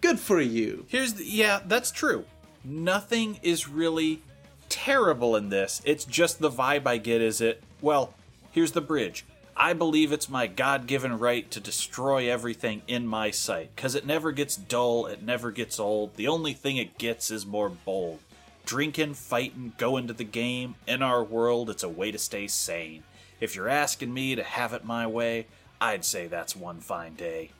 Good 0.01 0.19
for 0.19 0.39
you. 0.39 0.86
Here's 0.88 1.15
the, 1.15 1.25
yeah, 1.25 1.59
that's 1.65 1.91
true. 1.91 2.23
Nothing 2.64 3.39
is 3.41 3.70
really 3.70 4.22
terrible 4.68 5.36
in 5.36 5.49
this. 5.49 5.82
It's 5.86 6.05
just 6.05 6.39
the 6.39 6.51
vibe 6.51 6.86
I 6.86 6.97
get 6.97 7.22
is 7.22 7.41
it, 7.41 7.64
well, 7.82 8.14
here's 8.51 8.74
the 8.74 8.82
bridge. 8.82 9.26
I 9.55 9.74
believe 9.74 10.14
it's 10.14 10.30
my 10.30 10.47
God 10.47 10.88
given 10.88 11.20
right 11.20 11.49
to 11.51 11.60
destroy 11.60 12.32
everything 12.32 12.82
in 12.88 13.05
my 13.05 13.32
sight, 13.32 13.76
because 13.76 13.93
it 13.93 14.05
never 14.05 14.32
gets 14.32 14.55
dull, 14.55 15.05
it 15.05 15.22
never 15.22 15.51
gets 15.51 15.80
old. 15.80 16.16
The 16.16 16.30
only 16.30 16.53
thing 16.53 16.78
it 16.78 16.97
gets 16.97 17.30
is 17.30 17.45
more 17.45 17.70
bold. 17.70 18.20
Drinking, 18.66 19.16
fighting, 19.16 19.74
going 19.78 20.07
to 20.07 20.14
the 20.14 20.24
game. 20.24 20.76
In 20.88 21.01
our 21.01 21.24
world, 21.24 21.70
it's 21.70 21.84
a 21.84 21.89
way 21.89 22.12
to 22.12 22.18
stay 22.18 22.47
sane. 22.47 23.03
If 23.41 23.55
you're 23.55 23.68
asking 23.68 24.14
me 24.14 24.36
to 24.36 24.43
have 24.43 24.74
it 24.74 24.86
my 24.86 25.07
way, 25.07 25.47
I'd 25.82 26.05
say 26.05 26.28
that's 26.28 26.55
one 26.55 26.80
fine 26.80 27.16
day. 27.16 27.51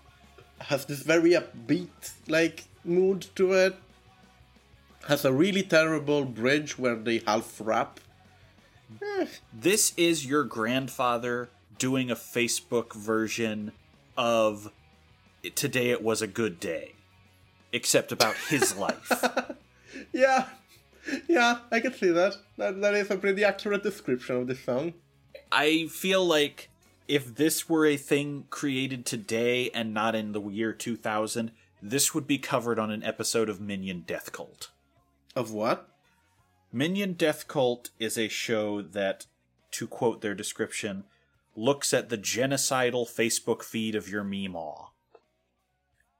Has 0.60 0.86
this 0.86 1.02
very 1.02 1.32
upbeat, 1.32 2.14
like, 2.28 2.66
mood 2.86 3.26
to 3.36 3.54
it. 3.54 3.76
Has 5.10 5.26
a 5.26 5.34
really 5.34 5.64
terrible 5.64 6.24
bridge 6.24 6.78
where 6.78 6.96
they 6.96 7.24
half 7.26 7.60
rap. 7.60 8.00
Eh, 9.02 9.26
this 9.52 9.92
is 9.98 10.24
your 10.24 10.44
grandfather 10.44 11.50
doing 11.80 12.12
a 12.12 12.16
Facebook 12.16 12.94
version 12.94 13.72
of 14.16 14.72
Today 15.56 15.90
It 15.90 16.04
Was 16.04 16.22
a 16.22 16.28
Good 16.28 16.60
Day, 16.60 16.94
except 17.74 18.12
about 18.12 18.36
his 18.50 18.78
life. 18.78 19.12
Yeah, 20.14 20.46
yeah, 21.28 21.58
I 21.72 21.80
can 21.80 21.96
see 21.96 22.12
that. 22.12 22.36
That 22.58 22.80
that 22.80 22.94
is 22.94 23.10
a 23.10 23.18
pretty 23.18 23.44
accurate 23.44 23.82
description 23.82 24.36
of 24.36 24.46
this 24.46 24.64
song. 24.64 24.94
I 25.52 25.88
feel 25.88 26.24
like 26.24 26.70
if 27.08 27.34
this 27.34 27.68
were 27.68 27.88
a 27.88 27.98
thing 27.98 28.46
created 28.52 29.08
today 29.08 29.72
and 29.72 29.92
not 29.92 30.14
in 30.14 30.34
the 30.34 30.42
year 30.50 30.72
2000, 30.72 31.50
this 31.82 32.14
would 32.14 32.28
be 32.28 32.38
covered 32.38 32.78
on 32.78 32.92
an 32.92 33.02
episode 33.04 33.50
of 33.50 33.60
Minion 33.60 34.04
Death 34.06 34.32
Cult. 34.32 34.70
Of 35.40 35.54
what? 35.54 35.88
Minion 36.70 37.14
Death 37.14 37.48
Cult 37.48 37.92
is 37.98 38.18
a 38.18 38.28
show 38.28 38.82
that, 38.82 39.26
to 39.72 39.88
quote 39.88 40.20
their 40.20 40.36
description, 40.36 41.06
looks 41.56 41.94
at 41.94 42.10
the 42.10 42.18
genocidal 42.18 43.08
Facebook 43.08 43.64
feed 43.64 43.96
of 43.96 44.10
your 44.10 44.26
Meemaw. 44.26 44.88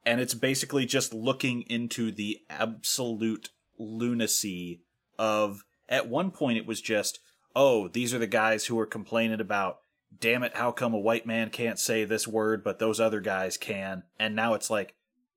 And 0.06 0.22
it's 0.22 0.34
basically 0.34 0.86
just 0.86 1.14
looking 1.14 1.64
into 1.64 2.14
the 2.14 2.40
absolute 2.50 3.50
lunacy 3.78 4.84
of. 5.18 5.66
At 5.90 6.08
one 6.08 6.32
point, 6.32 6.58
it 6.58 6.66
was 6.66 6.80
just, 6.80 7.20
oh, 7.54 7.90
these 7.90 8.14
are 8.14 8.20
the 8.20 8.26
guys 8.26 8.68
who 8.68 8.80
are 8.80 8.86
complaining 8.86 9.42
about, 9.42 9.80
damn 10.18 10.44
it, 10.44 10.56
how 10.56 10.72
come 10.72 10.94
a 10.94 10.98
white 10.98 11.26
man 11.26 11.50
can't 11.50 11.78
say 11.78 12.06
this 12.06 12.26
word, 12.26 12.64
but 12.64 12.80
those 12.80 13.02
other 13.02 13.20
guys 13.20 13.58
can? 13.58 14.04
And 14.18 14.34
now 14.34 14.54
it's 14.54 14.70
like, 14.70 14.96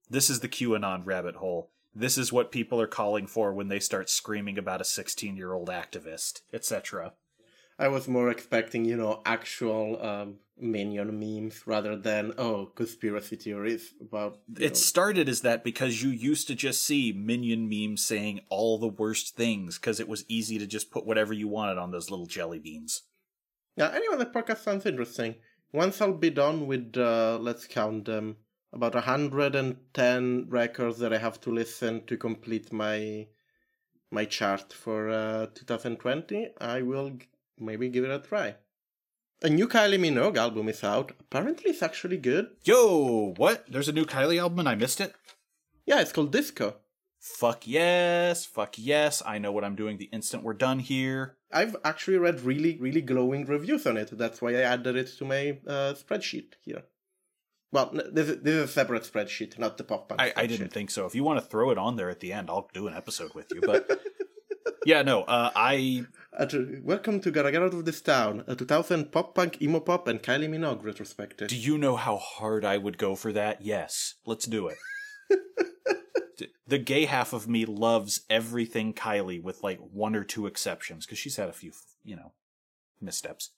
this 0.08 0.30
is 0.30 0.38
the 0.38 0.48
QAnon 0.48 1.04
rabbit 1.04 1.34
hole. 1.34 1.72
This 1.94 2.16
is 2.16 2.32
what 2.32 2.50
people 2.50 2.80
are 2.80 2.86
calling 2.86 3.26
for 3.26 3.52
when 3.52 3.68
they 3.68 3.80
start 3.80 4.08
screaming 4.08 4.58
about 4.58 4.80
a 4.80 4.84
16 4.84 5.36
year 5.36 5.52
old 5.52 5.68
activist, 5.68 6.40
etc. 6.52 7.12
I 7.78 7.88
was 7.88 8.08
more 8.08 8.30
expecting, 8.30 8.84
you 8.84 8.96
know, 8.96 9.22
actual 9.26 10.00
um, 10.02 10.36
minion 10.58 11.18
memes 11.18 11.66
rather 11.66 11.96
than 11.96 12.32
oh 12.38 12.66
conspiracy 12.66 13.36
theories 13.36 13.92
about. 14.00 14.38
It 14.58 14.70
know- 14.70 14.74
started 14.74 15.28
as 15.28 15.40
that 15.42 15.64
because 15.64 16.02
you 16.02 16.10
used 16.10 16.46
to 16.48 16.54
just 16.54 16.84
see 16.84 17.12
minion 17.12 17.68
memes 17.68 18.04
saying 18.04 18.40
all 18.48 18.78
the 18.78 18.88
worst 18.88 19.36
things 19.36 19.78
because 19.78 20.00
it 20.00 20.08
was 20.08 20.24
easy 20.28 20.58
to 20.58 20.66
just 20.66 20.90
put 20.90 21.06
whatever 21.06 21.32
you 21.32 21.48
wanted 21.48 21.78
on 21.78 21.90
those 21.90 22.10
little 22.10 22.26
jelly 22.26 22.58
beans. 22.58 23.02
Yeah. 23.76 23.90
Anyway, 23.94 24.16
the 24.16 24.26
podcast 24.26 24.58
sounds 24.58 24.86
interesting. 24.86 25.36
Once 25.72 26.00
I'll 26.00 26.12
be 26.12 26.30
done 26.30 26.66
with, 26.66 26.96
uh, 26.96 27.38
let's 27.40 27.66
count 27.66 28.04
them, 28.04 28.36
about 28.72 28.94
hundred 28.94 29.54
and 29.54 29.76
ten 29.92 30.46
records 30.48 30.98
that 30.98 31.12
I 31.12 31.18
have 31.18 31.40
to 31.42 31.50
listen 31.50 32.06
to 32.06 32.16
complete 32.16 32.72
my 32.72 33.26
my 34.10 34.24
chart 34.26 34.72
for 34.72 35.08
uh, 35.08 35.46
2020, 35.54 36.50
I 36.60 36.82
will 36.82 37.10
g- 37.10 37.28
maybe 37.58 37.88
give 37.88 38.04
it 38.04 38.10
a 38.10 38.18
try. 38.18 38.56
A 39.42 39.48
new 39.48 39.66
Kylie 39.66 39.98
Minogue 39.98 40.36
album 40.36 40.68
is 40.68 40.84
out. 40.84 41.12
Apparently, 41.18 41.70
it's 41.70 41.82
actually 41.82 42.18
good. 42.18 42.48
Yo, 42.64 43.34
what? 43.36 43.64
There's 43.68 43.88
a 43.88 43.92
new 43.92 44.04
Kylie 44.04 44.38
album 44.38 44.60
and 44.60 44.68
I 44.68 44.74
missed 44.74 45.00
it? 45.00 45.14
Yeah, 45.86 46.00
it's 46.00 46.12
called 46.12 46.30
Disco. 46.30 46.76
Fuck 47.18 47.66
yes, 47.66 48.44
fuck 48.44 48.74
yes. 48.76 49.22
I 49.24 49.38
know 49.38 49.50
what 49.52 49.64
I'm 49.64 49.76
doing 49.76 49.96
the 49.96 50.10
instant 50.12 50.42
we're 50.42 50.54
done 50.54 50.80
here. 50.80 51.36
I've 51.52 51.76
actually 51.84 52.18
read 52.18 52.40
really, 52.40 52.78
really 52.78 53.00
glowing 53.00 53.46
reviews 53.46 53.86
on 53.86 53.96
it. 53.96 54.10
That's 54.16 54.42
why 54.42 54.50
I 54.50 54.62
added 54.62 54.96
it 54.96 55.08
to 55.18 55.24
my 55.24 55.58
uh, 55.66 55.94
spreadsheet 55.94 56.54
here. 56.60 56.82
Well, 57.72 57.90
this 58.12 58.28
is, 58.28 58.42
this 58.42 58.54
is 58.54 58.64
a 58.64 58.68
separate 58.68 59.02
spreadsheet, 59.02 59.58
not 59.58 59.78
the 59.78 59.84
pop 59.84 60.08
punk. 60.08 60.20
I, 60.20 60.32
I 60.36 60.46
didn't 60.46 60.72
think 60.72 60.90
so. 60.90 61.06
If 61.06 61.14
you 61.14 61.24
want 61.24 61.40
to 61.40 61.46
throw 61.46 61.70
it 61.70 61.78
on 61.78 61.96
there 61.96 62.10
at 62.10 62.20
the 62.20 62.32
end, 62.32 62.50
I'll 62.50 62.68
do 62.74 62.86
an 62.86 62.94
episode 62.94 63.34
with 63.34 63.46
you. 63.54 63.62
But 63.62 63.88
yeah, 64.84 65.00
no, 65.00 65.22
uh, 65.22 65.50
I 65.56 66.04
uh, 66.38 66.46
welcome 66.82 67.18
to 67.20 67.30
Gotta 67.30 67.50
Get 67.50 67.62
Out 67.62 67.72
of 67.72 67.86
This 67.86 68.02
Town, 68.02 68.44
a 68.46 68.54
2000 68.54 69.10
pop 69.10 69.34
punk, 69.34 69.62
emo 69.62 69.80
pop, 69.80 70.06
and 70.06 70.22
Kylie 70.22 70.50
Minogue 70.50 70.84
retrospective. 70.84 71.48
Do 71.48 71.56
you 71.56 71.78
know 71.78 71.96
how 71.96 72.18
hard 72.18 72.64
I 72.64 72.76
would 72.76 72.98
go 72.98 73.16
for 73.16 73.32
that? 73.32 73.62
Yes. 73.62 74.16
Let's 74.26 74.44
do 74.44 74.68
it. 74.68 74.76
The 76.66 76.78
gay 76.78 77.04
half 77.04 77.34
of 77.34 77.46
me 77.46 77.66
loves 77.66 78.22
everything 78.30 78.94
Kylie 78.94 79.42
with 79.42 79.62
like 79.62 79.78
one 79.78 80.16
or 80.16 80.24
two 80.24 80.46
exceptions 80.46 81.04
because 81.04 81.18
she's 81.18 81.36
had 81.36 81.50
a 81.50 81.52
few, 81.52 81.72
you 82.02 82.16
know, 82.16 82.32
missteps. 82.98 83.50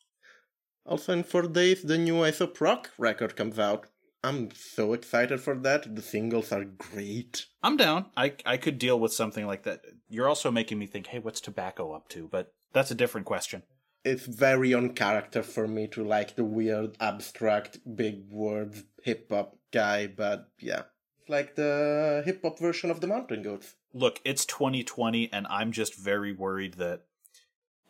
Also, 0.85 1.13
in 1.13 1.23
four 1.23 1.43
days, 1.43 1.83
the 1.83 1.97
new 1.97 2.25
Aesop 2.25 2.61
Rock 2.61 2.91
record 2.99 3.37
comes 3.37 3.57
out. 3.57 3.87
I'm 4.25 4.49
so 4.55 4.95
excited 4.95 5.39
for 5.41 5.55
that. 5.57 5.95
The 5.95 6.01
singles 6.01 6.51
are 6.51 6.65
great. 6.65 7.45
I'm 7.63 7.77
down. 7.77 8.07
I 8.17 8.33
I 8.47 8.57
could 8.57 8.79
deal 8.79 8.99
with 8.99 9.13
something 9.13 9.47
like 9.47 9.65
that. 9.65 9.83
You're 10.09 10.29
also 10.29 10.51
making 10.51 10.79
me 10.79 10.87
think, 10.87 11.09
hey, 11.09 11.19
what's 11.19 11.43
tobacco 11.43 11.93
up 11.93 12.09
to? 12.09 12.27
But 12.27 12.55
that's 12.73 12.91
a 12.91 12.95
different 12.95 13.27
question. 13.27 13.65
It's 14.03 14.25
very 14.25 14.73
on 14.73 14.95
character 14.95 15.43
for 15.43 15.69
me 15.69 15.89
to 15.89 16.03
like 16.03 16.37
the 16.37 16.45
weird, 16.45 16.97
abstract, 17.01 17.79
big 17.97 18.31
words 18.31 18.85
hip 19.03 19.29
hop 19.31 19.59
guy, 19.73 20.07
but 20.07 20.49
yeah. 20.59 20.85
It's 21.21 21.29
like 21.29 21.55
the 21.55 22.23
hip 22.25 22.41
hop 22.43 22.59
version 22.59 22.91
of 22.91 23.03
the 23.03 23.07
Mountain 23.07 23.43
Goats. 23.43 23.75
Look, 23.93 24.21
it's 24.25 24.47
2020, 24.47 25.31
and 25.33 25.47
I'm 25.51 25.71
just 25.71 25.95
very 25.95 26.33
worried 26.33 26.75
that 26.75 27.03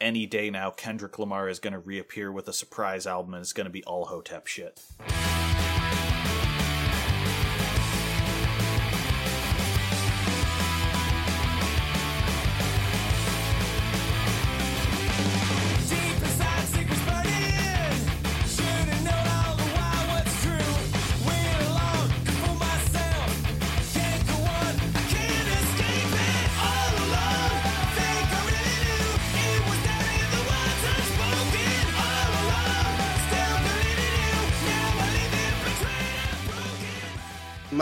any 0.01 0.27
day 0.27 0.51
now 0.51 0.71
Kendrick 0.71 1.19
Lamar 1.19 1.49
is 1.49 1.61
going 1.61 1.73
to 1.73 1.79
reappear 1.79 2.33
with 2.33 2.49
a 2.49 2.53
surprise 2.53 3.07
album 3.07 3.35
and 3.35 3.41
it's 3.41 3.53
going 3.53 3.67
to 3.67 3.71
be 3.71 3.85
all 3.85 4.07
Hotep 4.07 4.49
shit. 4.49 4.81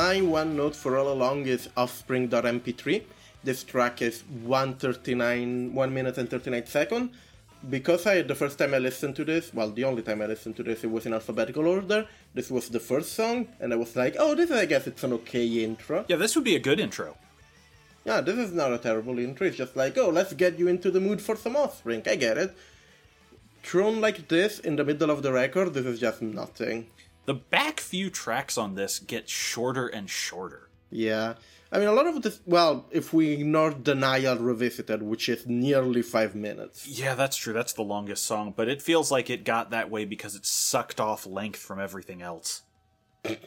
My 0.02 0.20
one 0.20 0.56
note 0.56 0.74
for 0.74 0.98
all 0.98 1.12
along 1.12 1.46
is 1.46 1.68
offspring.mp3. 1.76 3.04
This 3.44 3.62
track 3.62 4.02
is 4.02 4.24
139, 4.42 5.74
1 5.74 5.94
minute 5.94 6.18
and 6.18 6.28
39 6.28 6.66
seconds. 6.66 7.14
Because 7.70 8.04
I, 8.04 8.22
the 8.22 8.34
first 8.34 8.58
time 8.58 8.74
I 8.74 8.78
listened 8.78 9.14
to 9.14 9.24
this, 9.24 9.54
well, 9.54 9.70
the 9.70 9.84
only 9.84 10.02
time 10.02 10.20
I 10.20 10.26
listened 10.26 10.56
to 10.56 10.64
this, 10.64 10.82
it 10.82 10.90
was 10.90 11.06
in 11.06 11.14
alphabetical 11.14 11.68
order. 11.68 12.00
This 12.34 12.50
was 12.50 12.68
the 12.68 12.80
first 12.80 13.12
song, 13.12 13.46
and 13.60 13.72
I 13.72 13.76
was 13.76 13.94
like, 13.94 14.16
oh, 14.18 14.34
this, 14.34 14.50
I 14.50 14.66
guess 14.66 14.88
it's 14.88 15.04
an 15.04 15.12
okay 15.18 15.46
intro. 15.62 16.04
Yeah, 16.08 16.16
this 16.16 16.34
would 16.34 16.48
be 16.52 16.56
a 16.56 16.64
good 16.68 16.80
intro. 16.80 17.16
Yeah, 18.04 18.20
this 18.22 18.38
is 18.38 18.52
not 18.52 18.72
a 18.72 18.78
terrible 18.78 19.20
intro. 19.20 19.46
It's 19.46 19.56
just 19.56 19.76
like, 19.76 19.96
oh, 19.98 20.08
let's 20.08 20.32
get 20.32 20.58
you 20.58 20.66
into 20.66 20.90
the 20.90 20.98
mood 21.06 21.22
for 21.22 21.36
some 21.36 21.54
offspring. 21.54 22.02
I 22.06 22.16
get 22.16 22.38
it. 22.38 22.56
Thrown 23.62 24.00
like 24.00 24.26
this 24.26 24.58
in 24.58 24.74
the 24.74 24.84
middle 24.84 25.10
of 25.12 25.22
the 25.22 25.32
record, 25.32 25.74
this 25.74 25.86
is 25.86 26.00
just 26.00 26.20
nothing. 26.22 26.88
The 27.24 27.34
back 27.34 27.80
few 27.80 28.10
tracks 28.10 28.58
on 28.58 28.74
this 28.74 28.98
get 28.98 29.28
shorter 29.28 29.86
and 29.86 30.10
shorter. 30.10 30.68
Yeah. 30.90 31.34
I 31.70 31.78
mean, 31.78 31.88
a 31.88 31.92
lot 31.92 32.06
of 32.06 32.20
this, 32.20 32.40
well, 32.44 32.86
if 32.90 33.14
we 33.14 33.30
ignore 33.30 33.70
Denial 33.70 34.36
Revisited, 34.36 35.02
which 35.02 35.28
is 35.28 35.46
nearly 35.46 36.02
five 36.02 36.34
minutes. 36.34 36.86
Yeah, 36.86 37.14
that's 37.14 37.36
true. 37.36 37.54
That's 37.54 37.72
the 37.72 37.82
longest 37.82 38.24
song, 38.24 38.52
but 38.54 38.68
it 38.68 38.82
feels 38.82 39.10
like 39.10 39.30
it 39.30 39.44
got 39.44 39.70
that 39.70 39.90
way 39.90 40.04
because 40.04 40.34
it 40.34 40.44
sucked 40.44 41.00
off 41.00 41.26
length 41.26 41.60
from 41.60 41.80
everything 41.80 42.20
else. 42.20 42.62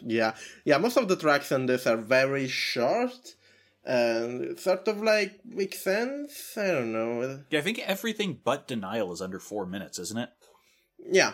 Yeah. 0.02 0.34
Yeah, 0.64 0.78
most 0.78 0.98
of 0.98 1.08
the 1.08 1.16
tracks 1.16 1.52
on 1.52 1.68
this 1.68 1.86
are 1.86 1.98
very 1.98 2.48
short 2.48 3.36
and 3.84 4.42
it 4.42 4.60
sort 4.60 4.88
of 4.88 5.04
like 5.04 5.42
makes 5.46 5.84
sense. 5.84 6.58
I 6.58 6.68
don't 6.68 6.94
know. 6.94 7.44
Yeah, 7.52 7.60
I 7.60 7.62
think 7.62 7.80
everything 7.80 8.40
but 8.44 8.68
Denial 8.68 9.12
is 9.12 9.22
under 9.22 9.40
four 9.40 9.68
minutes, 9.68 10.00
isn't 10.00 10.18
it? 10.18 10.30
Yeah. 11.12 11.34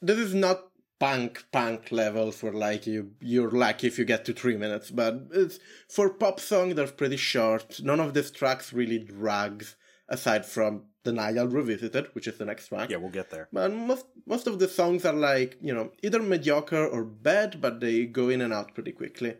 This 0.00 0.18
is 0.18 0.32
not 0.34 0.62
punk 0.98 1.44
punk 1.52 1.92
levels 1.92 2.42
where 2.42 2.52
like 2.52 2.86
you 2.86 3.12
you're 3.20 3.50
lucky 3.50 3.86
if 3.86 3.98
you 3.98 4.04
get 4.04 4.24
to 4.24 4.32
three 4.32 4.56
minutes, 4.56 4.90
but 4.90 5.28
it's 5.32 5.58
for 5.88 6.10
pop 6.10 6.40
song 6.40 6.74
they're 6.74 6.86
pretty 6.86 7.16
short. 7.16 7.80
None 7.82 8.00
of 8.00 8.14
these 8.14 8.30
tracks 8.30 8.72
really 8.72 8.98
drags 8.98 9.76
aside 10.08 10.46
from 10.46 10.84
the 11.04 11.12
Denial 11.12 11.48
Revisited, 11.48 12.08
which 12.14 12.26
is 12.26 12.38
the 12.38 12.44
next 12.44 12.68
track. 12.68 12.90
Yeah, 12.90 12.96
we'll 12.96 13.10
get 13.10 13.30
there. 13.30 13.48
But 13.52 13.72
most 13.72 14.06
most 14.26 14.46
of 14.46 14.58
the 14.58 14.68
songs 14.68 15.04
are 15.04 15.12
like, 15.12 15.56
you 15.60 15.74
know, 15.74 15.92
either 16.02 16.22
mediocre 16.22 16.86
or 16.86 17.04
bad, 17.04 17.60
but 17.60 17.80
they 17.80 18.06
go 18.06 18.28
in 18.28 18.40
and 18.40 18.52
out 18.52 18.74
pretty 18.74 18.92
quickly. 18.92 19.36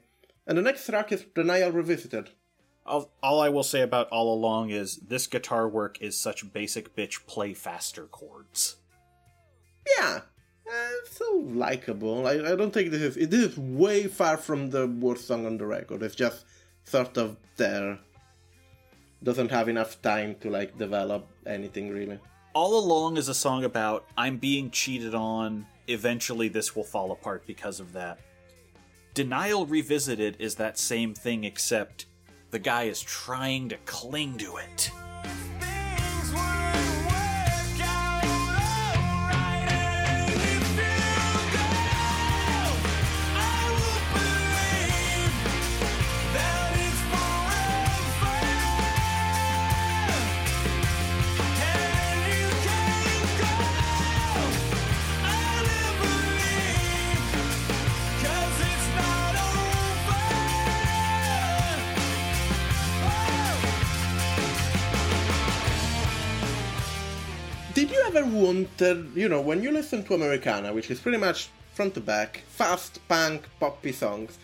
And 0.47 0.57
the 0.57 0.63
next 0.63 0.87
track 0.87 1.11
is 1.11 1.23
the 1.23 1.43
Denial 1.43 1.73
Revisited. 1.73 2.31
All, 2.85 3.11
all 3.21 3.41
I 3.41 3.49
will 3.49 3.65
say 3.65 3.81
about 3.81 4.09
All 4.11 4.33
Along 4.33 4.71
is 4.71 4.99
this 4.99 5.27
guitar 5.27 5.69
work 5.69 5.99
is 6.01 6.17
such 6.17 6.53
basic 6.53 6.95
bitch 6.95 7.27
play 7.27 7.53
faster 7.53 8.05
chords. 8.05 8.77
Yeah, 9.99 10.21
it's 10.69 11.17
so 11.17 11.45
likable. 11.47 12.27
I, 12.27 12.53
I 12.53 12.57
don't 12.57 12.73
think 12.73 12.91
this 12.91 13.03
is 13.03 13.17
it 13.17 13.33
is 13.33 13.57
way 13.57 14.09
far 14.09 14.37
from 14.37 14.71
the 14.71 14.87
worst 14.87 15.27
song 15.27 15.47
on 15.47 15.59
the 15.59 15.67
record. 15.67 16.03
It's 16.03 16.15
just 16.15 16.45
sort 16.85 17.17
of 17.17 17.37
there. 17.57 17.99
Doesn't 19.23 19.51
have 19.51 19.69
enough 19.69 20.01
time 20.03 20.37
to 20.41 20.51
like 20.51 20.77
develop 20.79 21.27
anything 21.47 21.91
really. 21.91 22.19
All 22.55 22.79
Along 22.79 23.17
is 23.17 23.29
a 23.29 23.35
song 23.35 23.65
about 23.65 24.07
I'm 24.17 24.39
being 24.39 24.71
cheated 24.71 25.15
on, 25.15 25.67
eventually 25.89 26.49
this 26.49 26.75
will 26.75 26.85
fall 26.85 27.13
apart 27.13 27.47
because 27.47 27.81
of 27.81 27.93
that. 27.93 28.19
Denial 29.15 29.67
Revisited 29.67 30.37
is 30.39 30.57
that 30.57 30.79
same 30.79 31.15
thing, 31.15 31.45
except 31.45 32.07
the 32.51 32.59
guy 32.59 32.85
is 32.85 33.01
trying 33.01 33.69
to 33.71 33.77
cling 33.87 34.37
to 34.39 34.57
it. 34.57 34.91
Did 68.17 68.25
you 68.25 68.29
ever 68.33 68.47
wonder, 68.47 69.05
you 69.15 69.29
know, 69.29 69.43
when 69.43 69.63
you 69.63 69.71
listen 69.71 70.03
to 70.05 70.15
Americana, 70.15 70.73
which 70.73 70.91
is 70.91 70.99
pretty 70.99 71.19
much 71.19 71.51
front 71.75 71.93
to 71.97 72.01
back, 72.01 72.43
fast, 72.49 73.07
punk, 73.09 73.47
poppy 73.61 73.93
songs, 73.93 74.39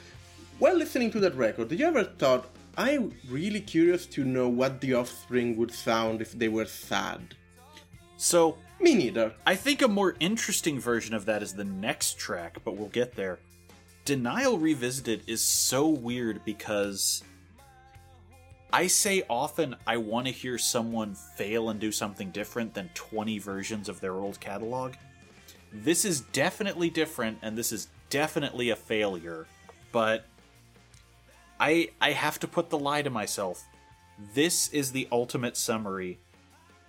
while 0.59 0.77
listening 0.77 1.11
to 1.13 1.21
that 1.21 1.35
record, 1.35 1.71
did 1.71 1.81
you 1.81 1.87
ever 1.87 2.05
thought, 2.05 2.51
I'm 2.77 3.15
really 3.31 3.61
curious 3.61 4.05
to 4.09 4.25
know 4.25 4.47
what 4.47 4.83
the 4.83 4.93
offspring 4.93 5.57
would 5.57 5.73
sound 5.73 6.21
if 6.21 6.33
they 6.33 6.49
were 6.49 6.67
sad? 6.67 7.35
So, 8.19 8.59
Me 8.79 8.95
neither. 8.95 9.33
I 9.47 9.55
think 9.55 9.81
a 9.81 9.89
more 9.89 10.17
interesting 10.21 10.79
version 10.79 11.15
of 11.15 11.25
that 11.25 11.43
is 11.43 11.55
the 11.55 11.65
next 11.65 12.19
track, 12.19 12.59
but 12.67 12.77
we'll 12.77 12.89
get 12.89 13.17
there. 13.17 13.39
Denial 14.05 14.59
Revisited 14.59 15.23
is 15.27 15.41
so 15.41 15.89
weird 15.89 16.45
because 16.45 17.23
I 18.73 18.87
say 18.87 19.23
often 19.29 19.77
I 19.87 19.99
want 19.99 20.27
to 20.27 20.33
hear 20.33 20.57
someone 20.57 21.15
fail 21.15 21.69
and 21.69 21.79
do 21.79 21.93
something 21.93 22.31
different 22.31 22.73
than 22.73 22.91
20 22.95 23.39
versions 23.39 23.89
of 23.89 24.01
their 24.01 24.15
old 24.15 24.41
catalog. 24.41 24.95
This 25.73 26.05
is 26.05 26.23
definitely 26.23 26.89
different 26.89 27.39
and 27.43 27.57
this 27.57 27.71
is 27.71 27.89
definitely 28.09 28.71
a 28.71 28.77
failure, 28.77 29.47
but 29.91 30.25
I 31.61 31.91
I 32.01 32.13
have 32.13 32.39
to 32.41 32.49
put 32.49 32.71
the 32.71 32.79
lie 32.79 33.03
to 33.03 33.11
myself. 33.11 33.63
This 34.35 34.69
is 34.69 34.93
the 34.93 35.09
ultimate 35.13 35.57
summary 35.57 36.19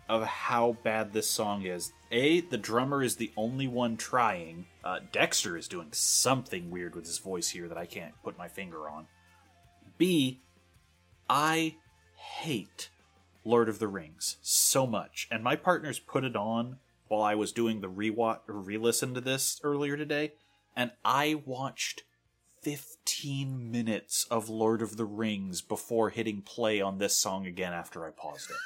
of 0.07 0.23
how 0.23 0.77
bad 0.83 1.11
this 1.11 1.29
song 1.29 1.65
is. 1.65 1.91
A, 2.11 2.41
the 2.41 2.57
drummer 2.57 3.01
is 3.01 3.15
the 3.15 3.31
only 3.35 3.67
one 3.67 3.97
trying. 3.97 4.67
Uh, 4.83 4.99
Dexter 5.11 5.57
is 5.57 5.67
doing 5.67 5.87
something 5.91 6.69
weird 6.69 6.95
with 6.95 7.05
his 7.05 7.17
voice 7.17 7.49
here 7.49 7.67
that 7.67 7.77
I 7.77 7.85
can't 7.85 8.13
put 8.23 8.37
my 8.37 8.47
finger 8.47 8.89
on. 8.89 9.07
B, 9.97 10.41
I 11.29 11.75
hate 12.15 12.89
Lord 13.45 13.69
of 13.69 13.79
the 13.79 13.87
Rings 13.87 14.37
so 14.41 14.85
much, 14.85 15.27
and 15.31 15.43
my 15.43 15.55
partners 15.55 15.99
put 15.99 16.23
it 16.23 16.35
on 16.35 16.77
while 17.07 17.21
I 17.21 17.35
was 17.35 17.51
doing 17.51 17.81
the 17.81 17.89
rewatch 17.89 18.39
or 18.47 18.55
re-listen 18.55 19.13
to 19.13 19.21
this 19.21 19.59
earlier 19.63 19.97
today, 19.97 20.33
and 20.75 20.91
I 21.03 21.41
watched 21.45 22.03
15 22.61 23.69
minutes 23.69 24.25
of 24.31 24.49
Lord 24.49 24.81
of 24.81 24.97
the 24.97 25.05
Rings 25.05 25.61
before 25.61 26.09
hitting 26.09 26.41
play 26.41 26.79
on 26.79 26.97
this 26.97 27.15
song 27.15 27.45
again 27.45 27.73
after 27.73 28.05
I 28.05 28.11
paused 28.11 28.49
it. 28.49 28.57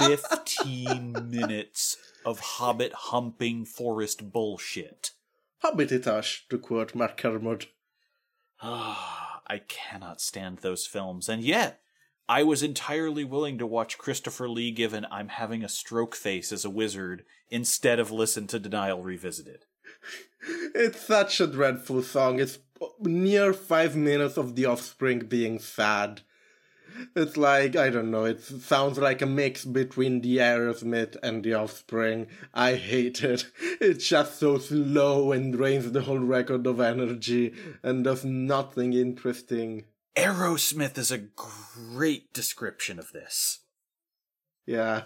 15 0.18 1.30
minutes 1.30 1.98
of 2.24 2.40
hobbit 2.40 2.92
humping 2.92 3.66
forest 3.66 4.32
bullshit. 4.32 5.12
Hobbititash, 5.62 6.48
to 6.48 6.58
quote 6.58 6.94
Mark 6.94 7.18
Kermode. 7.18 7.66
Ah, 8.62 9.29
I 9.50 9.58
cannot 9.66 10.20
stand 10.20 10.58
those 10.58 10.86
films, 10.86 11.28
and 11.28 11.42
yet 11.42 11.80
I 12.28 12.44
was 12.44 12.62
entirely 12.62 13.24
willing 13.24 13.58
to 13.58 13.66
watch 13.66 13.98
Christopher 13.98 14.48
Lee 14.48 14.70
given 14.70 15.04
I'm 15.10 15.26
having 15.26 15.64
a 15.64 15.68
stroke 15.68 16.14
face 16.14 16.52
as 16.52 16.64
a 16.64 16.70
wizard 16.70 17.24
instead 17.48 17.98
of 17.98 18.12
listen 18.12 18.46
to 18.46 18.60
Denial 18.60 19.02
Revisited. 19.02 19.64
It's 20.72 21.00
such 21.00 21.40
a 21.40 21.48
dreadful 21.48 22.02
song. 22.04 22.38
It's 22.38 22.60
near 23.00 23.52
five 23.52 23.96
minutes 23.96 24.36
of 24.36 24.54
the 24.54 24.66
offspring 24.66 25.26
being 25.26 25.58
sad. 25.58 26.20
It's 27.14 27.36
like, 27.36 27.76
I 27.76 27.90
don't 27.90 28.10
know, 28.10 28.24
it 28.24 28.42
sounds 28.42 28.98
like 28.98 29.22
a 29.22 29.26
mix 29.26 29.64
between 29.64 30.20
the 30.20 30.38
Aerosmith 30.38 31.16
and 31.22 31.42
the 31.42 31.54
offspring. 31.54 32.28
I 32.54 32.74
hate 32.74 33.22
it. 33.22 33.46
It's 33.80 34.06
just 34.06 34.38
so 34.38 34.58
slow 34.58 35.32
and 35.32 35.52
drains 35.52 35.90
the 35.90 36.02
whole 36.02 36.18
record 36.18 36.66
of 36.66 36.80
energy 36.80 37.54
and 37.82 38.04
does 38.04 38.24
nothing 38.24 38.92
interesting. 38.92 39.84
Aerosmith 40.16 40.98
is 40.98 41.10
a 41.10 41.18
great 41.18 42.32
description 42.32 42.98
of 42.98 43.12
this. 43.12 43.60
Yeah. 44.66 45.02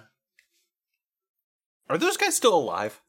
Are 1.88 1.98
those 1.98 2.16
guys 2.16 2.34
still 2.34 2.54
alive? 2.54 3.00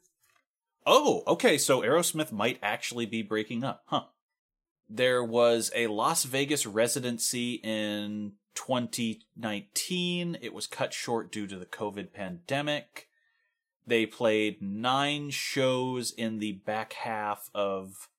Oh, 0.86 1.24
okay, 1.26 1.58
so 1.58 1.82
Aerosmith 1.82 2.32
might 2.32 2.60
actually 2.62 3.06
be 3.06 3.24
breaking 3.24 3.64
up, 3.64 3.84
huh? 3.88 4.04
There 4.88 5.24
was 5.24 5.72
a 5.74 5.88
Las 5.88 6.26
Vegas 6.26 6.66
residency 6.66 7.54
in 7.64 8.34
2019. 8.56 10.38
It 10.42 10.54
was 10.54 10.68
cut 10.68 10.94
short 10.94 11.32
due 11.32 11.48
to 11.48 11.58
the 11.58 11.66
COVID 11.66 12.14
pandemic. 12.14 13.10
They 13.86 14.06
played 14.06 14.62
nine 14.62 15.30
shows 15.30 16.12
in 16.12 16.40
the 16.40 16.54
back 16.54 16.94
half 16.94 17.50
of 17.54 18.10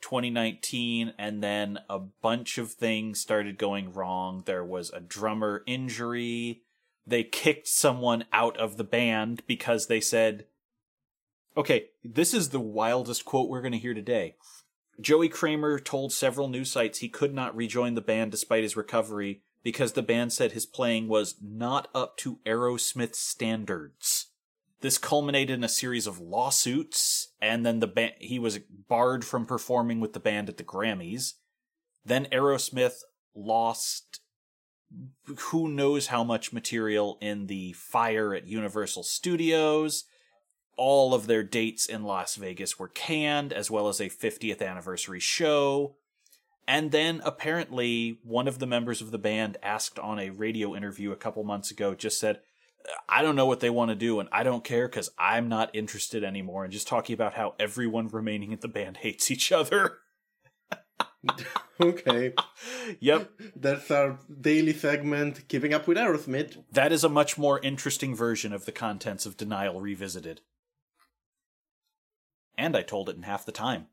2019, 0.00 1.12
and 1.18 1.42
then 1.42 1.80
a 1.90 1.98
bunch 1.98 2.56
of 2.56 2.72
things 2.72 3.20
started 3.20 3.58
going 3.58 3.92
wrong. 3.92 4.42
There 4.46 4.64
was 4.64 4.90
a 4.90 5.00
drummer 5.00 5.62
injury. 5.66 6.62
They 7.06 7.22
kicked 7.22 7.68
someone 7.68 8.24
out 8.32 8.56
of 8.56 8.76
the 8.76 8.84
band 8.84 9.42
because 9.46 9.86
they 9.86 10.00
said, 10.00 10.46
okay, 11.56 11.88
this 12.02 12.32
is 12.32 12.48
the 12.48 12.60
wildest 12.60 13.24
quote 13.24 13.48
we're 13.48 13.60
going 13.60 13.72
to 13.72 13.78
hear 13.78 13.94
today. 13.94 14.36
Joey 15.00 15.28
Kramer 15.28 15.78
told 15.78 16.12
several 16.12 16.48
news 16.48 16.70
sites 16.70 16.98
he 16.98 17.08
could 17.08 17.34
not 17.34 17.56
rejoin 17.56 17.94
the 17.94 18.00
band 18.00 18.30
despite 18.30 18.62
his 18.62 18.76
recovery 18.76 19.42
because 19.62 19.92
the 19.92 20.02
band 20.02 20.32
said 20.32 20.52
his 20.52 20.66
playing 20.66 21.08
was 21.08 21.36
not 21.42 21.88
up 21.94 22.16
to 22.18 22.40
Aerosmith 22.46 23.14
standards. 23.14 24.28
This 24.80 24.96
culminated 24.96 25.58
in 25.58 25.64
a 25.64 25.68
series 25.68 26.06
of 26.06 26.18
lawsuits, 26.18 27.32
and 27.40 27.66
then 27.66 27.80
the 27.80 27.86
band 27.86 28.14
he 28.18 28.38
was 28.38 28.60
barred 28.88 29.24
from 29.24 29.44
performing 29.44 30.00
with 30.00 30.14
the 30.14 30.20
band 30.20 30.48
at 30.48 30.56
the 30.56 30.64
Grammys. 30.64 31.34
Then 32.04 32.26
Aerosmith 32.26 33.02
lost 33.34 34.20
who 35.36 35.68
knows 35.68 36.08
how 36.08 36.24
much 36.24 36.52
material 36.52 37.16
in 37.20 37.46
the 37.46 37.72
fire 37.74 38.34
at 38.34 38.48
Universal 38.48 39.04
Studios. 39.04 40.04
All 40.76 41.14
of 41.14 41.26
their 41.26 41.42
dates 41.42 41.86
in 41.86 42.02
Las 42.02 42.36
Vegas 42.36 42.78
were 42.78 42.88
canned, 42.88 43.52
as 43.52 43.70
well 43.70 43.88
as 43.88 44.00
a 44.00 44.08
50th 44.08 44.62
anniversary 44.62 45.20
show. 45.20 45.96
And 46.70 46.92
then 46.92 47.20
apparently, 47.24 48.20
one 48.22 48.46
of 48.46 48.60
the 48.60 48.66
members 48.66 49.00
of 49.00 49.10
the 49.10 49.18
band 49.18 49.56
asked 49.60 49.98
on 49.98 50.20
a 50.20 50.30
radio 50.30 50.76
interview 50.76 51.10
a 51.10 51.16
couple 51.16 51.42
months 51.42 51.72
ago, 51.72 51.96
just 51.96 52.20
said, 52.20 52.42
I 53.08 53.22
don't 53.22 53.34
know 53.34 53.46
what 53.46 53.58
they 53.58 53.70
want 53.70 53.88
to 53.88 53.96
do, 53.96 54.20
and 54.20 54.28
I 54.30 54.44
don't 54.44 54.62
care 54.62 54.86
because 54.86 55.10
I'm 55.18 55.48
not 55.48 55.74
interested 55.74 56.22
anymore. 56.22 56.62
And 56.62 56.72
just 56.72 56.86
talking 56.86 57.14
about 57.14 57.34
how 57.34 57.56
everyone 57.58 58.06
remaining 58.06 58.52
in 58.52 58.60
the 58.60 58.68
band 58.68 58.96
hates 59.02 59.32
each 59.32 59.50
other. 59.52 59.98
Okay, 61.78 62.34
yep, 62.98 63.30
that's 63.56 63.90
our 63.90 64.18
daily 64.40 64.74
segment, 64.74 65.48
Keeping 65.48 65.72
Up 65.72 65.86
with 65.88 65.96
Aerosmith. 65.96 66.62
that 66.72 66.92
is 66.92 67.04
a 67.04 67.08
much 67.08 67.38
more 67.38 67.58
interesting 67.60 68.14
version 68.14 68.52
of 68.52 68.66
the 68.66 68.72
contents 68.72 69.24
of 69.24 69.38
Denial 69.38 69.80
Revisited. 69.80 70.42
And 72.58 72.76
I 72.76 72.82
told 72.82 73.08
it 73.08 73.16
in 73.16 73.22
half 73.22 73.46
the 73.46 73.52
time. 73.52 73.86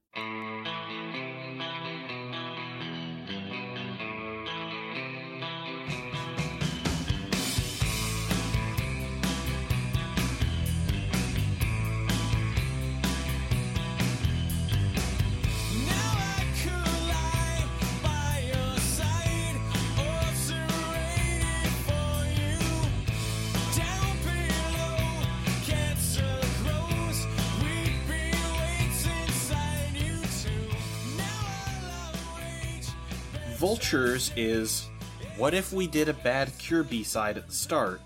Vultures 33.78 34.32
is 34.36 34.90
what 35.38 35.54
if 35.54 35.72
we 35.72 35.86
did 35.86 36.10
a 36.10 36.14
bad 36.14 36.52
Cure 36.58 36.82
B 36.82 37.04
side 37.04 37.38
at 37.38 37.46
the 37.46 37.54
start, 37.54 38.02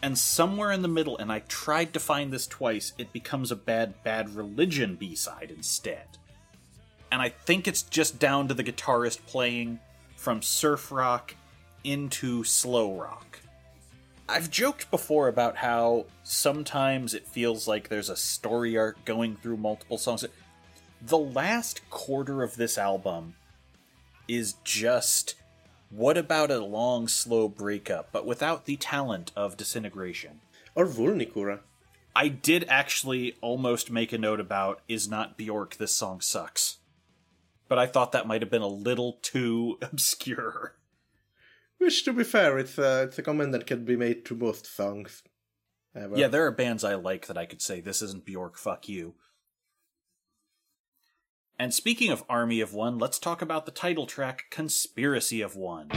and 0.00 0.16
somewhere 0.16 0.72
in 0.72 0.80
the 0.80 0.88
middle, 0.88 1.18
and 1.18 1.30
I 1.30 1.40
tried 1.40 1.92
to 1.92 2.00
find 2.00 2.32
this 2.32 2.46
twice, 2.46 2.94
it 2.96 3.12
becomes 3.12 3.52
a 3.52 3.56
bad 3.56 4.02
Bad 4.04 4.34
Religion 4.34 4.94
B 4.94 5.14
side 5.14 5.52
instead. 5.54 6.06
And 7.12 7.20
I 7.20 7.28
think 7.28 7.68
it's 7.68 7.82
just 7.82 8.18
down 8.18 8.48
to 8.48 8.54
the 8.54 8.64
guitarist 8.64 9.26
playing 9.26 9.80
from 10.16 10.40
surf 10.40 10.90
rock 10.90 11.34
into 11.84 12.42
slow 12.42 12.98
rock. 12.98 13.38
I've 14.30 14.50
joked 14.50 14.90
before 14.90 15.28
about 15.28 15.56
how 15.56 16.06
sometimes 16.22 17.12
it 17.12 17.28
feels 17.28 17.68
like 17.68 17.90
there's 17.90 18.08
a 18.08 18.16
story 18.16 18.78
arc 18.78 19.04
going 19.04 19.36
through 19.36 19.58
multiple 19.58 19.98
songs. 19.98 20.24
The 21.02 21.18
last 21.18 21.82
quarter 21.90 22.42
of 22.42 22.56
this 22.56 22.78
album 22.78 23.34
is 24.30 24.54
just 24.64 25.34
what 25.90 26.16
about 26.16 26.52
a 26.52 26.64
long, 26.64 27.08
slow 27.08 27.48
breakup, 27.48 28.12
but 28.12 28.24
without 28.24 28.64
the 28.64 28.76
talent 28.76 29.32
of 29.34 29.56
disintegration? 29.56 30.40
Or 30.76 30.86
Vulnicura. 30.86 31.60
I 32.14 32.28
did 32.28 32.64
actually 32.68 33.36
almost 33.40 33.90
make 33.90 34.12
a 34.12 34.18
note 34.18 34.38
about 34.38 34.82
is 34.88 35.08
not 35.08 35.36
Bjork, 35.36 35.76
this 35.76 35.94
song 35.94 36.20
sucks. 36.20 36.78
But 37.68 37.78
I 37.78 37.86
thought 37.86 38.12
that 38.12 38.26
might 38.26 38.42
have 38.42 38.50
been 38.50 38.62
a 38.62 38.68
little 38.68 39.18
too 39.20 39.78
obscure. 39.82 40.76
Which, 41.78 42.04
to 42.04 42.12
be 42.12 42.24
fair, 42.24 42.58
it's 42.58 42.78
a, 42.78 43.04
it's 43.04 43.18
a 43.18 43.22
comment 43.22 43.52
that 43.52 43.66
can 43.66 43.84
be 43.84 43.96
made 43.96 44.24
to 44.26 44.36
most 44.36 44.66
songs. 44.66 45.22
Ever. 45.94 46.16
Yeah, 46.16 46.28
there 46.28 46.46
are 46.46 46.52
bands 46.52 46.84
I 46.84 46.94
like 46.94 47.26
that 47.26 47.38
I 47.38 47.46
could 47.46 47.60
say 47.60 47.80
this 47.80 48.00
isn't 48.00 48.24
Bjork, 48.24 48.56
fuck 48.58 48.88
you. 48.88 49.14
And 51.60 51.74
speaking 51.74 52.10
of 52.10 52.24
Army 52.26 52.62
of 52.62 52.72
One, 52.72 52.98
let's 52.98 53.18
talk 53.18 53.42
about 53.42 53.66
the 53.66 53.70
title 53.70 54.06
track 54.06 54.46
Conspiracy 54.48 55.42
of 55.42 55.56
One. 55.56 55.90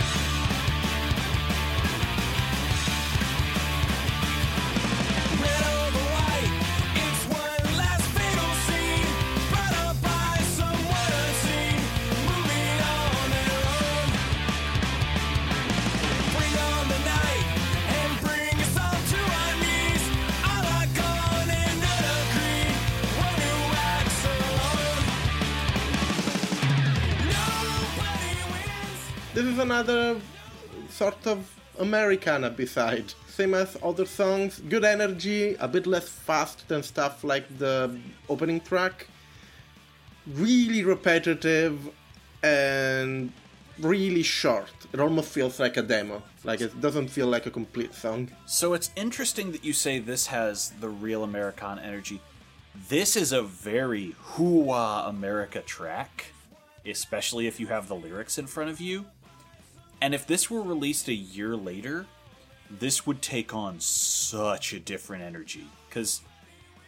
This 29.34 29.46
is 29.46 29.58
another 29.58 30.22
sort 30.92 31.26
of 31.26 31.52
Americana 31.80 32.52
beside. 32.52 33.16
Same 33.28 33.56
as 33.56 33.76
other 33.82 34.06
songs, 34.06 34.60
good 34.70 34.86
energy, 34.86 35.56
a 35.60 35.68
bit 35.68 35.88
less 35.88 36.08
fast 36.08 36.68
than 36.68 36.84
stuff 36.84 37.24
like 37.24 37.46
the 37.58 37.98
opening 38.30 38.62
track. 38.62 39.08
Really 40.28 40.84
repetitive 40.84 41.90
and 42.44 43.34
really 43.80 44.22
short. 44.22 44.70
It 44.94 45.00
almost 45.00 45.30
feels 45.30 45.60
like 45.60 45.78
a 45.78 45.82
demo. 45.82 46.22
Like 46.44 46.62
it 46.62 46.80
doesn't 46.80 47.08
feel 47.08 47.26
like 47.26 47.48
a 47.48 47.52
complete 47.52 47.96
song. 47.96 48.30
So 48.46 48.76
it's 48.76 48.92
interesting 48.96 49.52
that 49.54 49.66
you 49.66 49.74
say 49.74 49.98
this 49.98 50.28
has 50.28 50.74
the 50.80 50.90
real 50.90 51.24
Americana 51.24 51.82
energy. 51.82 52.22
This 52.88 53.16
is 53.16 53.32
a 53.32 53.42
very 53.42 54.16
hoo-ah 54.20 55.10
America 55.10 55.62
track, 55.62 56.28
especially 56.86 57.48
if 57.48 57.60
you 57.60 57.66
have 57.66 57.88
the 57.88 57.96
lyrics 57.96 58.38
in 58.38 58.46
front 58.46 58.70
of 58.70 58.80
you. 58.80 59.08
And 60.04 60.14
if 60.14 60.28
this 60.28 60.52
were 60.52 60.62
released 60.62 61.08
a 61.08 61.14
year 61.14 61.56
later, 61.56 62.08
this 62.70 63.08
would 63.08 63.22
take 63.22 63.54
on 63.56 63.80
such 63.80 64.74
a 64.74 64.80
different 64.80 65.24
energy. 65.24 65.66
Because 65.88 66.22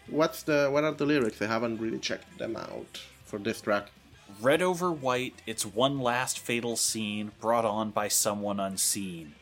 What's 0.07 0.43
the 0.43 0.68
what 0.70 0.84
are 0.84 0.91
the 0.91 1.05
lyrics? 1.05 1.41
I 1.41 1.47
haven't 1.47 1.80
really 1.80 1.97
checked 1.97 2.38
them 2.38 2.57
out 2.57 3.01
for 3.24 3.39
this 3.39 3.61
track. 3.61 3.89
red 4.41 4.61
over 4.61 4.91
white, 4.91 5.41
it's 5.47 5.66
one 5.66 5.99
last 5.99 6.39
fatal 6.39 6.76
scene 6.76 7.32
brought 7.39 7.63
on 7.63 7.91
by 7.91 8.09
someone 8.09 8.59
unseen. 8.59 9.34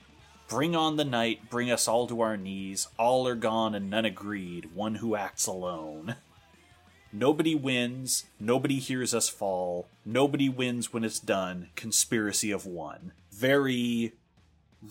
Bring 0.47 0.75
on 0.75 0.97
the 0.97 1.03
night, 1.03 1.49
bring 1.49 1.71
us 1.71 1.87
all 1.87 2.05
to 2.07 2.21
our 2.21 2.37
knees. 2.37 2.87
All 2.99 3.27
are 3.27 3.35
gone 3.35 3.73
and 3.73 3.89
none 3.89 4.05
agreed. 4.05 4.75
One 4.75 4.95
who 4.95 5.15
acts 5.15 5.47
alone. 5.47 6.15
Nobody 7.11 7.55
wins. 7.55 8.25
Nobody 8.39 8.77
hears 8.77 9.15
us 9.15 9.29
fall. 9.29 9.87
Nobody 10.05 10.47
wins 10.47 10.93
when 10.93 11.03
it's 11.03 11.19
done. 11.19 11.69
Conspiracy 11.75 12.51
of 12.51 12.67
one. 12.67 13.13
Very 13.35 14.13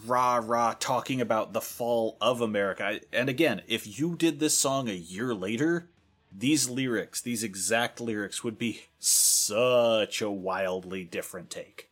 rah 0.07 0.41
rah 0.43 0.75
talking 0.79 1.21
about 1.21 1.53
the 1.53 1.61
fall 1.61 2.17
of 2.21 2.41
America. 2.41 3.01
And 3.13 3.29
again, 3.29 3.63
if 3.67 3.99
you 3.99 4.17
did 4.17 4.41
this 4.41 4.57
song 4.57 4.89
a 4.89 4.95
year 4.95 5.35
later, 5.35 5.91
these 6.35 6.69
lyrics, 6.69 7.21
these 7.21 7.43
exact 7.43 8.01
lyrics, 8.01 8.43
would 8.43 8.59
be 8.59 8.83
such 8.99 10.23
a 10.23 10.31
wildly 10.31 11.05
different 11.05 11.51
take. 11.51 11.91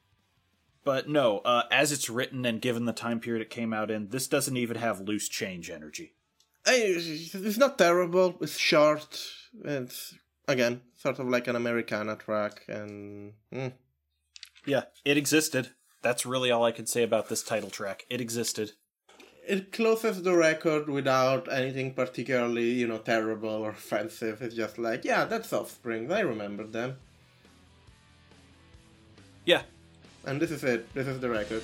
But 0.83 1.09
no, 1.09 1.39
uh, 1.41 1.65
as 1.71 1.93
it's 1.93 2.09
written 2.09 2.47
and 2.47 2.61
given 2.61 2.87
the 2.87 2.93
time 2.93 3.21
period 3.21 3.43
it 3.43 3.51
came 3.51 3.73
out 3.73 3.91
in, 3.91 4.09
this 4.09 4.27
doesn't 4.27 4.57
even 4.57 4.79
have 4.79 5.01
loose 5.01 5.29
change 5.29 5.69
energy. 5.69 6.15
It's 6.67 7.35
it's 7.35 7.59
not 7.59 7.79
terrible. 7.79 8.37
It's 8.41 8.57
short. 8.57 9.21
It's 9.65 10.15
again 10.49 10.81
sort 10.97 11.19
of 11.19 11.29
like 11.29 11.49
an 11.49 11.57
Americana 11.57 12.17
track, 12.17 12.65
and 12.69 13.33
mm, 13.53 13.73
Yeah, 14.65 14.85
it 15.05 15.17
existed. 15.17 15.71
That's 16.03 16.25
really 16.27 16.51
all 16.51 16.65
I 16.65 16.73
can 16.73 16.87
say 16.87 17.03
about 17.03 17.29
this 17.29 17.43
title 17.43 17.71
track. 17.71 18.07
It 18.09 18.21
existed. 18.21 18.73
it 19.47 19.73
closes 19.73 20.23
the 20.23 20.37
record 20.37 20.89
without 20.89 21.51
anything 21.53 21.93
particularly, 21.95 22.71
you 22.71 22.87
know, 22.87 22.99
terrible 22.99 23.49
or 23.65 23.71
offensive. 23.71 24.41
It's 24.43 24.55
just 24.55 24.79
like, 24.79 25.05
yeah, 25.05 25.25
that's 25.25 25.53
Offspring. 25.53 26.11
I 26.13 26.21
remember 26.21 26.65
them, 26.65 26.97
Yeah, 29.45 29.63
and 30.25 30.41
this 30.41 30.51
is 30.51 30.63
it. 30.65 30.93
This 30.95 31.07
is 31.07 31.19
the 31.21 31.29
record. 31.31 31.63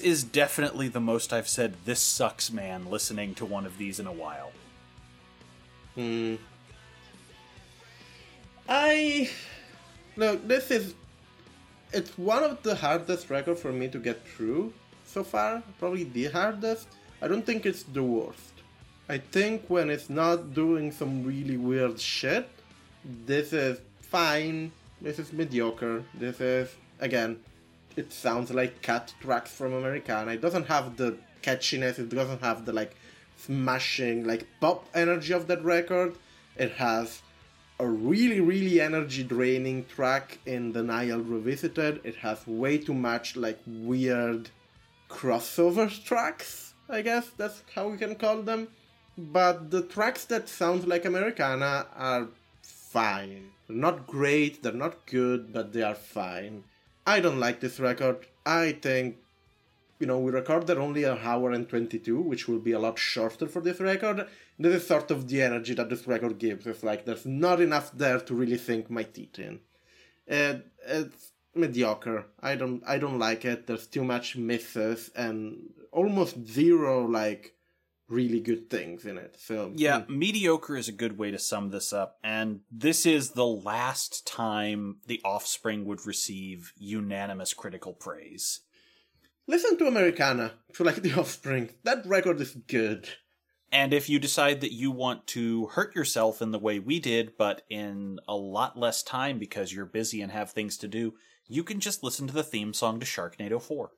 Is 0.00 0.24
definitely 0.24 0.88
the 0.88 1.00
most 1.00 1.32
I've 1.32 1.48
said 1.48 1.74
this 1.84 2.00
sucks 2.00 2.50
man 2.50 2.90
listening 2.90 3.34
to 3.36 3.44
one 3.44 3.66
of 3.66 3.78
these 3.78 4.00
in 4.00 4.06
a 4.06 4.12
while. 4.12 4.52
Hmm. 5.94 6.36
I 8.68 9.30
look. 10.16 10.46
This 10.46 10.70
is. 10.70 10.94
It's 11.92 12.16
one 12.16 12.44
of 12.44 12.62
the 12.62 12.74
hardest 12.74 13.30
records 13.30 13.60
for 13.60 13.72
me 13.72 13.88
to 13.88 13.98
get 13.98 14.26
through 14.26 14.72
so 15.04 15.24
far. 15.24 15.62
Probably 15.78 16.04
the 16.04 16.26
hardest. 16.26 16.88
I 17.20 17.28
don't 17.28 17.44
think 17.44 17.66
it's 17.66 17.82
the 17.82 18.02
worst. 18.02 18.54
I 19.08 19.18
think 19.18 19.64
when 19.66 19.90
it's 19.90 20.08
not 20.08 20.54
doing 20.54 20.92
some 20.92 21.24
really 21.24 21.56
weird 21.56 21.98
shit, 21.98 22.48
this 23.26 23.52
is 23.52 23.80
fine. 24.00 24.70
This 25.00 25.18
is 25.18 25.32
mediocre. 25.32 26.04
This 26.14 26.40
is 26.40 26.70
again. 27.00 27.40
It 27.96 28.12
sounds 28.12 28.50
like 28.50 28.82
cat 28.82 29.12
tracks 29.20 29.50
from 29.52 29.72
Americana. 29.72 30.32
It 30.32 30.40
doesn't 30.40 30.66
have 30.66 30.96
the 30.96 31.16
catchiness. 31.42 31.98
It 31.98 32.08
doesn't 32.08 32.42
have 32.42 32.64
the 32.64 32.72
like 32.72 32.94
smashing 33.36 34.24
like 34.26 34.46
pop 34.60 34.86
energy 34.94 35.32
of 35.32 35.46
that 35.48 35.64
record. 35.64 36.16
It 36.56 36.72
has 36.72 37.22
a 37.78 37.86
really 37.86 38.40
really 38.40 38.80
energy 38.80 39.22
draining 39.24 39.86
track 39.86 40.38
in 40.46 40.72
Denial 40.72 41.20
Revisited. 41.20 42.00
It 42.04 42.16
has 42.16 42.46
way 42.46 42.78
too 42.78 42.94
much 42.94 43.36
like 43.36 43.58
weird 43.66 44.50
crossover 45.08 45.88
tracks. 46.04 46.74
I 46.88 47.02
guess 47.02 47.30
that's 47.36 47.62
how 47.74 47.88
we 47.88 47.98
can 47.98 48.14
call 48.14 48.42
them. 48.42 48.68
But 49.16 49.70
the 49.70 49.82
tracks 49.82 50.24
that 50.26 50.48
sound 50.48 50.86
like 50.86 51.04
Americana 51.04 51.86
are 51.94 52.28
fine. 52.62 53.50
They're 53.66 53.76
not 53.76 54.06
great, 54.06 54.62
they're 54.62 54.72
not 54.72 55.06
good, 55.06 55.52
but 55.52 55.72
they 55.72 55.82
are 55.82 55.94
fine. 55.94 56.64
I 57.10 57.18
don't 57.18 57.40
like 57.40 57.58
this 57.60 57.80
record. 57.80 58.26
I 58.46 58.72
think 58.72 59.16
you 60.00 60.06
know, 60.06 60.18
we 60.18 60.30
recorded 60.30 60.78
only 60.78 61.04
an 61.04 61.18
hour 61.22 61.50
and 61.50 61.68
22, 61.68 62.20
which 62.20 62.48
will 62.48 62.58
be 62.58 62.72
a 62.72 62.78
lot 62.78 62.98
shorter 62.98 63.46
for 63.46 63.60
this 63.60 63.80
record. 63.80 64.26
This 64.58 64.74
is 64.76 64.86
sort 64.86 65.10
of 65.10 65.28
the 65.28 65.42
energy 65.42 65.74
that 65.74 65.90
this 65.90 66.06
record 66.06 66.38
gives. 66.38 66.66
It's 66.66 66.82
like 66.82 67.04
there's 67.04 67.26
not 67.26 67.60
enough 67.60 67.90
there 67.92 68.20
to 68.20 68.34
really 68.34 68.56
sink 68.56 68.90
my 68.90 69.02
teeth 69.02 69.38
in. 69.38 69.60
It, 70.26 70.66
it's 70.86 71.32
mediocre. 71.54 72.26
I 72.40 72.54
don't 72.54 72.82
I 72.86 72.96
don't 72.98 73.18
like 73.18 73.44
it. 73.44 73.66
There's 73.66 73.86
too 73.86 74.04
much 74.04 74.36
misses 74.36 75.10
and 75.14 75.70
almost 75.92 76.46
zero 76.46 77.04
like 77.06 77.54
really 78.10 78.40
good 78.40 78.68
things 78.68 79.06
in 79.06 79.16
it. 79.16 79.36
So 79.38 79.72
Yeah, 79.74 80.02
mediocre 80.08 80.76
is 80.76 80.88
a 80.88 80.92
good 80.92 81.16
way 81.16 81.30
to 81.30 81.38
sum 81.38 81.70
this 81.70 81.92
up, 81.92 82.18
and 82.22 82.60
this 82.70 83.06
is 83.06 83.30
the 83.30 83.46
last 83.46 84.26
time 84.26 84.96
The 85.06 85.20
Offspring 85.24 85.84
would 85.86 86.04
receive 86.06 86.72
unanimous 86.76 87.54
critical 87.54 87.92
praise. 87.94 88.60
listen 89.46 89.78
to 89.78 89.86
Americana 89.86 90.52
if 90.68 90.78
you 90.78 90.84
like 90.86 91.02
the 91.02 91.14
Offspring. 91.14 91.70
That 91.84 92.04
record 92.06 92.40
is 92.40 92.54
good. 92.54 93.08
And 93.72 93.94
if 93.94 94.08
you 94.08 94.18
decide 94.18 94.60
that 94.62 94.72
you 94.72 94.90
want 94.90 95.28
to 95.28 95.66
hurt 95.66 95.94
yourself 95.94 96.42
in 96.42 96.50
the 96.50 96.58
way 96.58 96.80
we 96.80 96.98
did, 96.98 97.36
but 97.38 97.62
in 97.70 98.18
a 98.26 98.34
lot 98.34 98.76
less 98.76 99.02
time 99.04 99.38
because 99.38 99.72
you're 99.72 99.86
busy 99.86 100.20
and 100.22 100.32
have 100.32 100.50
things 100.50 100.76
to 100.78 100.88
do, 100.88 101.14
you 101.46 101.62
can 101.62 101.78
just 101.78 102.02
listen 102.02 102.26
to 102.26 102.32
the 102.34 102.42
theme 102.42 102.74
song 102.74 102.98
to 102.98 103.06
Sharknado 103.06 103.62
4. 103.62 103.90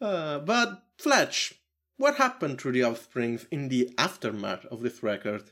Uh, 0.00 0.38
but 0.40 0.82
Fletch, 0.96 1.57
what 1.98 2.14
happened 2.14 2.60
to 2.60 2.70
the 2.70 2.84
Offsprings 2.84 3.46
in 3.50 3.68
the 3.68 3.92
aftermath 3.98 4.64
of 4.66 4.82
this 4.82 5.02
record? 5.02 5.42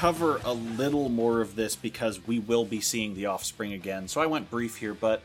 Cover 0.00 0.40
a 0.46 0.54
little 0.54 1.10
more 1.10 1.42
of 1.42 1.56
this 1.56 1.76
because 1.76 2.26
we 2.26 2.38
will 2.38 2.64
be 2.64 2.80
seeing 2.80 3.14
The 3.14 3.26
Offspring 3.26 3.74
again, 3.74 4.08
so 4.08 4.22
I 4.22 4.24
went 4.24 4.50
brief 4.50 4.76
here, 4.76 4.94
but 4.94 5.20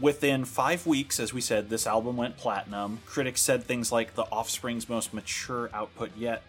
within 0.00 0.44
five 0.44 0.84
weeks, 0.84 1.20
as 1.20 1.32
we 1.32 1.40
said, 1.40 1.70
this 1.70 1.86
album 1.86 2.16
went 2.16 2.36
platinum. 2.36 2.98
Critics 3.06 3.40
said 3.40 3.62
things 3.62 3.92
like 3.92 4.16
The 4.16 4.24
Offspring's 4.32 4.88
most 4.88 5.14
mature 5.14 5.70
output 5.72 6.10
yet. 6.16 6.42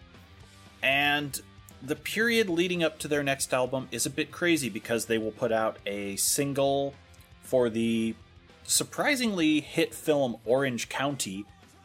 And 0.82 1.40
the 1.80 1.94
period 1.94 2.48
leading 2.48 2.82
up 2.82 2.98
to 2.98 3.06
their 3.06 3.22
next 3.22 3.54
album 3.54 3.86
is 3.92 4.06
a 4.06 4.10
bit 4.10 4.32
crazy 4.32 4.68
because 4.68 5.04
they 5.04 5.16
will 5.16 5.30
put 5.30 5.52
out 5.52 5.76
a 5.86 6.16
single 6.16 6.94
for 7.42 7.70
the 7.70 8.16
surprisingly 8.64 9.60
hit 9.60 9.94
film 9.94 10.38
Orange 10.44 10.88
County. 10.88 11.44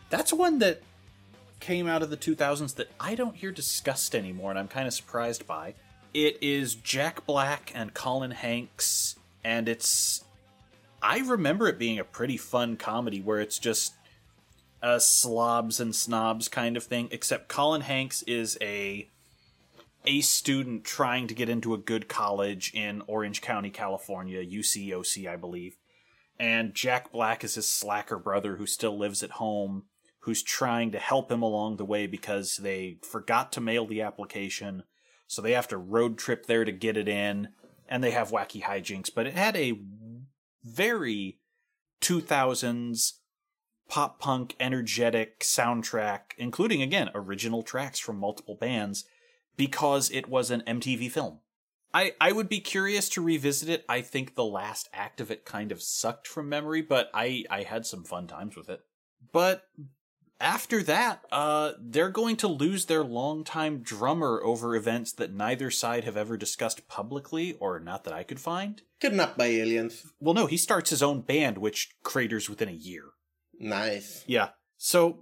That's 0.09 0.33
one 0.33 0.57
that 0.57 0.81
came 1.61 1.87
out 1.87 2.03
of 2.03 2.09
the 2.09 2.17
2000s 2.17 2.75
that 2.75 2.91
I 2.99 3.15
don't 3.15 3.35
hear 3.35 3.51
discussed 3.51 4.13
anymore, 4.15 4.49
and 4.49 4.59
I'm 4.59 4.67
kind 4.67 4.87
of 4.87 4.93
surprised 4.93 5.47
by. 5.47 5.75
It 6.13 6.37
is 6.41 6.75
Jack 6.75 7.25
Black 7.25 7.71
and 7.73 7.93
Colin 7.93 8.31
Hanks, 8.31 9.15
and 9.43 9.69
it's. 9.69 10.25
I 11.01 11.19
remember 11.19 11.67
it 11.67 11.79
being 11.79 11.97
a 11.97 12.03
pretty 12.03 12.37
fun 12.37 12.75
comedy 12.75 13.21
where 13.21 13.39
it's 13.39 13.57
just 13.57 13.93
a 14.81 14.99
slobs 14.99 15.79
and 15.79 15.95
snobs 15.95 16.49
kind 16.49 16.75
of 16.75 16.83
thing, 16.83 17.07
except 17.11 17.47
Colin 17.47 17.81
Hanks 17.81 18.23
is 18.23 18.57
a 18.61 19.07
a 20.05 20.21
student 20.21 20.83
trying 20.83 21.27
to 21.27 21.35
get 21.35 21.49
into 21.49 21.73
a 21.73 21.77
good 21.77 22.07
college 22.09 22.73
in 22.73 23.03
Orange 23.07 23.41
County, 23.41 23.69
California, 23.69 24.43
UCOC, 24.43 25.27
I 25.27 25.35
believe. 25.35 25.77
And 26.39 26.73
Jack 26.73 27.11
Black 27.11 27.43
is 27.43 27.55
his 27.55 27.69
slacker 27.69 28.17
brother 28.17 28.55
who 28.55 28.65
still 28.65 28.97
lives 28.97 29.21
at 29.21 29.31
home, 29.31 29.83
who's 30.21 30.43
trying 30.43 30.91
to 30.91 30.99
help 30.99 31.31
him 31.31 31.41
along 31.41 31.77
the 31.77 31.85
way 31.85 32.07
because 32.07 32.57
they 32.57 32.97
forgot 33.01 33.51
to 33.51 33.61
mail 33.61 33.85
the 33.85 34.01
application. 34.01 34.83
So 35.27 35.41
they 35.41 35.53
have 35.53 35.67
to 35.69 35.77
road 35.77 36.17
trip 36.17 36.45
there 36.45 36.65
to 36.65 36.71
get 36.71 36.97
it 36.97 37.07
in, 37.07 37.49
and 37.87 38.03
they 38.03 38.11
have 38.11 38.31
wacky 38.31 38.61
hijinks. 38.61 39.09
But 39.13 39.27
it 39.27 39.33
had 39.33 39.55
a 39.55 39.79
very 40.63 41.39
2000s 42.01 43.13
pop 43.89 44.19
punk 44.19 44.55
energetic 44.59 45.39
soundtrack, 45.39 46.19
including 46.37 46.81
again 46.81 47.09
original 47.15 47.63
tracks 47.63 47.99
from 47.99 48.17
multiple 48.17 48.55
bands, 48.55 49.05
because 49.57 50.11
it 50.11 50.29
was 50.29 50.51
an 50.51 50.61
MTV 50.67 51.11
film. 51.11 51.39
I, 51.93 52.13
I 52.21 52.31
would 52.31 52.47
be 52.47 52.59
curious 52.61 53.09
to 53.09 53.21
revisit 53.21 53.67
it. 53.67 53.85
I 53.89 54.01
think 54.01 54.35
the 54.35 54.45
last 54.45 54.87
act 54.93 55.19
of 55.19 55.29
it 55.29 55.45
kind 55.45 55.71
of 55.71 55.81
sucked 55.81 56.27
from 56.27 56.47
memory, 56.47 56.81
but 56.81 57.09
I, 57.13 57.43
I 57.49 57.63
had 57.63 57.85
some 57.85 58.03
fun 58.03 58.27
times 58.27 58.55
with 58.55 58.69
it. 58.69 58.81
But 59.33 59.63
after 60.41 60.83
that, 60.83 61.23
uh, 61.31 61.73
they're 61.79 62.09
going 62.09 62.35
to 62.37 62.47
lose 62.47 62.85
their 62.85 63.03
longtime 63.03 63.81
drummer 63.81 64.41
over 64.43 64.75
events 64.75 65.13
that 65.13 65.33
neither 65.33 65.71
side 65.71 66.03
have 66.03 66.17
ever 66.17 66.35
discussed 66.35 66.87
publicly, 66.87 67.53
or 67.59 67.79
not 67.79 68.03
that 68.03 68.13
I 68.13 68.23
could 68.23 68.39
find. 68.39 68.81
Kidnapped 68.99 69.37
by 69.37 69.45
aliens. 69.45 70.05
Well, 70.19 70.33
no, 70.33 70.47
he 70.47 70.57
starts 70.57 70.89
his 70.89 71.03
own 71.03 71.21
band, 71.21 71.57
which 71.57 71.95
craters 72.03 72.49
within 72.49 72.69
a 72.69 72.73
year. 72.73 73.03
Nice. 73.59 74.23
Yeah. 74.27 74.49
So 74.77 75.19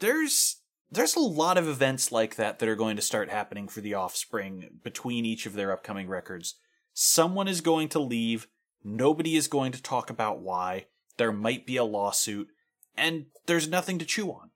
there's 0.00 0.56
there's 0.90 1.16
a 1.16 1.20
lot 1.20 1.58
of 1.58 1.68
events 1.68 2.10
like 2.10 2.36
that 2.36 2.58
that 2.58 2.68
are 2.68 2.76
going 2.76 2.96
to 2.96 3.02
start 3.02 3.30
happening 3.30 3.68
for 3.68 3.80
the 3.80 3.94
Offspring 3.94 4.80
between 4.82 5.24
each 5.24 5.46
of 5.46 5.52
their 5.52 5.72
upcoming 5.72 6.08
records. 6.08 6.56
Someone 6.94 7.46
is 7.46 7.60
going 7.60 7.88
to 7.90 7.98
leave. 7.98 8.48
Nobody 8.82 9.36
is 9.36 9.48
going 9.48 9.72
to 9.72 9.82
talk 9.82 10.10
about 10.10 10.40
why. 10.40 10.86
There 11.16 11.32
might 11.32 11.66
be 11.66 11.76
a 11.76 11.84
lawsuit, 11.84 12.48
and 12.96 13.26
there's 13.46 13.68
nothing 13.68 13.98
to 13.98 14.04
chew 14.04 14.30
on. 14.30 14.47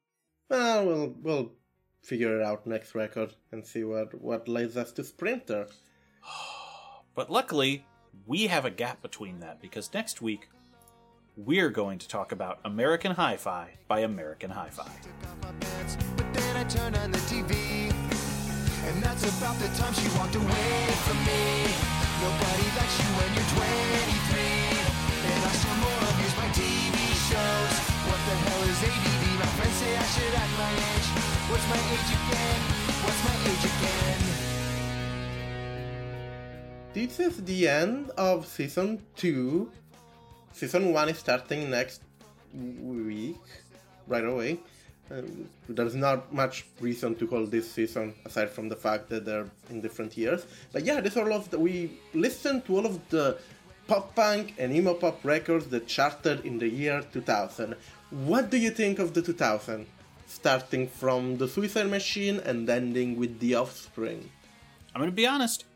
Well, 0.52 0.84
we'll 0.84 1.14
we'll 1.22 1.52
figure 2.02 2.38
it 2.38 2.44
out 2.44 2.66
next 2.66 2.94
record 2.94 3.34
and 3.52 3.66
see 3.66 3.84
what 3.84 4.20
what 4.20 4.48
leads 4.48 4.76
us 4.76 4.92
to 4.92 5.02
Sprinter. 5.02 5.66
But 7.14 7.30
luckily, 7.30 7.84
we 8.26 8.46
have 8.46 8.64
a 8.64 8.70
gap 8.70 9.02
between 9.02 9.40
that 9.40 9.60
because 9.60 9.92
next 9.92 10.22
week 10.22 10.48
we're 11.36 11.68
going 11.68 11.98
to 11.98 12.08
talk 12.08 12.32
about 12.32 12.58
American 12.64 13.12
Hi-Fi 13.12 13.68
by 13.86 14.00
American 14.00 14.48
Hi-Fi. 14.50 14.90
But 16.16 16.32
then 16.32 16.56
I 16.56 16.64
turned 16.64 16.96
on 16.96 17.10
the 17.10 17.18
TV, 17.18 17.52
and 18.86 19.02
that's 19.02 19.24
about 19.36 19.58
the 19.58 19.68
time 19.76 19.92
she 19.92 20.08
walked 20.16 20.36
away 20.36 20.72
from 21.04 21.18
me. 21.28 21.68
Nobody 22.24 22.66
likes 22.80 22.96
you 23.00 23.10
when 23.18 23.30
you're 23.36 23.50
23, 23.60 24.40
and 25.28 25.44
I 25.44 25.52
saw 25.60 25.74
more 25.84 26.11
should 30.12 30.34
act 30.34 30.52
my 30.58 30.72
age. 30.92 31.08
What's 31.48 31.66
my 31.72 31.80
age 31.94 32.10
again? 32.20 32.60
What's 33.04 33.20
my 33.28 33.36
age 33.48 33.64
again? 33.72 34.20
This 36.92 37.18
is 37.18 37.42
the 37.42 37.66
end 37.66 38.10
of 38.18 38.46
season 38.46 39.00
two. 39.16 39.72
Season 40.52 40.92
one 40.92 41.08
is 41.08 41.18
starting 41.18 41.70
next 41.70 42.02
week, 42.52 43.40
right 44.06 44.26
away. 44.26 44.60
Um, 45.10 45.48
there's 45.66 45.94
not 45.94 46.30
much 46.30 46.66
reason 46.78 47.14
to 47.16 47.26
call 47.26 47.46
this 47.46 47.72
season 47.72 48.14
aside 48.26 48.50
from 48.50 48.68
the 48.68 48.76
fact 48.76 49.08
that 49.08 49.24
they're 49.24 49.48
in 49.70 49.80
different 49.80 50.14
years. 50.18 50.44
But 50.72 50.84
yeah, 50.84 51.00
this 51.00 51.16
all 51.16 51.32
of 51.32 51.48
the, 51.48 51.58
we 51.58 51.98
listened 52.12 52.66
to 52.66 52.76
all 52.76 52.84
of 52.84 53.00
the 53.08 53.38
pop 53.88 54.14
punk 54.14 54.52
and 54.58 54.76
emo 54.76 54.92
pop 54.92 55.24
records 55.24 55.68
that 55.68 55.86
charted 55.86 56.44
in 56.44 56.58
the 56.58 56.68
year 56.68 57.02
2000. 57.14 57.74
What 58.10 58.50
do 58.50 58.58
you 58.58 58.70
think 58.70 58.98
of 58.98 59.14
the 59.14 59.22
2000? 59.22 59.86
Starting 60.32 60.88
from 60.88 61.36
the 61.36 61.46
Suicide 61.46 61.90
Machine 61.90 62.40
and 62.40 62.68
ending 62.68 63.16
with 63.16 63.38
The 63.38 63.54
Offspring. 63.54 64.30
I'm 64.94 65.00
going 65.00 65.10
to 65.10 65.14
be 65.14 65.26
honest. 65.26 65.66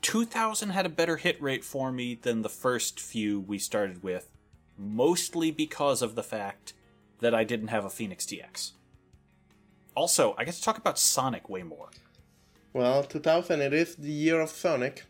2000 0.00 0.70
had 0.70 0.86
a 0.86 0.88
better 0.88 1.18
hit 1.18 1.40
rate 1.40 1.62
for 1.62 1.92
me 1.92 2.14
than 2.14 2.40
the 2.40 2.48
first 2.48 2.98
few 2.98 3.40
we 3.40 3.58
started 3.58 4.02
with, 4.02 4.30
mostly 4.78 5.50
because 5.50 6.00
of 6.00 6.14
the 6.14 6.22
fact 6.22 6.72
that 7.20 7.34
I 7.34 7.44
didn't 7.44 7.68
have 7.68 7.84
a 7.84 7.90
Fenix 7.90 8.24
TX. 8.24 8.72
Also, 9.94 10.34
I 10.38 10.44
get 10.44 10.54
to 10.54 10.62
talk 10.62 10.78
about 10.78 10.98
Sonic 10.98 11.50
way 11.50 11.62
more. 11.62 11.90
Well, 12.72 13.04
2000 13.04 13.60
it 13.60 13.74
is 13.74 13.96
the 13.96 14.10
year 14.10 14.40
of 14.40 14.48
Sonic. 14.48 15.04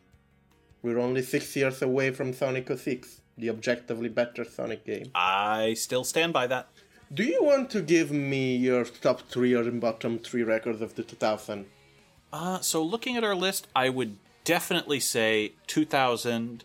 We're 0.82 0.98
only 0.98 1.22
six 1.22 1.54
years 1.54 1.80
away 1.80 2.10
from 2.10 2.34
Sonic 2.34 2.68
06, 2.76 3.20
the 3.38 3.50
objectively 3.50 4.08
better 4.08 4.44
Sonic 4.44 4.84
game. 4.84 5.12
I 5.14 5.74
still 5.74 6.02
stand 6.02 6.32
by 6.32 6.48
that. 6.48 6.68
Do 7.12 7.22
you 7.22 7.44
want 7.44 7.70
to 7.70 7.82
give 7.82 8.10
me 8.10 8.56
your 8.56 8.84
top 8.84 9.22
three 9.28 9.54
or 9.54 9.70
bottom 9.70 10.18
three 10.18 10.42
records 10.42 10.80
of 10.80 10.94
the 10.94 11.02
2000? 11.02 11.66
Uh, 12.32 12.60
so 12.60 12.82
looking 12.82 13.16
at 13.16 13.24
our 13.24 13.34
list, 13.34 13.68
I 13.76 13.88
would 13.88 14.16
definitely 14.44 15.00
say 15.00 15.52
2000 15.66 16.64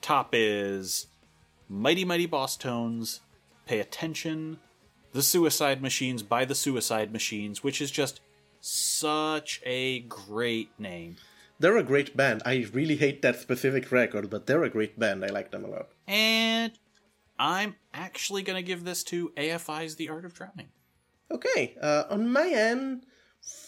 top 0.00 0.30
is 0.32 1.06
Mighty 1.68 2.04
Mighty 2.04 2.26
Bosstones, 2.26 3.20
Pay 3.66 3.80
Attention, 3.80 4.58
The 5.12 5.22
Suicide 5.22 5.80
Machines 5.80 6.22
by 6.22 6.44
The 6.44 6.54
Suicide 6.54 7.12
Machines, 7.12 7.62
which 7.62 7.80
is 7.80 7.90
just 7.90 8.20
such 8.60 9.60
a 9.64 10.00
great 10.00 10.70
name. 10.78 11.16
They're 11.60 11.76
a 11.76 11.82
great 11.82 12.16
band. 12.16 12.42
I 12.46 12.66
really 12.72 12.96
hate 12.96 13.22
that 13.22 13.40
specific 13.40 13.90
record, 13.90 14.30
but 14.30 14.46
they're 14.46 14.62
a 14.64 14.70
great 14.70 14.98
band. 14.98 15.24
I 15.24 15.28
like 15.28 15.50
them 15.50 15.64
a 15.64 15.68
lot. 15.68 15.88
And 16.06 16.72
I'm 17.38 17.76
actually 17.94 18.42
going 18.42 18.56
to 18.56 18.66
give 18.66 18.84
this 18.84 19.04
to 19.04 19.30
AFI's 19.36 19.96
The 19.96 20.08
Art 20.08 20.24
of 20.24 20.34
Drowning. 20.34 20.68
Okay, 21.30 21.76
uh, 21.80 22.04
on 22.10 22.32
my 22.32 22.48
end, 22.48 23.04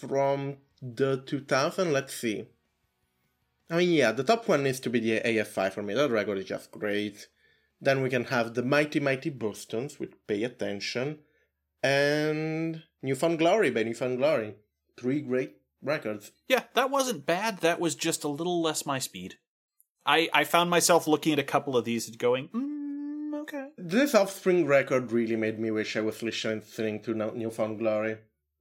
from 0.01 0.57
the 0.81 1.23
2000, 1.27 1.93
let's 1.93 2.14
see. 2.14 2.47
I 3.68 3.77
mean, 3.77 3.91
yeah, 3.91 4.12
the 4.12 4.25
top 4.25 4.49
one 4.49 4.64
needs 4.64 4.81
to 4.81 4.91
be 4.91 4.99
the 4.99 5.21
AFI 5.21 5.73
for 5.73 5.83
me. 5.83 5.95
That 5.95 6.11
record 6.11 6.39
is 6.39 6.47
just 6.47 6.73
great. 6.73 7.29
Then 7.81 8.03
we 8.03 8.11
can 8.11 8.25
have 8.25 8.55
the 8.55 8.62
Mighty 8.62 8.99
Mighty 8.99 9.31
Bosstones 9.31 9.99
with 10.01 10.27
Pay 10.27 10.43
Attention 10.43 11.21
and 11.83 12.83
New 13.03 13.14
Found 13.14 13.39
Glory 13.39 13.71
by 13.71 13.85
New 13.85 13.95
Found 13.95 14.18
Glory. 14.18 14.57
Three 14.99 15.21
great 15.21 15.57
records. 15.83 16.33
Yeah, 16.49 16.64
that 16.75 16.91
wasn't 16.91 17.27
bad. 17.27 17.59
That 17.59 17.81
was 17.81 17.95
just 17.95 18.25
a 18.25 18.29
little 18.29 18.61
less 18.61 18.85
my 18.85 18.99
speed. 18.99 19.37
I, 20.05 20.29
I 20.33 20.45
found 20.45 20.71
myself 20.71 21.07
looking 21.07 21.33
at 21.33 21.39
a 21.39 21.45
couple 21.45 21.77
of 21.77 21.85
these 21.85 22.09
and 22.09 22.18
going, 22.18 22.49
mm, 22.49 22.70
okay. 23.53 23.68
This 23.76 24.14
Offspring 24.14 24.66
record 24.66 25.12
really 25.12 25.36
made 25.36 25.59
me 25.59 25.70
wish 25.70 25.96
I 25.96 26.01
was 26.01 26.22
listening 26.22 27.01
to 27.03 27.14
New- 27.14 27.34
Newfound 27.34 27.78
Glory. 27.78 28.18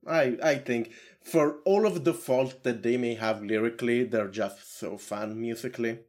I 0.08 0.38
I 0.42 0.56
think 0.56 0.92
for 1.22 1.58
all 1.66 1.86
of 1.86 2.04
the 2.04 2.14
faults 2.14 2.56
that 2.64 2.84
they 2.84 2.98
may 2.98 3.16
have 3.16 3.44
lyrically, 3.44 4.04
they're 4.04 4.28
just 4.28 4.80
so 4.80 4.98
fun 4.98 5.40
musically. 5.40 6.00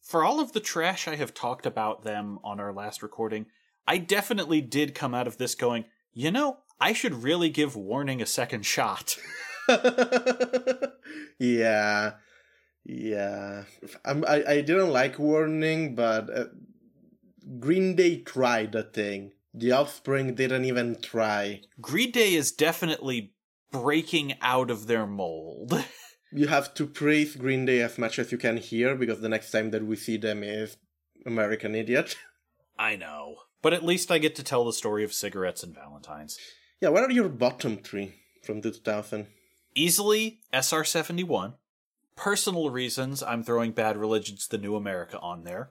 For 0.00 0.24
all 0.24 0.40
of 0.40 0.52
the 0.52 0.60
trash 0.60 1.06
I 1.06 1.16
have 1.16 1.34
talked 1.34 1.66
about 1.66 2.04
them 2.04 2.38
on 2.42 2.60
our 2.60 2.72
last 2.72 3.02
recording, 3.02 3.46
I 3.86 3.98
definitely 3.98 4.60
did 4.60 4.94
come 4.94 5.14
out 5.14 5.26
of 5.26 5.36
this 5.36 5.54
going, 5.54 5.84
you 6.12 6.30
know, 6.30 6.58
I 6.80 6.92
should 6.92 7.22
really 7.22 7.50
give 7.50 7.76
Warning 7.76 8.22
a 8.22 8.26
second 8.26 8.64
shot. 8.64 9.18
yeah, 11.38 12.12
yeah. 12.84 13.64
I'm, 14.04 14.24
I 14.26 14.44
I 14.46 14.60
didn't 14.62 14.90
like 14.90 15.18
Warning, 15.18 15.94
but 15.94 16.30
uh, 16.30 16.44
Green 17.58 17.96
Day 17.96 18.20
tried 18.20 18.74
a 18.74 18.82
thing. 18.82 19.32
The 19.52 19.72
Offspring 19.72 20.34
didn't 20.34 20.64
even 20.64 21.00
try. 21.00 21.62
Green 21.80 22.10
Day 22.10 22.34
is 22.34 22.52
definitely 22.52 23.32
breaking 23.72 24.34
out 24.40 24.70
of 24.70 24.86
their 24.86 25.06
mold. 25.06 25.84
You 26.32 26.46
have 26.46 26.74
to 26.74 26.86
praise 26.86 27.34
Green 27.34 27.64
Day 27.66 27.80
as 27.80 27.98
much 27.98 28.16
as 28.20 28.30
you 28.30 28.38
can 28.38 28.56
here 28.56 28.94
because 28.94 29.20
the 29.20 29.28
next 29.28 29.50
time 29.50 29.72
that 29.72 29.84
we 29.84 29.96
see 29.96 30.16
them 30.16 30.44
is 30.44 30.76
American 31.26 31.74
Idiot. 31.74 32.14
I 32.78 32.94
know. 32.94 33.34
But 33.62 33.72
at 33.74 33.84
least 33.84 34.12
I 34.12 34.18
get 34.18 34.36
to 34.36 34.44
tell 34.44 34.64
the 34.64 34.72
story 34.72 35.02
of 35.02 35.12
cigarettes 35.12 35.64
and 35.64 35.74
Valentine's. 35.74 36.38
yeah, 36.80 36.90
what 36.90 37.02
are 37.02 37.10
your 37.10 37.28
bottom 37.28 37.78
three 37.78 38.14
from 38.44 38.60
the 38.60 38.70
2000? 38.70 39.26
Easily 39.74 40.38
SR71. 40.54 41.54
Personal 42.14 42.70
reasons, 42.70 43.24
I'm 43.24 43.42
throwing 43.42 43.72
Bad 43.72 43.96
Religion's 43.96 44.46
The 44.46 44.58
New 44.58 44.76
America 44.76 45.18
on 45.18 45.42
there. 45.42 45.70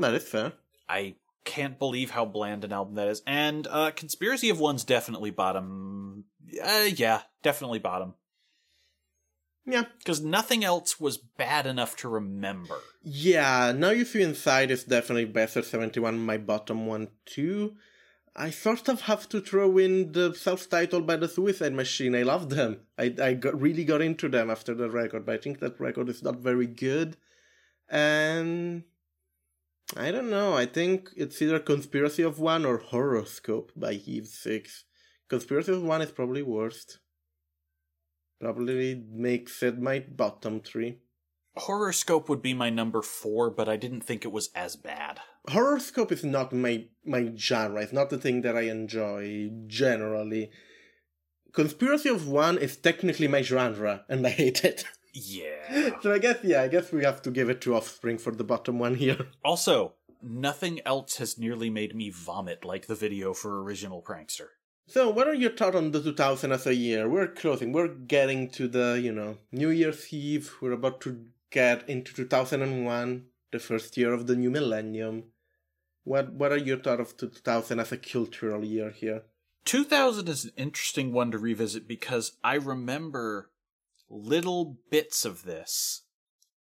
That 0.00 0.14
is 0.14 0.24
fair. 0.28 0.54
I 0.88 1.16
can't 1.44 1.78
believe 1.78 2.10
how 2.10 2.24
bland 2.24 2.64
an 2.64 2.72
album 2.72 2.94
that 2.96 3.08
is. 3.08 3.22
And 3.26 3.66
uh, 3.66 3.90
Conspiracy 3.92 4.50
of 4.50 4.60
One's 4.60 4.84
definitely 4.84 5.30
bottom. 5.30 6.24
Uh, 6.62 6.88
yeah, 6.94 7.22
definitely 7.42 7.78
bottom. 7.78 8.14
Yeah. 9.64 9.84
Because 9.98 10.20
nothing 10.20 10.64
else 10.64 10.98
was 10.98 11.16
bad 11.16 11.66
enough 11.66 11.96
to 11.98 12.08
remember. 12.08 12.76
Yeah, 13.02 13.72
Now 13.72 13.90
You 13.90 14.04
See 14.04 14.22
Inside 14.22 14.70
is 14.70 14.84
definitely 14.84 15.26
better 15.26 15.62
71, 15.62 16.18
my 16.18 16.38
bottom 16.38 16.86
one 16.86 17.08
too. 17.24 17.76
I 18.34 18.50
sort 18.50 18.88
of 18.88 19.02
have 19.02 19.28
to 19.28 19.42
throw 19.42 19.76
in 19.76 20.12
the 20.12 20.34
self-titled 20.34 21.06
by 21.06 21.16
the 21.16 21.28
Suicide 21.28 21.74
Machine. 21.74 22.14
I 22.14 22.22
love 22.22 22.48
them. 22.48 22.80
I, 22.96 23.14
I 23.22 23.34
got, 23.34 23.60
really 23.60 23.84
got 23.84 24.00
into 24.00 24.28
them 24.28 24.50
after 24.50 24.74
the 24.74 24.88
record, 24.88 25.26
but 25.26 25.34
I 25.34 25.38
think 25.38 25.60
that 25.60 25.78
record 25.78 26.08
is 26.08 26.22
not 26.22 26.36
very 26.36 26.66
good. 26.66 27.18
And 27.90 28.84
I 29.96 30.10
don't 30.10 30.30
know. 30.30 30.54
I 30.54 30.66
think 30.66 31.10
it's 31.16 31.40
either 31.42 31.58
Conspiracy 31.58 32.22
of 32.22 32.38
One 32.38 32.64
or 32.64 32.78
Horoscope 32.78 33.72
by 33.76 33.92
Eve 33.92 34.26
Six. 34.26 34.84
Conspiracy 35.28 35.72
of 35.72 35.82
One 35.82 36.00
is 36.00 36.10
probably 36.10 36.42
worst. 36.42 36.98
Probably 38.40 39.04
makes 39.10 39.62
it 39.62 39.78
my 39.78 40.00
bottom 40.00 40.60
three. 40.60 40.98
Horoscope 41.56 42.28
would 42.28 42.40
be 42.40 42.54
my 42.54 42.70
number 42.70 43.02
four, 43.02 43.50
but 43.50 43.68
I 43.68 43.76
didn't 43.76 44.00
think 44.00 44.24
it 44.24 44.32
was 44.32 44.50
as 44.54 44.76
bad. 44.76 45.20
horoscope 45.50 46.10
is 46.10 46.24
not 46.24 46.52
my 46.52 46.86
my 47.04 47.30
genre. 47.36 47.82
It's 47.82 47.92
not 47.92 48.08
the 48.08 48.18
thing 48.18 48.40
that 48.42 48.56
I 48.56 48.62
enjoy 48.62 49.50
generally. 49.66 50.50
Conspiracy 51.52 52.08
of 52.08 52.26
One 52.26 52.56
is 52.56 52.76
technically 52.76 53.28
my 53.28 53.42
genre, 53.42 54.04
and 54.08 54.26
I 54.26 54.30
hate 54.30 54.64
it. 54.64 54.84
Yeah. 55.12 56.00
so 56.00 56.12
I 56.12 56.18
guess 56.18 56.38
yeah, 56.42 56.62
I 56.62 56.68
guess 56.68 56.92
we 56.92 57.04
have 57.04 57.22
to 57.22 57.30
give 57.30 57.50
it 57.50 57.60
to 57.62 57.74
Offspring 57.74 58.18
for 58.18 58.32
the 58.32 58.44
bottom 58.44 58.78
one 58.78 58.94
here. 58.94 59.28
also, 59.44 59.94
nothing 60.22 60.80
else 60.86 61.16
has 61.16 61.38
nearly 61.38 61.70
made 61.70 61.94
me 61.94 62.10
vomit 62.10 62.64
like 62.64 62.86
the 62.86 62.94
video 62.94 63.34
for 63.34 63.62
Original 63.62 64.02
Prankster. 64.02 64.48
So, 64.86 65.10
what 65.10 65.28
are 65.28 65.34
your 65.34 65.50
thoughts 65.50 65.76
on 65.76 65.92
the 65.92 66.02
2000 66.02 66.52
as 66.52 66.66
a 66.66 66.74
year? 66.74 67.08
We're 67.08 67.28
closing. 67.28 67.72
We're 67.72 67.88
getting 67.88 68.50
to 68.50 68.68
the 68.68 69.00
you 69.02 69.12
know 69.12 69.38
New 69.52 69.70
Year's 69.70 70.12
Eve. 70.12 70.54
We're 70.60 70.72
about 70.72 71.00
to 71.02 71.24
get 71.50 71.88
into 71.88 72.14
2001, 72.14 73.24
the 73.52 73.58
first 73.58 73.96
year 73.96 74.12
of 74.12 74.26
the 74.26 74.36
new 74.36 74.50
millennium. 74.50 75.24
What 76.04 76.32
what 76.32 76.52
are 76.52 76.56
your 76.56 76.78
thoughts 76.78 77.12
of 77.12 77.16
2000 77.16 77.78
as 77.78 77.92
a 77.92 77.96
cultural 77.96 78.64
year 78.64 78.90
here? 78.90 79.22
2000 79.64 80.28
is 80.28 80.46
an 80.46 80.52
interesting 80.56 81.12
one 81.12 81.30
to 81.30 81.38
revisit 81.38 81.86
because 81.86 82.32
I 82.42 82.54
remember 82.54 83.51
little 84.12 84.76
bits 84.90 85.24
of 85.24 85.44
this, 85.44 86.02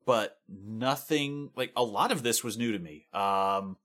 but 0.06 0.38
nothing 0.48 1.50
like 1.56 1.72
a 1.76 1.82
lot 1.82 2.12
of 2.12 2.22
this 2.22 2.44
was 2.44 2.56
new 2.56 2.72
to 2.72 2.78
me. 2.78 3.06
Um, 3.12 3.76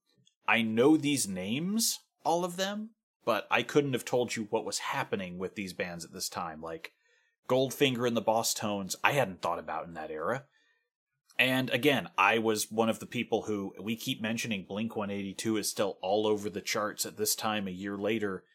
I 0.47 0.61
know 0.61 0.95
these 0.95 1.27
names, 1.27 1.99
all 2.23 2.45
of 2.45 2.57
them, 2.57 2.91
but 3.25 3.47
I 3.49 3.63
couldn't 3.63 3.93
have 3.93 4.05
told 4.05 4.35
you 4.35 4.47
what 4.49 4.65
was 4.65 4.77
happening 4.79 5.39
with 5.39 5.55
these 5.55 5.73
bands 5.73 6.05
at 6.05 6.13
this 6.13 6.29
time. 6.29 6.61
Like 6.61 6.93
Goldfinger 7.49 8.07
and 8.07 8.15
the 8.15 8.21
Bosstones, 8.21 8.95
I 9.03 9.13
hadn't 9.13 9.41
thought 9.41 9.59
about 9.59 9.87
in 9.87 9.95
that 9.95 10.11
era. 10.11 10.45
And 11.37 11.69
again, 11.71 12.09
I 12.17 12.37
was 12.37 12.71
one 12.71 12.87
of 12.87 12.99
the 12.99 13.05
people 13.05 13.43
who 13.43 13.73
we 13.81 13.95
keep 13.95 14.21
mentioning 14.21 14.65
Blink 14.67 14.95
182 14.95 15.57
is 15.57 15.69
still 15.69 15.97
all 16.01 16.25
over 16.27 16.49
the 16.49 16.61
charts 16.61 17.05
at 17.05 17.17
this 17.17 17.35
time 17.35 17.67
a 17.67 17.71
year 17.71 17.97
later. 17.97 18.45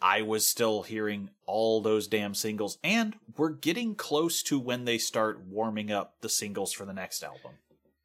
I 0.00 0.22
was 0.22 0.46
still 0.46 0.82
hearing 0.82 1.30
all 1.46 1.80
those 1.80 2.06
damn 2.06 2.34
singles, 2.34 2.78
and 2.84 3.16
we're 3.36 3.50
getting 3.50 3.94
close 3.94 4.42
to 4.44 4.58
when 4.58 4.84
they 4.84 4.98
start 4.98 5.40
warming 5.46 5.90
up 5.90 6.16
the 6.20 6.28
singles 6.28 6.72
for 6.72 6.84
the 6.84 6.92
next 6.92 7.22
album. 7.22 7.52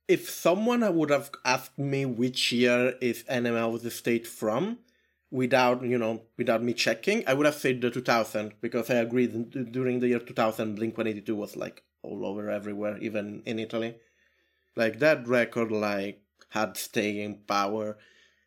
if 0.08 0.30
someone 0.30 0.82
would 0.96 1.10
have 1.10 1.32
asked 1.46 1.78
me 1.80 2.06
which 2.06 2.52
year 2.52 2.96
is 3.02 3.24
Enema 3.30 3.70
of 3.70 3.82
the 3.82 3.92
State 3.92 4.28
from, 4.28 4.80
without 5.30 5.82
you 5.84 5.98
know 5.98 6.22
without 6.38 6.62
me 6.64 6.74
checking, 6.74 7.24
I 7.28 7.34
would 7.34 7.46
have 7.46 7.56
said 7.56 7.80
the 7.82 7.90
2000 7.90 8.54
because 8.62 8.90
I 8.90 8.96
agree 8.96 9.28
during 9.28 10.00
the 10.00 10.10
year 10.10 10.20
2000, 10.20 10.76
Blink 10.76 10.98
182 10.98 11.36
was 11.36 11.56
like 11.56 11.84
all 12.04 12.26
over 12.26 12.50
everywhere, 12.50 12.98
even 13.00 13.42
in 13.46 13.60
Italy. 13.60 13.96
Like 14.76 15.00
that 15.00 15.28
record, 15.28 15.72
like 15.72 16.22
had 16.50 16.76
staying 16.78 17.44
power. 17.48 17.98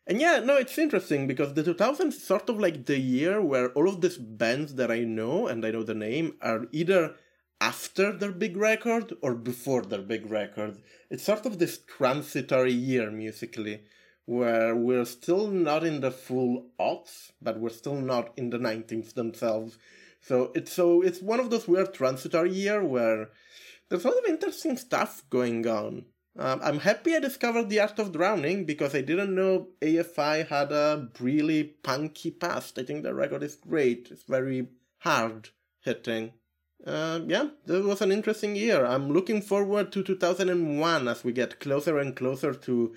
And 0.07 0.21
yeah, 0.21 0.39
no, 0.39 0.55
it's 0.55 0.77
interesting 0.77 1.25
because 1.25 1.53
the 1.53 1.63
2000s 1.63 2.09
is 2.09 2.23
sort 2.23 2.47
of 2.49 2.59
like 2.59 2.85
the 2.85 2.99
year 2.99 3.41
where 3.41 3.69
all 3.69 3.89
of 3.89 4.01
these 4.01 4.17
bands 4.17 4.75
that 4.75 4.91
I 4.91 4.99
know 4.99 5.47
and 5.47 5.65
I 5.65 5.71
know 5.71 5.81
the 5.83 5.95
name 5.95 6.35
are 6.41 6.67
either 6.71 7.15
after 7.59 8.11
their 8.11 8.31
big 8.31 8.55
record 8.55 9.13
or 9.21 9.33
before 9.33 9.81
their 9.81 10.01
big 10.01 10.29
record. 10.29 10.81
It's 11.09 11.23
sort 11.23 11.47
of 11.47 11.57
this 11.57 11.79
transitory 11.79 12.73
year 12.73 13.09
musically 13.09 13.81
where 14.25 14.75
we're 14.75 15.05
still 15.05 15.47
not 15.47 15.83
in 15.83 16.01
the 16.01 16.11
full 16.11 16.67
aughts, 16.79 17.31
but 17.41 17.59
we're 17.59 17.69
still 17.69 17.95
not 17.95 18.33
in 18.37 18.49
the 18.49 18.57
90s 18.57 19.13
themselves. 19.13 19.77
So 20.21 20.51
it's 20.55 20.73
so 20.73 21.01
it's 21.01 21.21
one 21.21 21.39
of 21.39 21.49
those 21.49 21.67
weird 21.67 21.93
transitory 21.93 22.51
year 22.51 22.83
where 22.83 23.29
there's 23.89 24.05
a 24.05 24.09
lot 24.09 24.17
of 24.17 24.25
interesting 24.25 24.77
stuff 24.77 25.23
going 25.29 25.67
on. 25.67 26.05
Um, 26.37 26.59
I'm 26.61 26.79
happy 26.79 27.15
I 27.15 27.19
discovered 27.19 27.69
the 27.69 27.79
art 27.79 27.97
of 27.97 28.11
drowning 28.11 28.65
because 28.65 28.93
I 28.93 29.01
didn't 29.01 29.33
know 29.33 29.69
AFI 29.81 30.47
had 30.47 30.71
a 30.71 31.07
really 31.19 31.63
punky 31.63 32.31
past. 32.31 32.77
I 32.77 32.83
think 32.83 33.03
the 33.03 33.13
record 33.13 33.41
is 33.41 33.55
great. 33.55 34.09
It's 34.11 34.23
very 34.23 34.67
hard 34.99 35.49
hitting. 35.81 36.33
Uh, 36.85 37.21
yeah, 37.25 37.47
this 37.65 37.85
was 37.85 38.01
an 38.01 38.11
interesting 38.11 38.55
year. 38.55 38.85
I'm 38.85 39.11
looking 39.11 39.41
forward 39.41 39.91
to 39.93 40.03
2001 40.03 41.07
as 41.07 41.23
we 41.23 41.31
get 41.31 41.59
closer 41.59 41.97
and 41.97 42.15
closer 42.15 42.53
to 42.53 42.93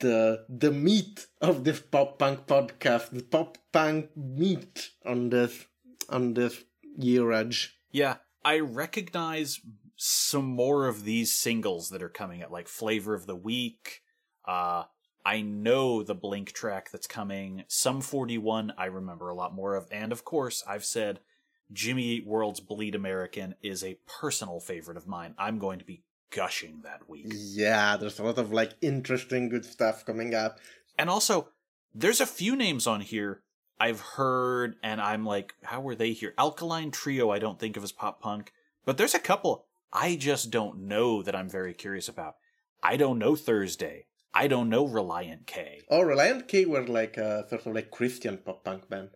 the 0.00 0.44
the 0.48 0.70
meat 0.70 1.26
of 1.40 1.64
this 1.64 1.80
pop 1.80 2.18
punk 2.18 2.46
podcast, 2.46 3.10
the 3.10 3.22
pop 3.22 3.58
punk 3.72 4.10
meat 4.16 4.90
on 5.04 5.30
this 5.30 5.66
on 6.08 6.34
this 6.34 6.64
year 6.96 7.32
edge. 7.32 7.76
Yeah, 7.90 8.16
I 8.44 8.60
recognize 8.60 9.60
some 10.04 10.46
more 10.46 10.88
of 10.88 11.04
these 11.04 11.30
singles 11.30 11.90
that 11.90 12.02
are 12.02 12.08
coming 12.08 12.42
out, 12.42 12.50
like 12.50 12.66
Flavor 12.66 13.14
of 13.14 13.26
the 13.26 13.36
Week. 13.36 14.02
Uh, 14.44 14.82
I 15.24 15.42
know 15.42 16.02
the 16.02 16.16
Blink 16.16 16.50
track 16.50 16.90
that's 16.90 17.06
coming. 17.06 17.62
Sum 17.68 18.00
41 18.00 18.72
I 18.76 18.86
remember 18.86 19.28
a 19.28 19.34
lot 19.36 19.54
more 19.54 19.76
of. 19.76 19.86
And 19.92 20.10
of 20.10 20.24
course, 20.24 20.64
I've 20.66 20.84
said 20.84 21.20
Jimmy 21.72 22.02
Eat 22.02 22.26
World's 22.26 22.58
Bleed 22.58 22.96
American 22.96 23.54
is 23.62 23.84
a 23.84 23.96
personal 24.08 24.58
favorite 24.58 24.96
of 24.96 25.06
mine. 25.06 25.36
I'm 25.38 25.60
going 25.60 25.78
to 25.78 25.84
be 25.84 26.02
gushing 26.30 26.80
that 26.82 27.08
week. 27.08 27.26
Yeah, 27.28 27.96
there's 27.96 28.18
a 28.18 28.24
lot 28.24 28.38
of 28.38 28.50
like 28.50 28.72
interesting 28.80 29.50
good 29.50 29.64
stuff 29.64 30.04
coming 30.04 30.34
up. 30.34 30.58
And 30.98 31.08
also, 31.08 31.50
there's 31.94 32.20
a 32.20 32.26
few 32.26 32.56
names 32.56 32.88
on 32.88 33.02
here 33.02 33.42
I've 33.78 34.00
heard, 34.00 34.74
and 34.82 35.00
I'm 35.00 35.24
like, 35.24 35.54
how 35.62 35.80
were 35.80 35.94
they 35.94 36.12
here? 36.12 36.34
Alkaline 36.36 36.90
Trio, 36.90 37.30
I 37.30 37.38
don't 37.38 37.60
think 37.60 37.76
of 37.76 37.84
as 37.84 37.92
pop 37.92 38.20
punk, 38.20 38.52
but 38.84 38.96
there's 38.98 39.14
a 39.14 39.20
couple 39.20 39.66
I 39.92 40.16
just 40.16 40.50
don't 40.50 40.88
know 40.88 41.22
that 41.22 41.36
I'm 41.36 41.48
very 41.48 41.74
curious 41.74 42.08
about. 42.08 42.36
I 42.82 42.96
don't 42.96 43.18
know 43.18 43.36
Thursday. 43.36 44.06
I 44.34 44.48
don't 44.48 44.70
know 44.70 44.88
Relient 44.88 45.46
K. 45.46 45.82
Oh, 45.90 46.00
Relient 46.00 46.48
K 46.48 46.64
were 46.64 46.86
like 46.86 47.16
a 47.18 47.46
sort 47.48 47.66
of 47.66 47.74
like 47.74 47.90
Christian 47.90 48.38
pop 48.38 48.64
punk 48.64 48.88
band. 48.88 49.10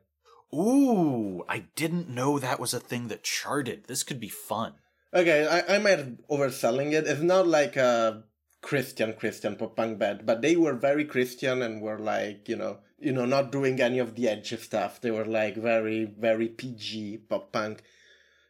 Ooh, 0.55 1.43
I 1.49 1.65
didn't 1.75 2.09
know 2.09 2.39
that 2.39 2.61
was 2.61 2.75
a 2.75 2.81
thing 2.81 3.09
that 3.09 3.25
charted. 3.25 3.85
This 3.85 4.03
could 4.03 4.21
be 4.21 4.29
fun. 4.29 4.75
Okay, 5.15 5.47
I, 5.47 5.77
I 5.77 5.79
might 5.79 6.27
overselling 6.29 6.93
it. 6.93 7.07
It's 7.07 7.23
not 7.23 7.47
like 7.47 7.77
a 7.77 8.25
Christian 8.61 9.15
Christian 9.15 9.57
pop 9.57 9.77
punk 9.77 9.99
band, 9.99 10.27
but 10.27 10.43
they 10.43 10.57
were 10.57 10.75
very 10.75 11.05
Christian 11.05 11.63
and 11.63 11.81
were 11.81 11.99
like, 11.99 12.49
you 12.49 12.57
know, 12.57 12.79
you 12.99 13.13
know, 13.13 13.25
not 13.25 13.53
doing 13.53 13.81
any 13.81 13.99
of 13.99 14.15
the 14.15 14.29
edgy 14.29 14.57
stuff. 14.57 15.01
They 15.01 15.11
were 15.11 15.25
like 15.25 15.57
very, 15.57 16.05
very 16.05 16.49
PG 16.49 17.19
pop 17.29 17.53
punk. 17.53 17.83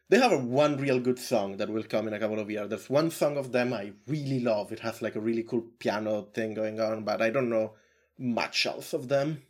They 0.09 0.19
have 0.19 0.31
a 0.31 0.37
one 0.37 0.77
real 0.77 0.99
good 0.99 1.19
song 1.19 1.57
that 1.57 1.69
will 1.69 1.83
come 1.83 2.07
in 2.07 2.13
a 2.13 2.19
couple 2.19 2.39
of 2.39 2.49
years. 2.49 2.69
There's 2.69 2.89
one 2.89 3.11
song 3.11 3.37
of 3.37 3.51
them 3.51 3.73
I 3.73 3.91
really 4.07 4.39
love. 4.39 4.71
It 4.71 4.79
has 4.79 5.01
like 5.01 5.15
a 5.15 5.19
really 5.19 5.43
cool 5.43 5.65
piano 5.79 6.27
thing 6.33 6.53
going 6.53 6.79
on, 6.79 7.03
but 7.03 7.21
I 7.21 7.29
don't 7.29 7.49
know 7.49 7.73
much 8.17 8.65
else 8.65 8.93
of 8.93 9.09
them. 9.09 9.43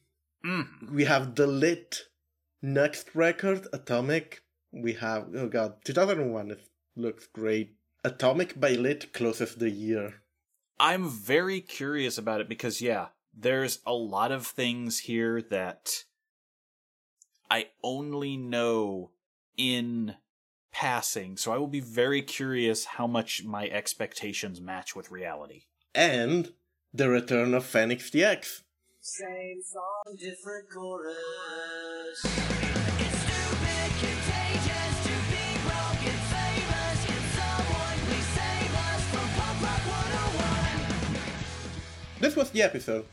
Mm. 0.43 0.91
We 0.91 1.05
have 1.05 1.35
the 1.35 1.47
lit 1.47 2.07
next 2.61 3.13
record, 3.13 3.67
Atomic. 3.71 4.41
We 4.71 4.93
have 4.93 5.27
oh 5.35 5.47
god, 5.47 5.75
2001. 5.85 6.51
It 6.51 6.61
looks 6.95 7.27
great. 7.27 7.77
Atomic 8.03 8.59
by 8.59 8.71
Lit 8.71 9.11
closes 9.13 9.55
the 9.55 9.69
year. 9.69 10.21
I'm 10.79 11.09
very 11.09 11.61
curious 11.61 12.17
about 12.17 12.41
it 12.41 12.47
because, 12.47 12.81
yeah, 12.81 13.07
there's 13.35 13.79
a 13.85 13.93
lot 13.93 14.31
of 14.31 14.47
things 14.47 14.99
here 14.99 15.41
that 15.49 16.03
I 17.49 17.67
only 17.83 18.37
know 18.37 19.11
in 19.57 20.15
passing, 20.77 21.35
so 21.35 21.51
I 21.51 21.57
will 21.57 21.65
be 21.65 21.79
very 21.79 22.21
curious 22.21 22.85
how 22.85 23.07
much 23.07 23.43
my 23.43 23.67
expectations 23.67 24.61
match 24.61 24.95
with 24.95 25.09
reality. 25.09 25.63
And 25.95 26.53
the 26.93 27.09
return 27.09 27.55
of 27.55 27.65
Fenix 27.65 28.11
TX. 28.11 28.61
Same 29.01 29.59
song, 29.63 30.15
different 30.19 30.69
chorus. 30.71 31.15
It's 32.23 33.17
stupid, 33.25 33.89
contagious, 34.05 34.93
too 35.07 35.21
big, 35.33 35.57
broken, 35.65 36.17
famous. 36.29 36.97
Can 37.09 37.23
someone 37.39 37.97
please 38.05 38.29
save 38.37 38.73
us 38.87 39.01
from 39.09 39.27
Pop 39.33 39.57
Rock 39.65 39.81
101? 39.81 42.21
This 42.21 42.35
was 42.35 42.51
the 42.51 42.61
episode. 42.61 43.05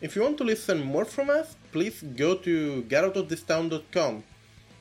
If 0.00 0.16
you 0.16 0.22
want 0.22 0.38
to 0.38 0.44
listen 0.44 0.82
more 0.82 1.04
from 1.04 1.28
us, 1.28 1.54
please 1.70 2.00
go 2.16 2.34
to 2.36 2.82
getoutofThistown.com. 2.88 4.24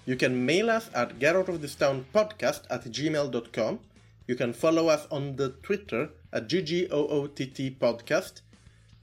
You 0.09 0.15
can 0.15 0.43
mail 0.43 0.71
us 0.71 0.89
at 0.95 1.19
getoutofThistownpodcast 1.19 2.61
at 2.71 2.83
gmail.com. 2.85 3.79
You 4.25 4.35
can 4.35 4.53
follow 4.53 4.87
us 4.87 5.05
on 5.11 5.35
the 5.35 5.49
Twitter 5.61 6.09
at 6.33 6.47
GGOOTT 6.49 7.77
podcast. 7.77 8.41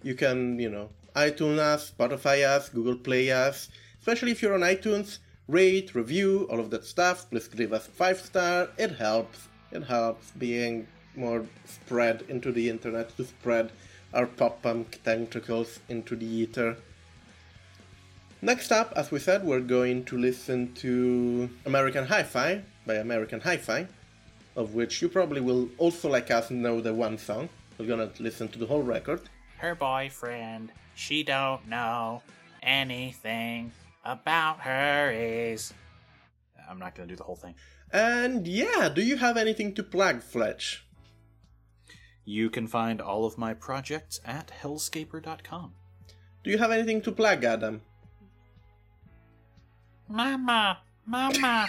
You 0.02 0.16
can, 0.16 0.58
you 0.58 0.68
know, 0.68 0.88
iTunes 1.14 1.60
us, 1.60 1.92
Spotify 1.96 2.44
us, 2.44 2.70
Google 2.70 2.96
Play 2.96 3.30
us. 3.30 3.68
Especially 4.00 4.32
if 4.32 4.42
you're 4.42 4.54
on 4.54 4.62
iTunes, 4.62 5.18
rate, 5.46 5.94
review, 5.94 6.48
all 6.50 6.58
of 6.58 6.70
that 6.70 6.84
stuff. 6.84 7.30
Please 7.30 7.46
give 7.46 7.72
us 7.72 7.86
five 7.86 8.18
star. 8.18 8.70
It 8.76 8.96
helps. 8.96 9.46
It 9.70 9.84
helps 9.84 10.32
being 10.32 10.88
more 11.14 11.46
spread 11.66 12.24
into 12.28 12.50
the 12.50 12.68
internet 12.68 13.16
to 13.16 13.24
spread 13.24 13.70
our 14.12 14.26
pop 14.26 14.60
punk 14.60 15.00
tentacles 15.04 15.78
into 15.88 16.16
the 16.16 16.26
ether. 16.26 16.76
Next 18.47 18.70
up, 18.70 18.93
as 18.94 19.10
we 19.10 19.18
said, 19.18 19.43
we're 19.43 19.59
going 19.59 20.05
to 20.05 20.16
listen 20.16 20.73
to 20.74 21.51
American 21.64 22.06
Hi-Fi 22.06 22.62
by 22.86 22.94
American 22.94 23.40
Hi-Fi, 23.40 23.89
of 24.55 24.73
which 24.73 25.02
you 25.02 25.09
probably 25.09 25.40
will 25.40 25.68
also, 25.78 26.09
like 26.09 26.31
us, 26.31 26.48
know 26.48 26.81
the 26.81 26.94
one 26.94 27.18
song. 27.18 27.48
We're 27.77 27.89
gonna 27.89 28.12
listen 28.20 28.47
to 28.51 28.59
the 28.60 28.66
whole 28.66 28.85
record. 28.85 29.23
Her 29.59 29.74
boyfriend, 29.74 30.70
she 30.94 31.24
don't 31.24 31.66
know 31.66 32.23
anything 32.62 33.73
about 34.05 34.60
her 34.60 35.10
is. 35.10 35.74
I'm 36.70 36.78
not 36.78 36.94
gonna 36.94 37.09
do 37.09 37.16
the 37.16 37.24
whole 37.24 37.35
thing. 37.35 37.56
And 37.90 38.47
yeah, 38.47 38.89
do 38.94 39.02
you 39.02 39.16
have 39.16 39.36
anything 39.36 39.74
to 39.74 39.82
plug, 39.82 40.23
Fletch? 40.23 40.86
You 42.24 42.48
can 42.51 42.68
find 42.68 43.01
all 43.01 43.24
of 43.24 43.39
my 43.39 43.55
projects 43.55 44.20
at 44.24 44.52
hellscaper.com. 44.62 45.73
Do 46.44 46.51
you 46.52 46.59
have 46.59 46.70
anything 46.70 47.02
to 47.02 47.10
plug, 47.10 47.43
Adam? 47.43 47.82
Mama, 50.08 50.78
mama. 51.04 51.68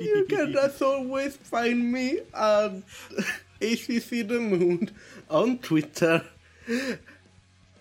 you 0.00 0.26
can 0.28 0.56
as 0.56 0.80
always 0.80 1.36
find 1.36 1.92
me 1.92 2.20
at 2.32 2.82
ACC 3.60 4.26
The 4.26 4.40
Moon 4.40 4.90
on 5.28 5.58
Twitter. 5.58 6.24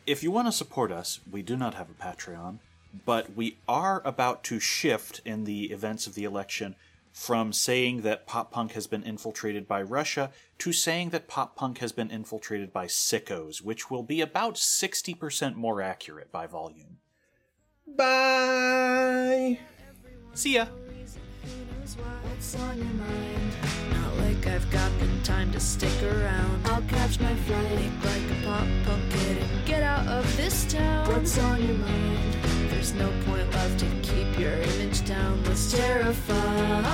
If 0.05 0.21
you 0.21 0.31
want 0.31 0.47
to 0.47 0.51
support 0.51 0.91
us, 0.91 1.21
we 1.29 1.41
do 1.41 1.55
not 1.55 1.75
have 1.75 1.89
a 1.89 1.93
Patreon, 1.93 2.59
but 3.05 3.35
we 3.35 3.57
are 3.69 4.01
about 4.03 4.43
to 4.45 4.59
shift 4.59 5.21
in 5.23 5.45
the 5.45 5.71
events 5.71 6.07
of 6.07 6.15
the 6.15 6.25
election 6.25 6.75
from 7.17 7.51
saying 7.51 8.01
that 8.01 8.27
pop 8.27 8.51
punk 8.51 8.73
has 8.73 8.85
been 8.85 9.01
infiltrated 9.01 9.67
by 9.67 9.81
Russia 9.81 10.29
to 10.59 10.71
saying 10.71 11.09
that 11.09 11.27
pop 11.27 11.55
punk 11.55 11.79
has 11.79 11.91
been 11.91 12.11
infiltrated 12.11 12.71
by 12.71 12.85
sickos, 12.85 13.59
which 13.59 13.89
will 13.89 14.03
be 14.03 14.21
about 14.21 14.53
60% 14.53 15.55
more 15.55 15.81
accurate 15.81 16.31
by 16.31 16.45
volume. 16.45 16.99
Bye! 17.87 19.59
See 20.35 20.53
ya! 20.53 20.67
What's 22.21 22.55
on 22.55 22.77
your 22.77 22.85
mind? 22.85 23.53
Not 23.93 24.17
like 24.17 24.45
I've 24.45 24.69
got 24.69 24.91
the 24.99 25.07
time 25.23 25.51
to 25.53 25.59
stick 25.59 26.03
around. 26.03 26.67
I'll 26.67 26.83
catch 26.83 27.19
my 27.19 27.33
flight, 27.33 27.91
like 28.05 28.31
a 28.31 28.45
pop 28.45 28.67
punk 28.85 29.11
kid 29.11 29.37
and 29.39 29.65
get 29.65 29.81
out 29.81 30.07
of 30.07 30.37
this 30.37 30.71
town. 30.71 31.07
What's 31.07 31.39
on 31.39 31.65
your 31.65 31.77
mind? 31.77 32.36
There's 32.87 33.01
no 33.01 33.11
point 33.25 33.51
left 33.51 33.79
to 33.79 33.85
keep 34.01 34.39
your 34.39 34.53
image 34.53 35.05
down. 35.05 35.43
Let's 35.43 35.73
terrify. 35.73 36.85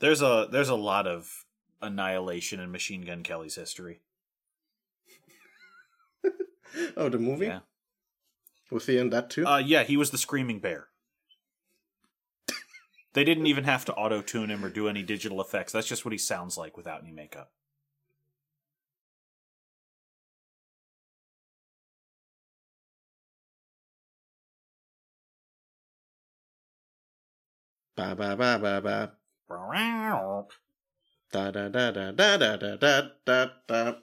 There's 0.00 0.22
a 0.22 0.48
there's 0.50 0.68
a 0.68 0.74
lot 0.74 1.06
of 1.06 1.44
annihilation 1.82 2.58
in 2.58 2.72
Machine 2.72 3.02
Gun 3.02 3.22
Kelly's 3.22 3.54
history. 3.54 4.00
oh, 6.96 7.08
the 7.08 7.18
movie. 7.18 7.46
Yeah. 7.46 7.60
Was 8.70 8.86
he 8.86 8.98
in 8.98 9.10
that 9.10 9.30
too? 9.30 9.46
Uh, 9.46 9.58
yeah, 9.58 9.82
he 9.84 9.96
was 9.96 10.10
the 10.10 10.18
Screaming 10.18 10.58
Bear. 10.58 10.88
they 13.12 13.24
didn't 13.24 13.46
even 13.46 13.64
have 13.64 13.84
to 13.84 13.94
auto 13.94 14.22
tune 14.22 14.50
him 14.50 14.64
or 14.64 14.70
do 14.70 14.88
any 14.88 15.02
digital 15.02 15.40
effects. 15.40 15.72
That's 15.72 15.86
just 15.86 16.04
what 16.04 16.12
he 16.12 16.18
sounds 16.18 16.56
like 16.56 16.76
without 16.76 17.02
any 17.02 17.12
makeup. 17.12 17.50
ba 27.96 28.14
ba 28.14 28.34
ba 28.36 28.58
ba 28.58 28.80
ba. 28.82 28.98
Da 31.32 31.50
da 31.50 31.68
da 31.68 31.90
da 31.90 32.12
da 32.12 32.36
da 32.36 32.56
da 32.56 32.76
da 32.76 33.08
da 33.24 33.46
da. 33.66 33.94